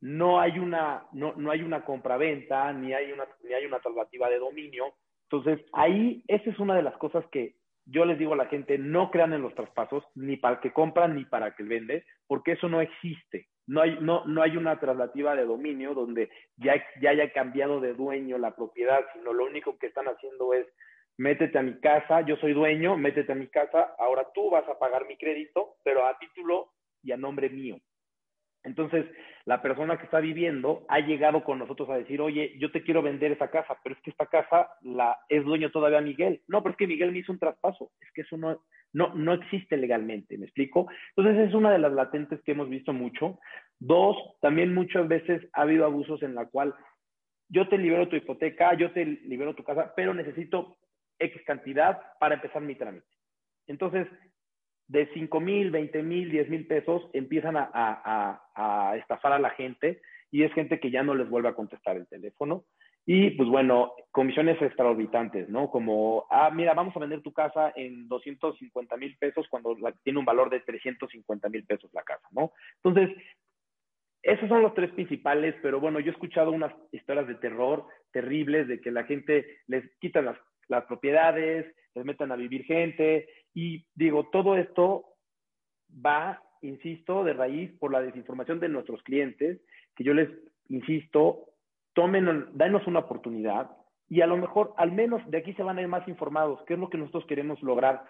no 0.00 0.40
hay 0.40 0.58
una, 0.58 1.06
no, 1.12 1.34
no 1.36 1.50
hay 1.50 1.62
una 1.62 1.84
compraventa, 1.84 2.72
ni 2.72 2.92
hay 2.92 3.12
una, 3.12 3.26
ni 3.42 3.52
hay 3.54 3.66
una 3.66 3.80
tratativa 3.80 4.28
de 4.28 4.38
dominio. 4.38 4.94
Entonces, 5.30 5.64
ahí, 5.72 6.22
esa 6.28 6.50
es 6.50 6.58
una 6.58 6.74
de 6.76 6.82
las 6.82 6.96
cosas 6.96 7.24
que 7.30 7.56
yo 7.90 8.04
les 8.04 8.18
digo 8.18 8.34
a 8.34 8.36
la 8.36 8.46
gente, 8.46 8.78
no 8.78 9.10
crean 9.10 9.32
en 9.32 9.42
los 9.42 9.54
traspasos, 9.54 10.04
ni 10.14 10.36
para 10.36 10.56
el 10.56 10.60
que 10.60 10.72
compran 10.72 11.16
ni 11.16 11.24
para 11.24 11.48
el 11.48 11.54
que 11.54 11.62
vende, 11.62 12.04
porque 12.26 12.52
eso 12.52 12.68
no 12.68 12.80
existe. 12.80 13.48
No 13.66 13.80
hay, 13.80 13.98
no, 14.00 14.24
no 14.26 14.42
hay 14.42 14.56
una 14.56 14.78
traslativa 14.78 15.34
de 15.34 15.44
dominio 15.44 15.94
donde 15.94 16.30
ya, 16.56 16.74
ya 17.00 17.10
haya 17.10 17.32
cambiado 17.32 17.80
de 17.80 17.94
dueño 17.94 18.38
la 18.38 18.54
propiedad, 18.54 19.04
sino 19.14 19.32
lo 19.32 19.44
único 19.44 19.78
que 19.78 19.88
están 19.88 20.06
haciendo 20.06 20.54
es, 20.54 20.66
métete 21.18 21.58
a 21.58 21.62
mi 21.62 21.78
casa, 21.80 22.22
yo 22.22 22.36
soy 22.36 22.52
dueño, 22.52 22.96
métete 22.96 23.32
a 23.32 23.34
mi 23.34 23.48
casa, 23.48 23.94
ahora 23.98 24.26
tú 24.34 24.50
vas 24.50 24.66
a 24.68 24.78
pagar 24.78 25.06
mi 25.06 25.16
crédito, 25.16 25.76
pero 25.82 26.06
a 26.06 26.18
título 26.18 26.72
y 27.02 27.12
a 27.12 27.16
nombre 27.16 27.50
mío. 27.50 27.78
Entonces, 28.64 29.06
la 29.48 29.62
persona 29.62 29.96
que 29.96 30.04
está 30.04 30.20
viviendo 30.20 30.84
ha 30.88 31.00
llegado 31.00 31.42
con 31.42 31.58
nosotros 31.58 31.88
a 31.88 31.96
decir, 31.96 32.20
oye, 32.20 32.54
yo 32.58 32.70
te 32.70 32.82
quiero 32.82 33.00
vender 33.00 33.32
esa 33.32 33.50
casa, 33.50 33.78
pero 33.82 33.94
es 33.94 34.02
que 34.02 34.10
esta 34.10 34.26
casa 34.26 34.68
la 34.82 35.16
es 35.30 35.42
dueño 35.42 35.70
todavía 35.70 36.02
Miguel. 36.02 36.42
No, 36.48 36.62
pero 36.62 36.72
es 36.72 36.76
que 36.76 36.86
Miguel 36.86 37.12
me 37.12 37.20
hizo 37.20 37.32
un 37.32 37.38
traspaso. 37.38 37.90
Es 37.98 38.12
que 38.12 38.20
eso 38.20 38.36
no, 38.36 38.62
no, 38.92 39.14
no 39.14 39.32
existe 39.32 39.78
legalmente, 39.78 40.36
¿me 40.36 40.44
explico? 40.44 40.86
Entonces, 41.16 41.48
es 41.48 41.54
una 41.54 41.72
de 41.72 41.78
las 41.78 41.94
latentes 41.94 42.42
que 42.42 42.52
hemos 42.52 42.68
visto 42.68 42.92
mucho. 42.92 43.38
Dos, 43.78 44.18
también 44.42 44.74
muchas 44.74 45.08
veces 45.08 45.48
ha 45.54 45.62
habido 45.62 45.86
abusos 45.86 46.22
en 46.22 46.34
la 46.34 46.44
cual 46.44 46.74
yo 47.48 47.66
te 47.70 47.78
libero 47.78 48.06
tu 48.06 48.16
hipoteca, 48.16 48.74
yo 48.74 48.92
te 48.92 49.02
libero 49.06 49.54
tu 49.54 49.64
casa, 49.64 49.94
pero 49.96 50.12
necesito 50.12 50.76
X 51.18 51.40
cantidad 51.46 51.98
para 52.20 52.34
empezar 52.34 52.60
mi 52.60 52.74
trámite. 52.74 53.08
Entonces, 53.66 54.08
de 54.88 55.08
5 55.12 55.40
mil, 55.40 55.70
20 55.70 56.02
mil, 56.02 56.30
10 56.30 56.48
mil 56.48 56.66
pesos 56.66 57.02
empiezan 57.12 57.56
a, 57.56 57.70
a, 57.72 58.42
a, 58.54 58.96
estafar 58.96 59.32
a 59.32 59.38
la 59.38 59.50
gente 59.50 60.00
y 60.30 60.42
es 60.42 60.52
gente 60.54 60.80
que 60.80 60.90
ya 60.90 61.02
no 61.02 61.14
les 61.14 61.28
vuelve 61.28 61.48
a 61.48 61.54
contestar 61.54 61.96
el 61.96 62.08
teléfono. 62.08 62.64
Y 63.06 63.30
pues 63.30 63.48
bueno, 63.48 63.92
comisiones 64.10 64.60
extraorbitantes, 64.60 65.48
¿no? 65.48 65.70
Como, 65.70 66.26
ah, 66.30 66.50
mira, 66.52 66.74
vamos 66.74 66.94
a 66.94 67.00
vender 67.00 67.22
tu 67.22 67.32
casa 67.32 67.72
en 67.74 68.06
250 68.06 68.96
mil 68.98 69.16
pesos 69.16 69.46
cuando 69.48 69.74
tiene 70.02 70.18
un 70.18 70.26
valor 70.26 70.50
de 70.50 70.60
350 70.60 71.48
mil 71.48 71.64
pesos 71.64 71.90
la 71.94 72.02
casa, 72.02 72.28
¿no? 72.32 72.52
Entonces, 72.82 73.16
esos 74.22 74.48
son 74.48 74.62
los 74.62 74.74
tres 74.74 74.90
principales, 74.90 75.54
pero 75.62 75.80
bueno, 75.80 76.00
yo 76.00 76.10
he 76.10 76.12
escuchado 76.12 76.50
unas 76.50 76.74
historias 76.92 77.26
de 77.26 77.36
terror 77.36 77.86
terribles, 78.12 78.68
de 78.68 78.80
que 78.80 78.90
la 78.90 79.04
gente 79.04 79.58
les 79.68 79.84
quita 80.00 80.20
las, 80.20 80.36
las 80.68 80.84
propiedades, 80.84 81.74
les 81.94 82.04
metan 82.04 82.30
a 82.30 82.36
vivir 82.36 82.64
gente, 82.64 83.26
y 83.60 83.84
digo, 83.96 84.28
todo 84.30 84.56
esto 84.56 85.16
va, 85.90 86.40
insisto, 86.62 87.24
de 87.24 87.32
raíz 87.32 87.72
por 87.80 87.90
la 87.90 88.00
desinformación 88.00 88.60
de 88.60 88.68
nuestros 88.68 89.02
clientes, 89.02 89.60
que 89.96 90.04
yo 90.04 90.14
les 90.14 90.28
insisto, 90.68 91.46
tomen, 91.92 92.50
danos 92.52 92.86
una 92.86 93.00
oportunidad 93.00 93.68
y 94.08 94.20
a 94.20 94.28
lo 94.28 94.36
mejor 94.36 94.74
al 94.76 94.92
menos 94.92 95.28
de 95.28 95.38
aquí 95.38 95.54
se 95.54 95.64
van 95.64 95.76
a 95.76 95.82
ir 95.82 95.88
más 95.88 96.06
informados, 96.06 96.62
qué 96.68 96.74
es 96.74 96.78
lo 96.78 96.88
que 96.88 96.98
nosotros 96.98 97.26
queremos 97.26 97.60
lograr, 97.60 98.04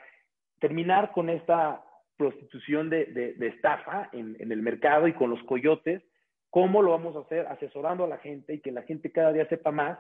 terminar 0.61 1.13
con 1.13 1.31
esta 1.31 1.83
prostitución 2.19 2.91
de, 2.91 3.07
de, 3.07 3.47
estafa 3.47 4.11
en, 4.13 4.37
en, 4.41 4.53
el 4.53 4.61
mercado 4.61 5.09
y 5.09 5.15
con 5.15 5.31
los 5.31 5.43
coyotes, 5.45 6.03
cómo 6.51 6.83
lo 6.83 6.91
vamos 6.91 7.17
a 7.17 7.21
hacer 7.21 7.47
asesorando 7.47 8.05
a 8.05 8.09
la 8.09 8.19
gente 8.19 8.53
y 8.53 8.61
que 8.61 8.71
la 8.71 8.83
gente 8.83 9.11
cada 9.11 9.33
día 9.33 9.49
sepa 9.49 9.71
más 9.71 9.99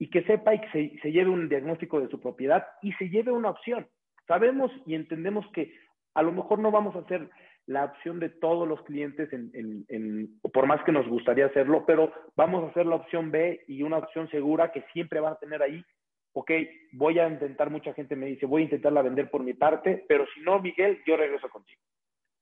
y 0.00 0.10
que 0.10 0.24
sepa 0.24 0.52
y 0.52 0.60
que 0.62 0.70
se, 0.72 1.00
se 1.00 1.12
lleve 1.12 1.30
un 1.30 1.48
diagnóstico 1.48 2.00
de 2.00 2.08
su 2.08 2.18
propiedad 2.18 2.66
y 2.82 2.92
se 2.94 3.08
lleve 3.08 3.30
una 3.30 3.50
opción. 3.50 3.86
Sabemos 4.30 4.70
y 4.86 4.94
entendemos 4.94 5.44
que 5.52 5.74
a 6.14 6.22
lo 6.22 6.30
mejor 6.30 6.60
no 6.60 6.70
vamos 6.70 6.94
a 6.94 7.00
hacer 7.00 7.28
la 7.66 7.86
opción 7.86 8.20
de 8.20 8.28
todos 8.28 8.68
los 8.68 8.80
clientes, 8.82 9.28
en, 9.32 10.40
por 10.52 10.68
más 10.68 10.80
que 10.84 10.92
nos 10.92 11.08
gustaría 11.08 11.46
hacerlo, 11.46 11.82
pero 11.84 12.12
vamos 12.36 12.62
a 12.62 12.68
hacer 12.68 12.86
la 12.86 12.94
opción 12.94 13.32
B 13.32 13.64
y 13.66 13.82
una 13.82 13.98
opción 13.98 14.30
segura 14.30 14.70
que 14.70 14.84
siempre 14.92 15.18
van 15.18 15.32
a 15.32 15.38
tener 15.40 15.60
ahí. 15.60 15.84
Ok, 16.32 16.48
voy 16.92 17.18
a 17.18 17.26
intentar, 17.26 17.70
mucha 17.70 17.92
gente 17.92 18.14
me 18.14 18.26
dice, 18.26 18.46
voy 18.46 18.62
a 18.62 18.66
intentarla 18.66 19.02
vender 19.02 19.28
por 19.32 19.42
mi 19.42 19.54
parte, 19.54 20.04
pero 20.06 20.24
si 20.32 20.42
no, 20.42 20.60
Miguel, 20.60 21.00
yo 21.04 21.16
regreso 21.16 21.48
contigo. 21.48 21.80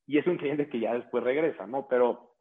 Y 0.07 0.19
es 0.19 0.27
un 0.27 0.37
cliente 0.37 0.69
que 0.69 0.81
ya 0.81 0.93
después 0.93 1.25
regresa, 1.25 1.67
¿no? 1.67 1.89
Pero, 1.89 2.35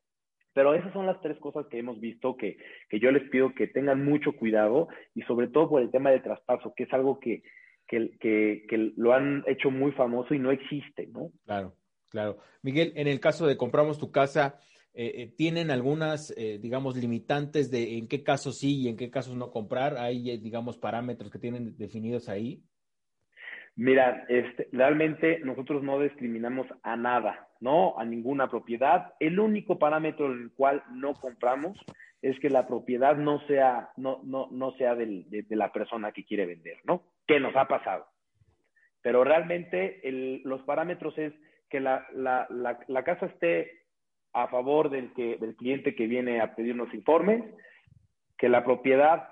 pero 0.51 0.73
esas 0.73 0.91
son 0.91 1.05
las 1.05 1.21
tres 1.21 1.37
cosas 1.37 1.67
que 1.67 1.79
hemos 1.79 2.01
visto 2.01 2.35
que, 2.35 2.57
que 2.89 2.99
yo 2.99 3.11
les 3.11 3.23
pido 3.29 3.55
que 3.55 3.67
tengan 3.67 4.03
mucho 4.03 4.33
cuidado 4.33 4.89
y 5.15 5.21
sobre 5.21 5.47
todo 5.47 5.69
por 5.69 5.81
el 5.81 5.89
tema 5.89 6.11
de 6.11 6.19
traspaso, 6.19 6.73
que 6.75 6.83
es 6.83 6.91
algo 6.91 7.21
que, 7.21 7.43
que, 7.87 8.17
que, 8.19 8.93
lo 8.95 9.13
han 9.13 9.43
hecho 9.47 9.71
muy 9.71 9.91
famoso 9.91 10.33
y 10.33 10.39
no 10.39 10.51
existe, 10.51 11.07
¿no? 11.07 11.31
Claro, 11.45 11.75
claro. 12.09 12.37
Miguel, 12.61 12.93
en 12.95 13.07
el 13.07 13.19
caso 13.19 13.47
de 13.47 13.57
compramos 13.57 13.97
tu 13.97 14.11
casa, 14.11 14.59
eh, 14.93 15.13
eh, 15.15 15.33
¿tienen 15.37 15.71
algunas, 15.71 16.33
eh, 16.37 16.59
digamos, 16.61 16.97
limitantes 16.97 17.71
de 17.71 17.97
en 17.97 18.07
qué 18.07 18.23
casos 18.23 18.59
sí 18.59 18.81
y 18.81 18.87
en 18.87 18.97
qué 18.97 19.09
casos 19.09 19.35
no 19.35 19.51
comprar? 19.51 19.97
¿Hay, 19.97 20.37
digamos, 20.37 20.77
parámetros 20.77 21.31
que 21.31 21.39
tienen 21.39 21.77
definidos 21.77 22.29
ahí? 22.29 22.63
Mira, 23.75 24.25
este, 24.27 24.67
realmente 24.71 25.39
nosotros 25.43 25.83
no 25.83 26.01
discriminamos 26.01 26.65
a 26.81 26.95
nada, 26.97 27.47
¿no? 27.59 27.97
A 27.99 28.05
ninguna 28.05 28.49
propiedad. 28.49 29.13
El 29.19 29.39
único 29.39 29.77
parámetro 29.77 30.33
en 30.33 30.41
el 30.41 30.51
cual 30.51 30.83
no 30.91 31.13
compramos 31.13 31.77
es 32.23 32.39
que 32.39 32.49
la 32.49 32.67
propiedad 32.67 33.15
no 33.15 33.39
sea, 33.45 33.91
no, 33.95 34.21
no, 34.23 34.47
no 34.51 34.71
sea 34.77 34.95
del, 34.95 35.29
de, 35.29 35.55
la 35.55 35.71
persona 35.71 36.11
que 36.11 36.25
quiere 36.25 36.47
vender, 36.47 36.77
¿no? 36.85 37.03
Que 37.27 37.39
nos 37.39 37.55
ha 37.55 37.67
pasado. 37.67 38.05
Pero 39.01 39.23
realmente 39.23 40.01
los 40.43 40.61
parámetros 40.63 41.17
es 41.17 41.33
que 41.69 41.79
la, 41.79 42.07
casa 43.05 43.27
esté 43.27 43.83
a 44.33 44.47
favor 44.47 44.89
del, 44.89 45.13
que, 45.13 45.37
del 45.37 45.55
cliente 45.55 45.95
que 45.95 46.07
viene 46.07 46.41
a 46.41 46.55
pedirnos 46.55 46.93
informes, 46.93 47.43
que 48.37 48.49
la 48.49 48.63
propiedad 48.63 49.29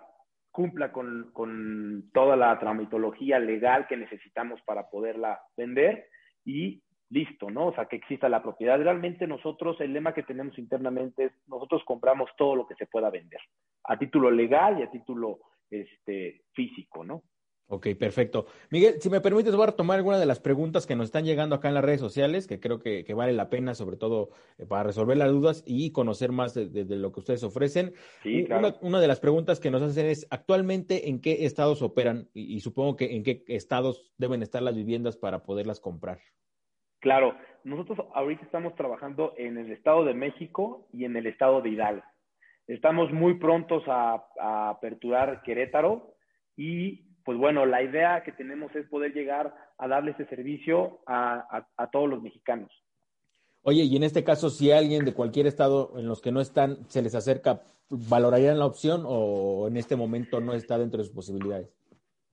cumpla 0.52 0.92
con, 0.92 1.32
con 1.34 2.10
toda 2.14 2.36
la 2.36 2.58
tramitología 2.60 3.40
legal 3.40 3.88
que 3.88 3.98
necesitamos 3.98 4.62
para 4.62 4.90
poderla 4.90 5.42
vender 5.58 6.08
y 6.46 6.82
listo, 7.10 7.50
¿no? 7.50 7.68
O 7.68 7.76
sea, 7.76 7.86
que 7.86 7.98
exista 7.98 8.30
la 8.30 8.42
propiedad. 8.42 8.80
Realmente 8.80 9.28
nosotros, 9.28 9.80
el 9.82 9.94
lema 9.94 10.14
que 10.14 10.24
tenemos 10.24 10.58
internamente 10.58 11.26
es, 11.26 11.32
nosotros 11.48 11.84
compramos 11.86 12.30
todo 12.38 12.56
lo 12.56 12.68
que 12.68 12.76
se 12.76 12.88
pueda 12.88 13.10
vender, 13.10 13.40
a 13.84 13.98
título 13.98 14.32
legal 14.32 14.80
y 14.80 14.84
a 14.84 14.90
título 14.90 15.40
este, 15.70 16.42
físico, 16.54 17.04
¿no? 17.04 17.24
Ok, 17.68 17.88
perfecto. 18.00 18.46
Miguel, 18.70 19.02
si 19.02 19.10
me 19.10 19.22
permites, 19.22 19.56
voy 19.56 19.64
a 19.64 19.68
retomar 19.68 19.98
algunas 19.98 20.20
de 20.20 20.28
las 20.28 20.40
preguntas 20.40 20.86
que 20.86 20.96
nos 20.96 21.06
están 21.06 21.26
llegando 21.26 21.56
acá 21.56 21.68
en 21.68 21.74
las 21.74 21.84
redes 21.84 22.00
sociales, 22.00 22.46
que 22.46 22.60
creo 22.60 22.80
que, 22.80 23.06
vale 23.16 23.34
la 23.34 23.50
pena, 23.50 23.74
sobre 23.74 23.98
todo 23.98 24.30
eh, 24.58 24.66
para 24.66 24.84
resolver 24.84 25.18
las 25.18 25.32
dudas 25.32 25.64
y 25.66 25.92
conocer 25.92 26.32
más 26.32 26.54
de, 26.54 26.86
lo 26.86 27.12
que 27.12 27.20
ustedes 27.20 27.44
ofrecen. 27.44 27.94
Sí, 28.22 28.46
claro. 28.46 28.76
una, 28.82 29.00
de 29.00 29.08
las 29.08 29.20
preguntas 29.20 29.60
que 29.60 29.72
nos 29.72 29.82
hacen 29.82 30.06
es, 30.06 30.28
actualmente, 30.30 31.10
¿en 31.10 31.20
qué 31.20 31.46
estados 31.46 31.82
operan? 31.82 32.30
y 32.34 32.60
supongo 32.60 32.96
que 32.96 33.16
en 33.16 33.24
qué 33.24 33.44
estados 33.48 34.14
deben 34.18 34.44
estar 34.44 34.62
las 34.62 34.76
viviendas 34.76 35.18
para 35.18 35.44
poderlas 35.44 35.80
comprar. 35.80 36.20
Claro, 37.06 37.38
nosotros 37.64 38.00
ahorita 38.16 38.44
estamos 38.44 38.74
trabajando 38.74 39.36
en 39.38 39.60
el 39.60 39.72
Estado 39.72 40.04
de 40.06 40.16
México 40.16 40.88
y 40.92 41.06
en 41.06 41.16
el 41.16 41.28
Estado 41.28 41.62
de 41.62 41.70
Hidalgo. 41.70 42.02
Estamos 42.66 43.12
muy 43.14 43.36
prontos 43.36 43.84
a, 43.86 44.26
aperturar 44.70 45.44
Querétaro 45.44 46.16
y 46.58 47.15
pues 47.26 47.40
bueno, 47.40 47.66
la 47.66 47.82
idea 47.82 48.24
que 48.24 48.32
tenemos 48.32 48.74
es 48.76 48.88
poder 48.88 49.12
llegar 49.12 49.54
a 49.80 49.88
darle 49.88 50.12
ese 50.12 50.28
servicio 50.28 51.00
a, 51.08 51.66
a, 51.76 51.90
todos 51.90 52.08
los 52.08 52.22
mexicanos. 52.22 52.72
Oye, 53.64 53.84
y 53.84 53.96
en 53.96 54.04
este 54.04 54.24
caso, 54.24 54.52
si 54.52 54.72
alguien 54.72 55.06
de 55.06 55.14
cualquier 55.14 55.48
estado 55.48 55.94
en 55.98 56.08
los 56.08 56.22
que 56.22 56.32
no 56.32 56.40
están 56.40 56.86
se 56.88 57.02
les 57.02 57.16
acerca, 57.16 57.64
¿valorarían 57.90 58.60
la 58.60 58.68
opción 58.68 59.04
o 59.08 59.68
en 59.68 59.76
este 59.76 59.96
momento 59.96 60.40
no 60.40 60.54
está 60.54 60.78
dentro 60.78 61.00
de 61.00 61.06
sus 61.06 61.16
posibilidades? 61.16 61.68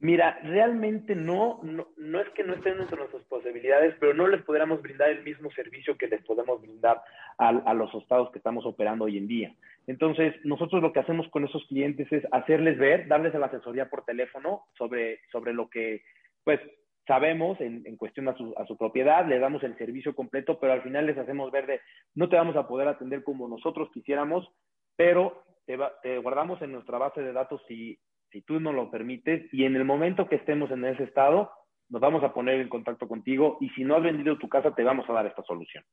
Mira, 0.03 0.37
realmente 0.43 1.15
no, 1.15 1.61
no, 1.63 2.21
es 2.21 2.29
que 2.31 2.43
no 2.43 2.55
estén 2.55 2.77
dentro 2.77 2.97
de 2.97 3.03
nuestras 3.03 3.23
posibilidades, 3.27 3.95
pero 4.01 4.13
no 4.15 4.27
les 4.27 4.43
podríamos 4.43 4.83
brindar 4.83 5.11
el 5.11 5.23
mismo 5.23 5.49
servicio 5.53 5.97
que 5.97 6.09
les 6.09 6.21
podemos 6.25 6.61
brindar 6.61 7.01
a, 7.39 7.73
los 7.73 7.95
estados 7.95 8.33
que 8.33 8.39
estamos 8.39 8.67
operando 8.67 9.05
hoy 9.05 9.17
en 9.17 9.29
día. 9.29 9.55
Entonces, 9.87 10.35
nosotros 10.43 10.83
lo 10.83 10.93
que 10.93 10.99
hacemos 10.99 11.29
con 11.29 11.45
esos 11.45 11.65
clientes 11.69 12.11
es 12.11 12.25
hacerles 12.33 12.79
ver, 12.79 13.07
darles 13.07 13.33
la 13.35 13.47
asesoría 13.47 13.89
por 13.89 14.05
teléfono 14.05 14.65
sobre, 14.77 15.21
sobre 15.31 15.55
lo 15.55 15.71
que, 15.71 16.03
pues, 16.43 16.59
sabemos 17.07 17.61
en, 17.61 17.97
cuestión 17.97 18.27
a 18.27 18.37
su, 18.37 18.53
a 18.57 18.67
su, 18.67 18.77
propiedad, 18.77 19.25
le 19.29 19.39
damos 19.39 19.63
el 19.63 19.79
servicio 19.79 20.17
completo, 20.17 20.59
pero 20.59 20.73
al 20.73 20.83
final 20.83 21.07
les 21.07 21.19
hacemos 21.19 21.53
ver 21.53 21.69
de, 21.69 21.81
no 22.17 22.29
te 22.29 22.35
vamos 22.35 22.57
a 22.57 22.67
poder 22.67 22.89
atender 22.89 23.23
como 23.23 23.47
nosotros 23.47 23.89
quisiéramos, 23.95 24.51
pero 24.97 25.45
te, 25.65 25.79
te 26.03 26.19
guardamos 26.19 26.61
en 26.61 26.73
nuestra 26.73 26.99
base 26.99 27.23
de 27.23 27.33
datos 27.33 27.63
si 27.69 28.01
si 28.33 28.41
tú 28.43 28.59
no 28.59 28.73
lo 28.73 28.91
permites, 28.91 29.53
y 29.53 29.65
en 29.65 29.77
el 29.77 29.85
momento 29.85 30.29
que 30.29 30.37
estemos 30.37 30.71
en 30.71 30.85
ese 30.87 31.05
estado, 31.05 31.51
nos 31.91 32.01
vamos 32.01 32.25
a 32.25 32.33
poner 32.33 32.61
en 32.61 32.69
contacto 32.69 33.07
contigo 33.07 33.59
y 33.61 33.69
si 33.71 33.85
no 33.85 33.97
has 33.97 34.03
vendido 34.03 34.39
tu 34.39 34.49
casa, 34.49 34.75
te 34.75 34.83
vamos 34.83 35.09
a 35.09 35.13
dar 35.13 35.27
esta 35.27 35.43
solución. 35.43 35.85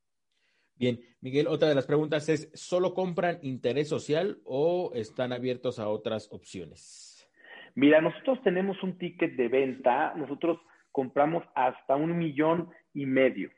Bien, 0.75 0.97
Miguel, 1.19 1.47
otra 1.47 1.67
de 1.67 1.75
las 1.75 1.85
preguntas 1.85 2.29
es, 2.29 2.49
¿solo 2.53 2.93
compran 2.93 3.39
interés 3.41 3.89
social 3.89 4.37
o 4.45 4.91
están 4.95 5.33
abiertos 5.33 5.77
a 5.77 5.89
otras 5.89 6.31
opciones? 6.31 7.29
Mira, 7.75 7.99
nosotros 7.99 8.41
tenemos 8.43 8.81
un 8.81 8.97
ticket 8.97 9.35
de 9.35 9.49
venta, 9.49 10.13
nosotros 10.15 10.57
compramos 10.91 11.43
hasta 11.53 11.97
un 11.97 12.17
millón 12.17 12.69
y 12.93 13.05
medio. 13.05 13.51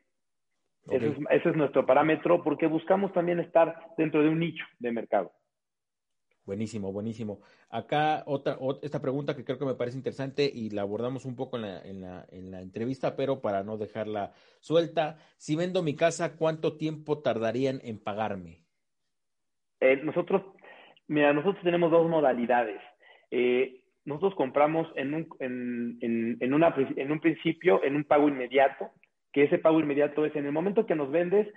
ese 0.90 1.50
es 1.50 1.56
nuestro 1.56 1.86
parámetro 1.86 2.44
porque 2.44 2.66
buscamos 2.66 3.14
también 3.14 3.40
estar 3.40 3.76
dentro 4.00 4.24
de 4.24 4.30
un 4.30 4.40
nicho 4.40 4.66
de 4.80 4.92
mercado. 4.92 5.32
Buenísimo, 6.52 6.92
buenísimo. 6.92 7.40
Acá 7.70 8.24
otra, 8.26 8.58
esta 8.82 9.02
pregunta 9.02 9.38
que 9.38 9.46
creo 9.46 9.58
que 9.58 9.64
me 9.64 9.76
parece 9.76 9.96
interesante 9.96 10.52
y 10.54 10.70
la 10.70 10.82
abordamos 10.82 11.24
un 11.24 11.38
poco 11.38 11.56
en 11.56 11.62
la, 11.62 11.82
en, 11.82 12.02
la, 12.02 12.26
en 12.30 12.52
la 12.52 12.62
entrevista, 12.62 13.16
pero 13.16 13.40
para 13.40 13.64
no 13.64 13.78
dejarla 13.78 14.34
suelta, 14.60 15.16
si 15.38 15.56
vendo 15.56 15.82
mi 15.82 15.96
casa, 15.96 16.36
¿cuánto 16.36 16.76
tiempo 16.76 17.20
tardarían 17.20 17.80
en 17.86 18.04
pagarme? 18.04 18.66
Eh, 19.80 20.02
nosotros, 20.04 20.42
mira, 21.08 21.32
nosotros 21.32 21.64
tenemos 21.64 21.90
dos 21.90 22.10
modalidades. 22.10 22.82
Eh, 23.32 23.86
nosotros 24.04 24.36
compramos 24.36 24.90
en 24.98 25.14
un, 25.14 25.30
en, 25.40 26.38
en, 26.42 26.54
una, 26.54 26.76
en 26.98 27.12
un 27.14 27.22
principio 27.22 27.82
en 27.82 27.96
un 27.96 28.04
pago 28.04 28.28
inmediato, 28.28 28.90
que 29.32 29.44
ese 29.44 29.58
pago 29.58 29.80
inmediato 29.80 30.26
es 30.26 30.36
en 30.36 30.48
el 30.48 30.52
momento 30.52 30.86
que 30.86 30.96
nos 30.96 31.12
vendes, 31.12 31.48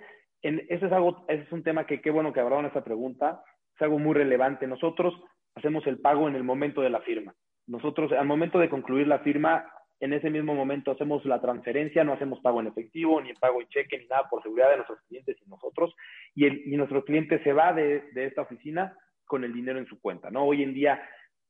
en, 0.41 0.59
ese, 0.69 0.85
es 0.85 0.91
algo, 0.93 1.25
ese 1.27 1.43
es 1.43 1.51
un 1.51 1.63
tema 1.63 1.85
que 1.85 1.99
qué 1.99 2.11
bueno 2.11 2.31
que 2.31 2.39
abrieron 2.39 2.65
esta 2.65 2.85
pregunta 2.85 3.43
es 3.75 3.81
algo 3.81 3.99
muy 3.99 4.13
relevante. 4.13 4.67
Nosotros 4.67 5.13
hacemos 5.55 5.85
el 5.87 5.99
pago 5.99 6.27
en 6.27 6.35
el 6.35 6.43
momento 6.43 6.81
de 6.81 6.89
la 6.89 7.01
firma. 7.01 7.33
Nosotros, 7.67 8.11
al 8.11 8.25
momento 8.25 8.59
de 8.59 8.69
concluir 8.69 9.07
la 9.07 9.19
firma, 9.19 9.65
en 9.99 10.13
ese 10.13 10.29
mismo 10.29 10.53
momento 10.53 10.91
hacemos 10.91 11.25
la 11.25 11.41
transferencia, 11.41 12.03
no 12.03 12.13
hacemos 12.13 12.39
pago 12.41 12.59
en 12.61 12.67
efectivo, 12.67 13.21
ni 13.21 13.33
pago 13.33 13.61
en 13.61 13.67
cheque, 13.69 13.97
ni 13.97 14.07
nada 14.07 14.27
por 14.29 14.43
seguridad 14.43 14.69
de 14.69 14.77
nuestros 14.77 14.99
clientes 15.07 15.37
y 15.41 15.49
nosotros. 15.49 15.93
Y, 16.35 16.45
el, 16.45 16.61
y 16.65 16.77
nuestro 16.77 17.03
cliente 17.03 17.41
se 17.43 17.53
va 17.53 17.73
de, 17.73 18.01
de, 18.13 18.25
esta 18.25 18.41
oficina 18.41 18.97
con 19.25 19.43
el 19.43 19.53
dinero 19.53 19.79
en 19.79 19.87
su 19.87 19.99
cuenta, 19.99 20.29
¿no? 20.29 20.45
Hoy 20.45 20.63
en 20.63 20.73
día 20.73 21.01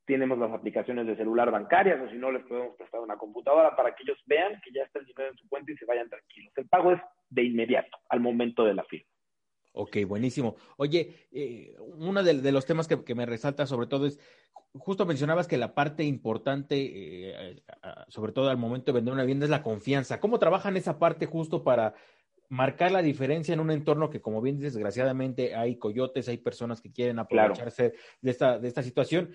tenemos 0.06 0.38
las 0.38 0.52
aplicaciones 0.52 1.08
de 1.08 1.16
celular 1.16 1.52
bancarias 1.52 2.00
o 2.00 2.10
si 2.10 2.18
no 2.18 2.32
les 2.32 2.44
podemos 2.44 2.78
prestar 2.78 3.02
una 3.02 3.18
computadora 3.18 3.76
para 3.76 3.96
que 3.96 4.04
ellos 4.04 4.22
vean 4.28 4.62
que 4.64 4.72
ya 4.72 4.84
está 4.84 5.00
el 5.00 5.06
dinero 5.06 5.32
en 5.32 5.38
su 5.38 5.50
cuenta 5.50 5.72
y 5.72 5.78
se 5.78 5.86
vayan 5.86 6.10
tranquilos. 6.10 6.54
El 6.56 6.68
pago 6.70 6.92
es 6.92 7.02
de 7.30 7.44
inmediato, 7.44 7.98
al 8.10 8.20
momento 8.20 8.64
de 8.64 8.76
la 8.76 8.84
firma. 8.84 9.10
Ok, 9.78 9.98
buenísimo. 10.08 10.56
Oye, 10.78 11.28
eh, 11.34 11.76
uno 11.98 12.24
de, 12.24 12.52
los 12.52 12.66
temas 12.66 12.88
que, 12.88 13.16
me 13.16 13.26
resalta 13.26 13.68
sobre 13.68 13.88
todo 13.88 14.06
es, 14.06 14.20
justo 14.74 15.06
mencionabas 15.06 15.48
que 15.48 15.58
la 15.58 15.76
parte 15.76 16.06
importante, 16.06 16.76
eh, 16.80 17.62
sobre 18.08 18.32
todo 18.32 18.50
al 18.50 18.58
momento 18.58 18.92
de 18.92 18.96
vender 18.96 19.14
una 19.14 19.24
vivienda, 19.24 19.46
es 19.46 19.50
la 19.50 19.64
confianza. 19.64 20.22
¿Cómo 20.22 20.40
trabajan 20.40 20.78
esa 20.78 20.98
parte 20.98 21.26
justo 21.26 21.66
para 21.66 21.94
marcar 22.48 22.94
la 22.94 23.02
diferencia 23.02 23.54
en 23.54 23.60
un 23.60 23.70
entorno 23.70 24.10
que, 24.10 24.22
como 24.22 24.42
bien 24.42 24.56
dices, 24.56 24.76
desgraciadamente 24.76 25.56
hay 25.56 25.78
coyotes, 25.78 26.30
hay 26.30 26.38
personas 26.38 26.80
que 26.80 26.94
quieren 26.94 27.20
aprovecharse 27.20 27.96
de, 28.22 28.32
esta, 28.32 28.60
de 28.60 28.70
esta 28.70 28.82
situación? 28.82 29.32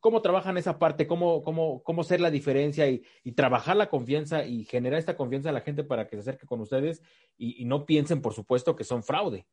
¿Cómo 0.00 0.22
trabajan 0.22 0.56
esa 0.56 0.78
parte? 0.78 1.06
¿Cómo, 1.06 1.42
cómo, 1.42 1.82
cómo 1.82 2.02
ser 2.02 2.22
la 2.22 2.30
diferencia 2.30 2.88
y, 2.88 3.02
trabajar 3.34 3.76
la 3.76 3.90
confianza 3.90 4.46
y 4.46 4.64
generar 4.64 4.98
esta 4.98 5.16
confianza 5.16 5.50
a 5.50 5.52
la 5.52 5.60
gente 5.60 5.84
para 5.84 6.06
que 6.06 6.16
se 6.16 6.20
acerque 6.20 6.46
con 6.46 6.62
ustedes 6.62 7.02
y, 7.36 7.60
y 7.60 7.66
no 7.66 7.84
piensen, 7.84 8.22
por 8.22 8.32
supuesto, 8.32 8.74
que 8.74 8.84
son 8.84 9.02
fraude? 9.02 9.46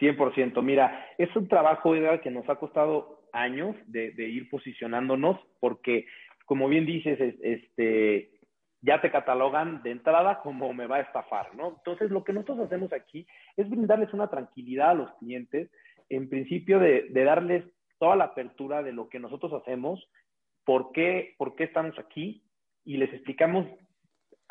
100%. 0.00 0.62
Mira, 0.62 1.06
es 1.18 1.34
un 1.36 1.48
trabajo 1.48 1.92
que 2.22 2.30
nos 2.30 2.48
ha 2.48 2.56
costado 2.56 3.22
años 3.32 3.76
de, 3.86 4.12
ir 4.28 4.48
posicionándonos 4.50 5.38
porque, 5.60 6.06
como 6.44 6.68
bien 6.68 6.86
dices, 6.86 7.18
este, 7.42 8.30
ya 8.80 9.00
te 9.00 9.10
catalogan 9.10 9.82
de 9.82 9.92
entrada 9.92 10.40
como 10.40 10.72
me 10.74 10.86
va 10.86 10.96
a 10.96 11.02
estafar, 11.02 11.54
¿no? 11.54 11.76
Entonces, 11.76 12.10
lo 12.10 12.24
que 12.24 12.32
nosotros 12.32 12.60
hacemos 12.60 12.92
aquí 12.92 13.26
es 13.56 13.68
brindarles 13.68 14.12
una 14.12 14.28
tranquilidad 14.28 14.90
a 14.90 14.94
los 14.94 15.12
clientes, 15.14 15.70
en 16.08 16.28
principio 16.28 16.78
de, 16.78 17.08
de 17.10 17.24
darles 17.24 17.64
toda 17.98 18.16
la 18.16 18.24
apertura 18.24 18.82
de 18.82 18.92
lo 18.92 19.08
que 19.08 19.20
nosotros 19.20 19.52
hacemos, 19.52 20.06
por 20.64 20.92
qué, 20.92 21.34
por 21.38 21.54
qué 21.54 21.64
estamos 21.64 21.98
aquí, 21.98 22.42
y 22.84 22.96
les 22.96 23.12
explicamos 23.12 23.66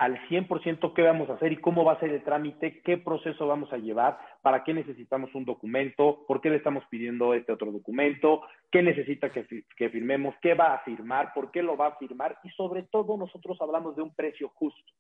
al 0.02 0.18
100% 0.30 0.94
qué 0.96 1.04
vamos 1.04 1.30
a 1.30 1.34
hacer 1.34 1.52
y 1.52 1.58
cómo 1.58 1.86
va 1.86 1.94
a 1.94 2.00
ser 2.00 2.10
el 2.10 2.24
trámite, 2.24 2.82
qué 2.82 2.98
proceso 2.98 3.46
vamos 3.46 3.72
a 3.72 3.78
llevar, 3.78 4.18
para 4.42 4.64
qué 4.64 4.74
necesitamos 4.74 5.30
un 5.36 5.46
documento, 5.46 6.26
por 6.28 6.42
qué 6.42 6.50
le 6.50 6.56
estamos 6.56 6.84
pidiendo 6.90 7.36
este 7.36 7.52
otro 7.52 7.72
documento, 7.72 8.42
qué 8.72 8.82
necesita 8.82 9.30
que, 9.30 9.44
firmemos, 9.92 10.34
qué 10.42 10.56
va 10.56 10.74
a 10.74 10.80
firmar, 10.80 11.34
por 11.36 11.52
qué 11.52 11.62
lo 11.62 11.78
va 11.78 11.86
a 11.86 11.98
firmar 11.98 12.36
y 12.44 12.50
sobre 12.50 12.82
todo 12.82 13.16
nosotros 13.16 13.62
hablamos 13.62 13.96
de 13.96 14.02
un 14.02 14.16
precio 14.16 14.50
justo, 14.56 14.92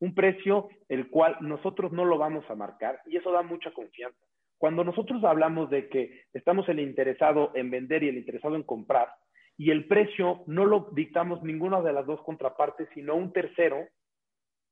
un 0.00 0.16
precio 0.16 0.68
el 0.88 1.10
cual 1.10 1.36
nosotros 1.42 1.92
no 1.92 2.04
lo 2.04 2.18
vamos 2.18 2.44
a 2.50 2.56
marcar 2.56 2.98
y 3.06 3.18
eso 3.18 3.30
da 3.30 3.42
mucha 3.42 3.70
confianza. 3.70 4.18
Cuando 4.58 4.82
nosotros 4.82 5.22
hablamos 5.22 5.70
de 5.70 5.88
que 5.88 6.22
estamos 6.32 6.68
el 6.68 6.80
interesado 6.80 7.52
en 7.54 7.70
vender 7.70 8.02
y 8.02 8.08
el 8.08 8.18
interesado 8.18 8.56
en 8.56 8.64
comprar, 8.64 9.10
y 9.56 9.70
el 9.70 9.86
precio 9.86 10.42
no 10.46 10.64
lo 10.64 10.88
dictamos 10.92 11.40
ninguna 11.44 11.82
de 11.82 11.92
las 11.92 12.06
dos 12.06 12.20
contrapartes, 12.22 12.88
sino 12.94 13.14
un 13.14 13.32
tercero, 13.32 13.86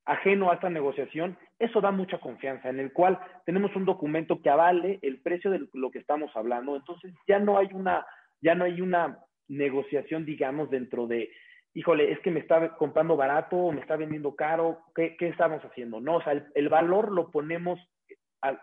ajeno 0.09 0.49
a 0.49 0.55
esta 0.55 0.71
negociación, 0.71 1.37
eso 1.59 1.81
da 1.81 1.91
mucha 1.91 2.17
confianza, 2.17 2.67
en 2.67 2.79
el 2.79 2.91
cual 2.91 3.19
tenemos 3.45 3.75
un 3.75 3.85
documento 3.85 4.41
que 4.41 4.49
avale 4.49 4.97
el 5.03 5.21
precio 5.21 5.51
de 5.51 5.67
lo 5.73 5.91
que 5.91 5.99
estamos 5.99 6.31
hablando, 6.35 6.75
entonces 6.75 7.13
ya 7.27 7.37
no 7.37 7.59
hay 7.59 7.69
una, 7.73 8.07
ya 8.41 8.55
no 8.55 8.65
hay 8.65 8.81
una 8.81 9.19
negociación, 9.47 10.25
digamos, 10.25 10.71
dentro 10.71 11.05
de, 11.05 11.29
híjole, 11.75 12.11
es 12.11 12.19
que 12.21 12.31
me 12.31 12.39
está 12.39 12.75
comprando 12.75 13.15
barato 13.15 13.55
o 13.55 13.71
me 13.71 13.81
está 13.81 13.97
vendiendo 13.97 14.35
caro, 14.35 14.79
¿qué, 14.95 15.15
qué 15.15 15.27
estamos 15.27 15.61
haciendo? 15.61 16.01
No, 16.01 16.15
o 16.15 16.23
sea, 16.23 16.33
el, 16.33 16.47
el 16.55 16.69
valor 16.69 17.11
lo 17.11 17.29
ponemos, 17.29 17.79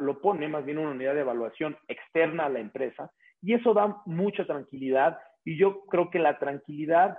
lo 0.00 0.20
pone 0.20 0.48
más 0.48 0.64
bien 0.64 0.78
una 0.78 0.90
unidad 0.90 1.14
de 1.14 1.20
evaluación 1.20 1.76
externa 1.86 2.46
a 2.46 2.50
la 2.50 2.58
empresa 2.58 3.12
y 3.40 3.54
eso 3.54 3.72
da 3.72 4.02
mucha 4.04 4.46
tranquilidad 4.46 5.20
y 5.44 5.56
yo 5.56 5.84
creo 5.86 6.10
que 6.10 6.18
la 6.18 6.40
tranquilidad 6.40 7.18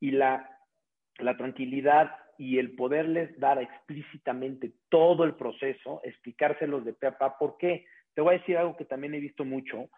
y 0.00 0.10
la, 0.10 0.50
la 1.18 1.36
tranquilidad 1.36 2.10
y 2.38 2.58
el 2.58 2.74
poderles 2.76 3.38
dar 3.38 3.60
explícitamente 3.60 4.72
todo 4.88 5.24
el 5.24 5.34
proceso, 5.34 6.00
explicárselos 6.04 6.84
de 6.84 6.94
pe 6.94 7.08
a 7.08 7.18
pa, 7.18 7.36
¿por 7.36 7.58
qué? 7.58 7.84
te 8.18 8.22
voy 8.22 8.34
a 8.34 8.38
decir 8.38 8.56
algo 8.56 8.76
que 8.76 8.84
también 8.84 9.14
he 9.14 9.20
visto 9.20 9.44
mucho, 9.44 9.90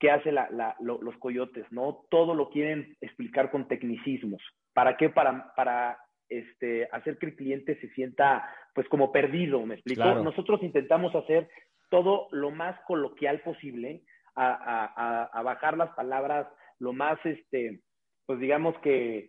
que 0.00 0.10
hace 0.10 0.32
la, 0.32 0.48
los 0.80 1.16
coyotes, 1.18 1.66
¿no? 1.70 2.06
Todo 2.08 2.34
lo 2.34 2.48
quieren 2.48 2.96
explicar 3.02 3.50
con 3.50 3.68
tecnicismos. 3.68 4.40
¿Para 4.72 4.96
qué? 4.96 5.10
Para, 5.10 5.52
para 5.54 5.98
este, 6.30 6.88
hacer 6.90 7.18
que 7.18 7.26
el 7.26 7.36
cliente 7.36 7.78
se 7.82 7.90
sienta, 7.90 8.48
pues, 8.74 8.88
como 8.88 9.12
perdido, 9.12 9.60
¿me 9.66 9.74
explico? 9.74 10.14
Nosotros 10.22 10.62
intentamos 10.62 11.14
hacer 11.14 11.50
todo 11.90 12.28
lo 12.30 12.50
más 12.50 12.80
coloquial 12.86 13.42
posible, 13.42 14.04
a, 14.36 15.28
a, 15.30 15.42
bajar 15.42 15.76
las 15.76 15.90
palabras 15.90 16.48
lo 16.78 16.94
más, 16.94 17.18
este, 17.24 17.82
pues 18.24 18.40
digamos 18.40 18.74
que, 18.78 19.28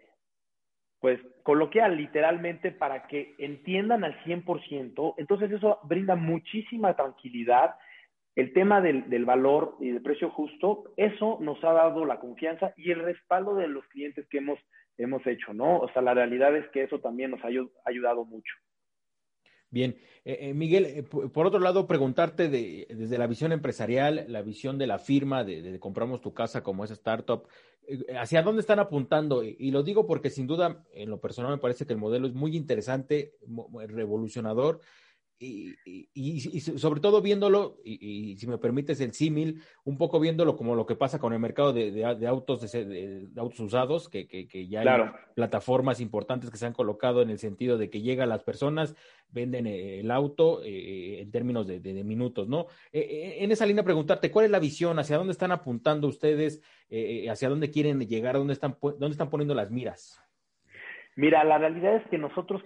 pues 1.06 1.22
coloquial 1.44 1.98
literalmente 1.98 2.72
para 2.72 3.06
que 3.06 3.36
entiendan 3.38 4.04
al 4.04 4.20
100%. 4.24 5.14
Entonces 5.20 5.52
eso 5.52 5.78
brinda 5.84 6.16
muchísima 6.16 6.96
tranquilidad. 6.96 7.76
El 8.36 8.54
tema 8.54 8.82
del, 8.82 9.08
del, 9.08 9.24
valor 9.24 9.76
y 9.80 9.92
del 9.92 10.02
precio 10.02 10.32
justo, 10.32 10.86
eso 10.98 11.38
nos 11.42 11.64
ha 11.64 11.74
dado 11.74 12.06
la 12.06 12.20
confianza 12.20 12.74
y 12.76 12.90
el 12.90 13.04
respaldo 13.04 13.54
de 13.54 13.68
los 13.68 13.86
clientes 13.90 14.28
que 14.30 14.40
hemos, 14.40 14.58
hemos 14.98 15.24
hecho, 15.28 15.54
¿no? 15.54 15.78
O 15.78 15.88
sea, 15.90 16.02
la 16.02 16.16
realidad 16.16 16.56
es 16.58 16.68
que 16.70 16.82
eso 16.82 17.00
también 17.00 17.30
nos 17.30 17.44
ha 17.44 17.50
ayudado 17.86 18.26
mucho. 18.26 18.56
Bien, 19.70 19.98
eh, 20.24 20.38
eh, 20.42 20.54
Miguel, 20.54 20.86
eh, 20.86 21.04
por 21.04 21.48
otro 21.48 21.60
lado, 21.60 21.88
preguntarte 21.88 22.50
de, 22.50 22.88
desde 22.90 23.18
la 23.18 23.28
visión 23.28 23.52
empresarial, 23.52 24.26
la 24.30 24.42
visión 24.42 24.78
de 24.78 24.88
la 24.88 25.00
firma, 25.00 25.44
de, 25.44 25.80
compramos 25.80 26.22
tu 26.22 26.34
casa 26.34 26.64
como 26.64 26.84
esa 26.84 26.94
startup, 26.94 27.48
¿hacia 28.18 28.42
dónde 28.42 28.62
están 28.62 28.80
apuntando? 28.80 29.44
Y, 29.44 29.72
lo 29.72 29.84
digo 29.84 30.08
porque 30.08 30.30
sin 30.30 30.48
duda, 30.48 30.86
en 30.94 31.10
lo 31.10 31.20
personal 31.20 31.52
me 31.52 31.58
parece 31.58 31.86
que 31.86 31.94
el 31.94 32.00
modelo 32.00 32.28
es 32.28 32.34
muy 32.34 32.56
interesante, 32.56 33.36
revolucionador 33.88 34.82
y, 35.38 35.76
y, 36.14 36.60
sobre 36.62 37.02
todo 37.02 37.22
viéndolo, 37.22 37.78
y, 37.84 38.38
si 38.38 38.48
me 38.48 38.58
permites 38.58 39.02
el 39.02 39.14
símil, 39.14 39.62
un 39.84 39.98
poco 39.98 40.20
viéndolo 40.20 40.56
como 40.56 40.76
lo 40.76 40.86
que 40.86 40.96
pasa 40.96 41.20
con 41.20 41.34
el 41.34 41.40
mercado 41.40 41.74
de, 41.74 42.06
autos 42.06 42.72
de, 42.72 43.28
autos 43.36 43.60
usados, 43.60 44.08
que, 44.08 44.28
que, 44.28 44.68
ya 44.68 44.82
hay 44.82 45.12
plataformas 45.36 46.00
importantes 46.00 46.50
que 46.50 46.58
se 46.58 46.66
han 46.66 46.74
colocado 46.74 47.22
en 47.22 47.30
el 47.30 47.40
sentido 47.40 47.78
de 47.78 47.90
que 47.90 48.02
llegan 48.02 48.30
las 48.30 48.44
personas, 48.44 48.96
venden 49.30 49.68
eh, 49.68 50.00
el 50.00 50.12
auto 50.12 50.64
eh, 50.64 51.20
en 51.22 51.32
términos 51.32 51.68
de, 51.68 52.04
minutos, 52.04 52.48
¿no? 52.48 52.68
Eh, 52.94 53.38
en 53.40 53.52
esa 53.52 53.66
línea 53.66 53.84
preguntarte, 53.84 54.32
¿cuál 54.32 54.46
es 54.46 54.52
la 54.52 54.60
visión? 54.60 55.00
¿Hacia 55.00 55.18
dónde 55.18 55.34
están 55.34 55.52
apuntando 55.52 56.08
ustedes? 56.08 56.62
¿Hacia 57.30 57.50
dónde 57.50 57.72
quieren 57.72 58.00
llegar? 58.00 58.36
¿Dónde 58.36 58.54
están, 58.54 58.78
¿Dónde 58.82 59.10
están 59.10 59.30
poniendo 59.30 59.54
las 59.54 59.70
miras? 59.70 60.22
Mira, 61.18 61.44
la 61.44 61.58
realidad 61.58 61.98
es 61.98 62.08
que 62.10 62.18
nosotros 62.18 62.62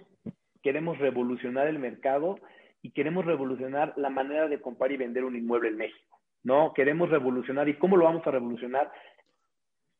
queremos 0.62 0.98
revolucionar 0.98 1.66
el 1.68 1.78
mercado 1.78 2.38
y 2.82 2.92
queremos 2.92 3.24
revolucionar 3.24 3.92
la 3.96 4.10
manera 4.10 4.48
de 4.48 4.60
comprar 4.60 4.92
y 4.92 4.96
vender 4.96 5.24
un 5.24 5.36
inmueble 5.36 5.68
en 5.68 5.76
México, 5.76 6.20
¿no? 6.42 6.72
Queremos 6.74 7.10
revolucionar, 7.10 7.68
¿y 7.68 7.74
cómo 7.74 7.96
lo 7.96 8.04
vamos 8.04 8.26
a 8.26 8.30
revolucionar? 8.30 8.90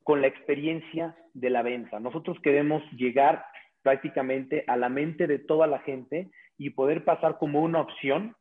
Con 0.02 0.20
la 0.20 0.28
experiencia 0.28 1.16
de 1.34 1.50
la 1.50 1.62
venta. 1.62 2.00
Nosotros 2.00 2.38
queremos 2.42 2.82
llegar 2.92 3.44
prácticamente 3.82 4.64
a 4.66 4.76
la 4.76 4.88
mente 4.88 5.26
de 5.26 5.38
toda 5.38 5.66
la 5.66 5.80
gente 5.80 6.30
y 6.58 6.70
poder 6.70 7.04
pasar 7.04 7.38
como 7.38 7.62
una 7.62 7.80
opción 7.80 8.36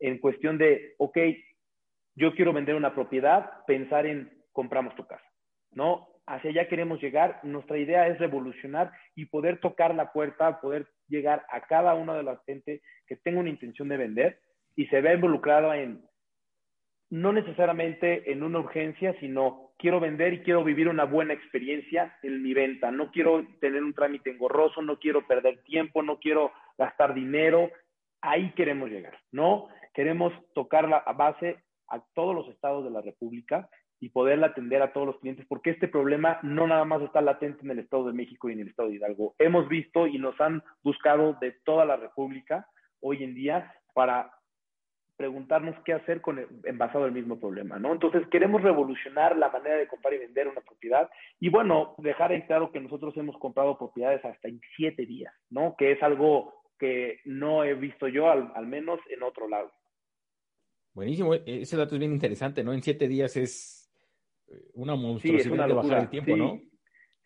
en 0.00 0.18
cuestión 0.18 0.58
de, 0.58 0.94
ok, 0.98 1.18
yo 2.14 2.34
quiero 2.34 2.52
vender 2.52 2.74
una 2.74 2.94
propiedad, 2.94 3.64
pensar 3.66 4.06
en 4.06 4.30
compramos 4.52 4.94
tu 4.96 5.06
casa, 5.06 5.24
¿no? 5.72 6.08
Hacia 6.26 6.50
allá 6.50 6.68
queremos 6.68 7.00
llegar. 7.00 7.40
Nuestra 7.42 7.78
idea 7.78 8.08
es 8.08 8.18
revolucionar 8.18 8.92
y 9.14 9.26
poder 9.26 9.60
tocar 9.60 9.94
la 9.94 10.12
puerta, 10.12 10.60
poder 10.60 10.86
llegar 11.08 11.44
a 11.50 11.62
cada 11.62 11.94
una 11.94 12.14
de 12.14 12.22
las 12.22 12.42
gente 12.44 12.82
que 13.06 13.16
tenga 13.16 13.40
una 13.40 13.50
intención 13.50 13.88
de 13.88 13.96
vender 13.96 14.40
y 14.76 14.86
se 14.86 15.00
vea 15.00 15.14
involucrado 15.14 15.72
en, 15.74 16.02
no 17.10 17.32
necesariamente 17.32 18.30
en 18.30 18.42
una 18.42 18.60
urgencia, 18.60 19.14
sino 19.20 19.72
quiero 19.78 20.00
vender 20.00 20.34
y 20.34 20.42
quiero 20.42 20.62
vivir 20.62 20.88
una 20.88 21.04
buena 21.04 21.32
experiencia 21.32 22.16
en 22.22 22.42
mi 22.42 22.52
venta. 22.54 22.90
No 22.90 23.10
quiero 23.10 23.46
tener 23.60 23.82
un 23.82 23.94
trámite 23.94 24.30
engorroso, 24.30 24.82
no 24.82 24.98
quiero 24.98 25.26
perder 25.26 25.62
tiempo, 25.64 26.02
no 26.02 26.18
quiero 26.18 26.52
gastar 26.76 27.14
dinero. 27.14 27.70
Ahí 28.20 28.52
queremos 28.52 28.90
llegar, 28.90 29.18
¿no? 29.32 29.68
Queremos 29.94 30.32
tocar 30.54 30.88
la 30.88 31.00
base 31.16 31.58
a 31.88 32.00
todos 32.14 32.34
los 32.34 32.48
estados 32.48 32.84
de 32.84 32.90
la 32.90 33.00
República 33.00 33.68
y 34.00 34.10
poderla 34.10 34.48
atender 34.48 34.82
a 34.82 34.92
todos 34.92 35.06
los 35.06 35.18
clientes, 35.18 35.46
porque 35.48 35.70
este 35.70 35.88
problema 35.88 36.38
no 36.42 36.66
nada 36.66 36.84
más 36.84 37.02
está 37.02 37.20
latente 37.20 37.64
en 37.64 37.70
el 37.70 37.80
Estado 37.80 38.06
de 38.06 38.12
México 38.12 38.48
y 38.48 38.52
en 38.52 38.60
el 38.60 38.68
Estado 38.68 38.88
de 38.88 38.96
Hidalgo. 38.96 39.34
Hemos 39.38 39.68
visto 39.68 40.06
y 40.06 40.18
nos 40.18 40.40
han 40.40 40.62
buscado 40.82 41.36
de 41.40 41.52
toda 41.64 41.84
la 41.84 41.96
República 41.96 42.66
hoy 43.00 43.24
en 43.24 43.34
día 43.34 43.74
para 43.94 44.32
preguntarnos 45.16 45.74
qué 45.84 45.94
hacer 45.94 46.20
con 46.20 46.38
en 46.38 46.78
basado 46.78 47.06
el 47.06 47.12
mismo 47.12 47.40
problema, 47.40 47.76
¿no? 47.80 47.92
Entonces 47.92 48.22
queremos 48.28 48.62
revolucionar 48.62 49.36
la 49.36 49.50
manera 49.50 49.76
de 49.76 49.88
comprar 49.88 50.14
y 50.14 50.18
vender 50.18 50.46
una 50.46 50.60
propiedad 50.60 51.10
y 51.40 51.48
bueno, 51.48 51.96
dejar 51.98 52.30
en 52.30 52.42
claro 52.42 52.70
que 52.70 52.78
nosotros 52.78 53.16
hemos 53.16 53.36
comprado 53.38 53.76
propiedades 53.76 54.24
hasta 54.24 54.46
en 54.46 54.60
siete 54.76 55.06
días, 55.06 55.34
¿no? 55.50 55.74
Que 55.76 55.90
es 55.90 56.02
algo 56.04 56.54
que 56.78 57.18
no 57.24 57.64
he 57.64 57.74
visto 57.74 58.06
yo, 58.06 58.30
al, 58.30 58.52
al 58.54 58.68
menos 58.68 59.00
en 59.10 59.24
otro 59.24 59.48
lado. 59.48 59.72
Buenísimo, 60.94 61.34
ese 61.34 61.76
dato 61.76 61.96
es 61.96 61.98
bien 61.98 62.12
interesante, 62.12 62.62
¿no? 62.62 62.72
En 62.72 62.82
siete 62.82 63.08
días 63.08 63.36
es 63.36 63.77
una 64.74 64.94
monstruosidad 64.94 65.68
de 65.68 65.74
bajar 65.74 66.00
el 66.02 66.10
tiempo, 66.10 66.36
¿no? 66.36 66.60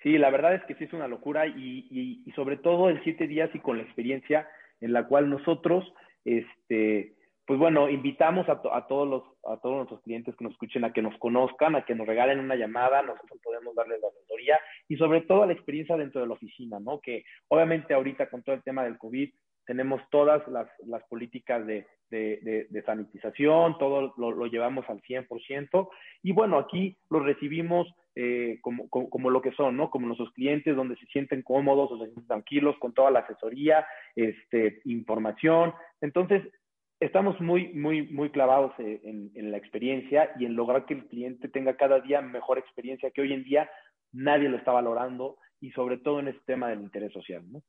Sí, 0.03 0.19
la 0.19 0.31
verdad 0.31 0.55
es 0.55 0.65
que 0.65 0.75
sí 0.75 0.85
es 0.85 0.93
una 0.93 1.07
locura 1.07 1.47
y, 1.47 2.25
sobre 2.35 2.57
todo 2.57 2.91
en 2.91 3.03
siete 3.05 3.27
días 3.27 3.51
y 3.55 3.61
con 3.61 3.77
la 3.77 3.85
experiencia 3.85 4.49
en 4.81 4.93
la 4.93 5.07
cual 5.07 5.31
nosotros, 5.31 5.95
este, 6.25 7.15
pues 7.47 7.59
bueno, 7.59 7.89
invitamos 7.89 8.49
a, 8.49 8.61
todos 8.89 9.09
los, 9.09 9.23
a 9.45 9.61
todos 9.61 9.77
nuestros 9.77 10.03
clientes 10.03 10.35
que 10.35 10.45
nos 10.45 10.55
escuchen 10.55 10.85
a 10.85 10.93
que 10.93 11.03
nos 11.03 11.17
conozcan, 11.19 11.77
a 11.77 11.85
que 11.85 11.95
nos 11.95 12.07
regalen 12.07 12.41
una 12.41 12.57
llamada, 12.57 13.03
nosotros 13.03 13.39
podemos 13.43 13.77
darles 13.77 14.01
la 14.01 14.09
asesoría 14.09 14.59
y 14.89 14.97
sobre 14.97 15.21
todo 15.21 15.47
la 15.47 15.53
experiencia 15.53 15.97
dentro 15.97 16.21
de 16.21 16.27
la 16.27 16.35
oficina, 16.35 16.81
¿no? 16.81 17.01
Que 17.01 17.25
obviamente 17.47 17.95
ahorita 17.95 18.29
con 18.29 18.43
todo 18.43 18.57
el 18.57 18.63
tema 18.65 18.83
del 18.83 18.99
COVID 18.99 19.33
tenemos 19.67 20.01
todas 20.11 20.47
las, 20.49 20.69
las 20.87 21.03
políticas 21.05 21.67
de, 21.67 21.87
de, 22.11 22.67
de, 22.69 22.83
sanitización, 22.83 23.79
todo 23.79 24.15
lo, 24.17 24.33
lo, 24.33 24.47
llevamos 24.47 24.85
al 24.89 25.01
100%. 25.03 25.89
Y 26.23 26.33
bueno, 26.33 26.59
aquí 26.59 26.97
los 27.11 27.25
recibimos 27.25 27.89
eh, 28.15 28.59
como, 28.61 28.89
como, 28.91 29.31
lo 29.31 29.41
que 29.41 29.53
son, 29.53 29.77
¿no? 29.77 29.91
Como 29.91 30.07
nuestros 30.07 30.33
clientes, 30.33 30.77
donde 30.77 30.97
se 30.97 31.07
sienten 31.07 31.43
cómodos 31.43 31.91
o 31.91 31.99
se 31.99 32.05
sienten 32.05 32.27
tranquilos 32.27 32.77
con 32.79 32.93
toda 32.93 33.11
la 33.11 33.21
asesoría, 33.21 33.87
este, 34.15 34.83
información. 34.85 35.73
Entonces, 36.03 36.43
estamos 37.01 37.41
muy, 37.41 37.73
muy, 37.73 38.03
muy 38.03 38.31
clavados 38.31 38.73
eh, 38.79 39.01
en, 39.05 39.31
en 39.35 39.51
la 39.51 39.57
experiencia 39.57 40.33
y 40.39 40.45
en 40.45 40.55
lograr 40.57 40.85
que 40.85 40.95
el 40.95 41.07
cliente 41.07 41.49
tenga 41.49 41.77
cada 41.77 42.01
día 42.01 42.21
mejor 42.21 42.59
experiencia 42.59 43.11
que 43.11 43.23
hoy 43.23 43.33
en 43.33 43.45
día 43.45 43.71
nadie 44.13 44.51
lo 44.51 44.59
está 44.59 44.73
valorando 44.73 45.39
y 45.61 45.71
sobre 45.71 45.97
todo 45.97 46.21
en 46.21 46.29
este 46.29 46.43
tema 46.45 46.69
del 46.69 46.83
interés 46.83 47.13
social, 47.13 47.43
¿no? 47.51 47.63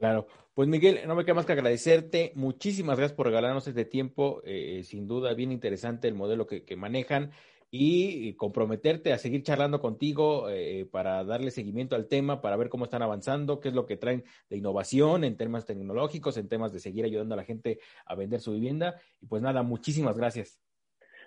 Claro, 0.00 0.26
pues 0.54 0.66
Miguel, 0.66 1.00
no 1.06 1.14
me 1.14 1.26
queda 1.26 1.34
más 1.34 1.44
que 1.44 1.52
agradecerte. 1.52 2.32
Muchísimas 2.34 2.96
gracias 2.96 3.14
por 3.14 3.26
regalarnos 3.26 3.68
este 3.68 3.84
tiempo. 3.84 4.40
Eh, 4.46 4.80
sin 4.82 5.06
duda, 5.06 5.34
bien 5.34 5.52
interesante 5.52 6.08
el 6.08 6.14
modelo 6.14 6.46
que, 6.46 6.74
manejan 6.74 7.32
y 7.70 8.32
comprometerte 8.36 9.12
a 9.12 9.18
seguir 9.18 9.42
charlando 9.42 9.78
contigo 9.78 10.48
eh, 10.48 10.88
para 10.90 11.22
darle 11.22 11.50
seguimiento 11.50 11.96
al 11.96 12.08
tema, 12.08 12.40
para 12.40 12.56
ver 12.56 12.70
cómo 12.70 12.86
están 12.86 13.02
avanzando, 13.02 13.60
qué 13.60 13.68
es 13.68 13.74
lo 13.74 13.84
que 13.84 13.98
traen 13.98 14.24
de 14.48 14.56
innovación 14.56 15.22
en 15.22 15.36
temas 15.36 15.66
tecnológicos, 15.66 16.38
en 16.38 16.48
temas 16.48 16.72
de 16.72 16.80
seguir 16.80 17.04
ayudando 17.04 17.34
a 17.34 17.36
la 17.36 17.44
gente 17.44 17.78
a 18.06 18.14
vender 18.14 18.40
su 18.40 18.54
vivienda. 18.54 18.94
Y 19.20 19.26
pues 19.26 19.42
nada, 19.42 19.62
muchísimas 19.62 20.16
gracias. 20.16 20.62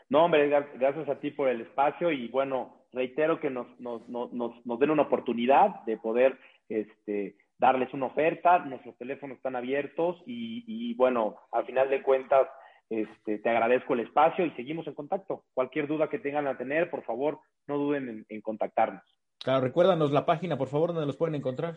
No, 0.10 0.26
hombre, 0.26 0.50
gracias 0.50 1.08
a 1.08 1.20
ti 1.20 1.30
por 1.30 1.48
el 1.48 1.62
espacio 1.62 2.12
y 2.12 2.28
bueno, 2.28 2.88
reitero 2.92 3.40
que 3.40 3.52
nos, 3.52 3.68
nos, 3.80 4.10
nos, 4.10 4.34
nos 4.34 4.80
den 4.80 4.90
una 4.90 5.04
oportunidad 5.04 5.84
de 5.86 5.98
poder 5.98 6.40
este, 6.70 7.36
darles 7.64 7.94
una 7.94 8.08
oferta, 8.08 8.60
nuestros 8.60 8.98
teléfonos 8.98 9.38
están 9.38 9.56
abiertos 9.56 10.22
y, 10.26 10.94
bueno, 10.96 11.38
al 11.50 11.66
final 11.66 11.90
de 11.90 12.04
cuentas, 12.04 12.46
este, 12.90 13.40
te 13.40 13.50
agradezco 13.50 13.94
el 13.94 14.02
espacio 14.02 14.46
y 14.46 14.52
seguimos 14.52 14.86
en 14.86 14.94
contacto. 14.94 15.46
Cualquier 15.54 15.88
duda 15.88 16.10
que 16.10 16.20
tengan 16.20 16.46
a 16.46 16.58
tener, 16.58 16.90
por 16.90 17.06
favor, 17.06 17.40
no 17.68 17.78
duden 17.78 18.26
en, 18.28 18.42
contactarnos. 18.42 19.02
Claro, 19.42 19.62
recuérdanos 19.62 20.12
la 20.12 20.26
página, 20.26 20.58
por 20.58 20.68
favor, 20.68 20.92
donde 20.92 21.06
los 21.06 21.16
pueden 21.16 21.36
encontrar. 21.36 21.76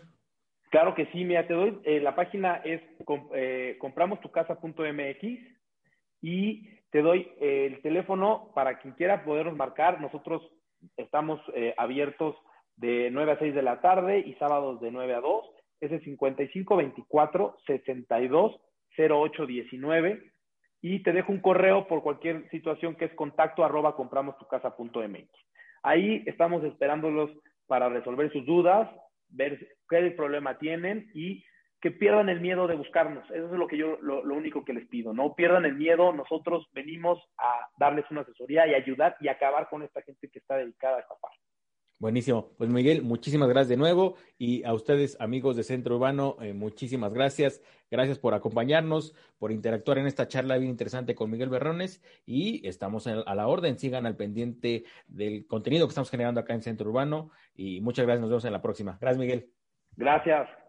Claro 0.70 0.92
que 0.96 1.06
sí, 1.12 1.24
mira, 1.24 1.46
te 1.46 1.54
doy, 1.54 1.80
eh, 1.84 2.00
la 2.00 2.16
página 2.16 2.56
es 2.64 2.82
eh, 3.32 3.76
compramostucasa.mx 3.78 5.22
y 6.20 6.68
te 6.90 7.00
doy 7.00 7.30
eh, 7.40 7.66
el 7.66 7.80
teléfono 7.80 8.50
para 8.56 8.80
quien 8.80 8.94
quiera 8.94 9.24
podernos 9.24 9.54
marcar. 9.54 10.00
Nosotros 10.00 10.42
estamos 10.96 11.40
abiertos 11.76 12.34
de 12.74 13.08
9 13.12 13.32
a 13.32 13.38
6 13.38 13.54
de 13.54 13.62
la 13.62 13.80
tarde 13.80 14.18
y 14.18 14.34
sábados 14.34 14.80
de 14.80 14.90
9 14.90 15.14
a 15.14 15.20
2 15.20 15.55
es 15.80 15.92
el 15.92 16.02
5524 16.02 17.56
62 17.66 18.60
0819 18.96 20.32
y 20.82 21.02
te 21.02 21.12
dejo 21.12 21.32
un 21.32 21.40
correo 21.40 21.86
por 21.86 22.02
cualquier 22.02 22.48
situación 22.50 22.94
que 22.94 23.06
es 23.06 23.14
contacto 23.14 23.64
arroba 23.64 23.96
compramostucasa.mx. 23.96 25.28
Ahí 25.82 26.22
estamos 26.26 26.64
esperándolos 26.64 27.30
para 27.66 27.88
resolver 27.88 28.32
sus 28.32 28.44
dudas, 28.46 28.88
ver 29.28 29.76
qué 29.88 30.10
problema 30.12 30.58
tienen 30.58 31.10
y 31.14 31.44
que 31.80 31.90
pierdan 31.90 32.28
el 32.28 32.40
miedo 32.40 32.66
de 32.66 32.74
buscarnos. 32.74 33.28
Eso 33.30 33.46
es 33.46 33.52
lo 33.52 33.66
que 33.66 33.76
yo, 33.76 33.98
lo, 34.00 34.22
único 34.34 34.64
que 34.64 34.72
les 34.72 34.88
pido. 34.88 35.12
No 35.12 35.34
pierdan 35.34 35.64
el 35.64 35.74
miedo. 35.74 36.12
Nosotros 36.12 36.66
venimos 36.72 37.22
a 37.38 37.68
darles 37.78 38.04
una 38.10 38.22
asesoría 38.22 38.66
y 38.66 38.74
ayudar 38.74 39.16
y 39.20 39.28
acabar 39.28 39.68
con 39.68 39.82
esta 39.82 40.02
gente 40.02 40.28
que 40.28 40.38
está 40.38 40.56
dedicada 40.56 40.96
a 40.96 41.00
esta 41.00 41.14
parte. 41.20 41.38
Buenísimo. 41.98 42.50
Pues 42.58 42.68
Miguel, 42.68 43.02
muchísimas 43.02 43.48
gracias 43.48 43.68
de 43.68 43.78
nuevo 43.78 44.16
y 44.36 44.62
a 44.64 44.74
ustedes, 44.74 45.16
amigos 45.18 45.56
de 45.56 45.64
Centro 45.64 45.96
Urbano, 45.96 46.36
eh, 46.40 46.52
muchísimas 46.52 47.14
gracias. 47.14 47.62
Gracias 47.90 48.18
por 48.18 48.34
acompañarnos, 48.34 49.14
por 49.38 49.50
interactuar 49.50 49.98
en 49.98 50.06
esta 50.06 50.28
charla 50.28 50.58
bien 50.58 50.70
interesante 50.70 51.14
con 51.14 51.30
Miguel 51.30 51.48
Berrones 51.48 52.02
y 52.26 52.66
estamos 52.66 53.06
a 53.06 53.34
la 53.34 53.46
orden. 53.46 53.78
Sigan 53.78 54.04
al 54.04 54.16
pendiente 54.16 54.84
del 55.06 55.46
contenido 55.46 55.86
que 55.86 55.90
estamos 55.90 56.10
generando 56.10 56.40
acá 56.40 56.52
en 56.52 56.62
Centro 56.62 56.90
Urbano 56.90 57.30
y 57.54 57.80
muchas 57.80 58.04
gracias. 58.04 58.20
Nos 58.20 58.30
vemos 58.30 58.44
en 58.44 58.52
la 58.52 58.62
próxima. 58.62 58.98
Gracias, 59.00 59.18
Miguel. 59.18 59.50
Gracias. 59.96 60.65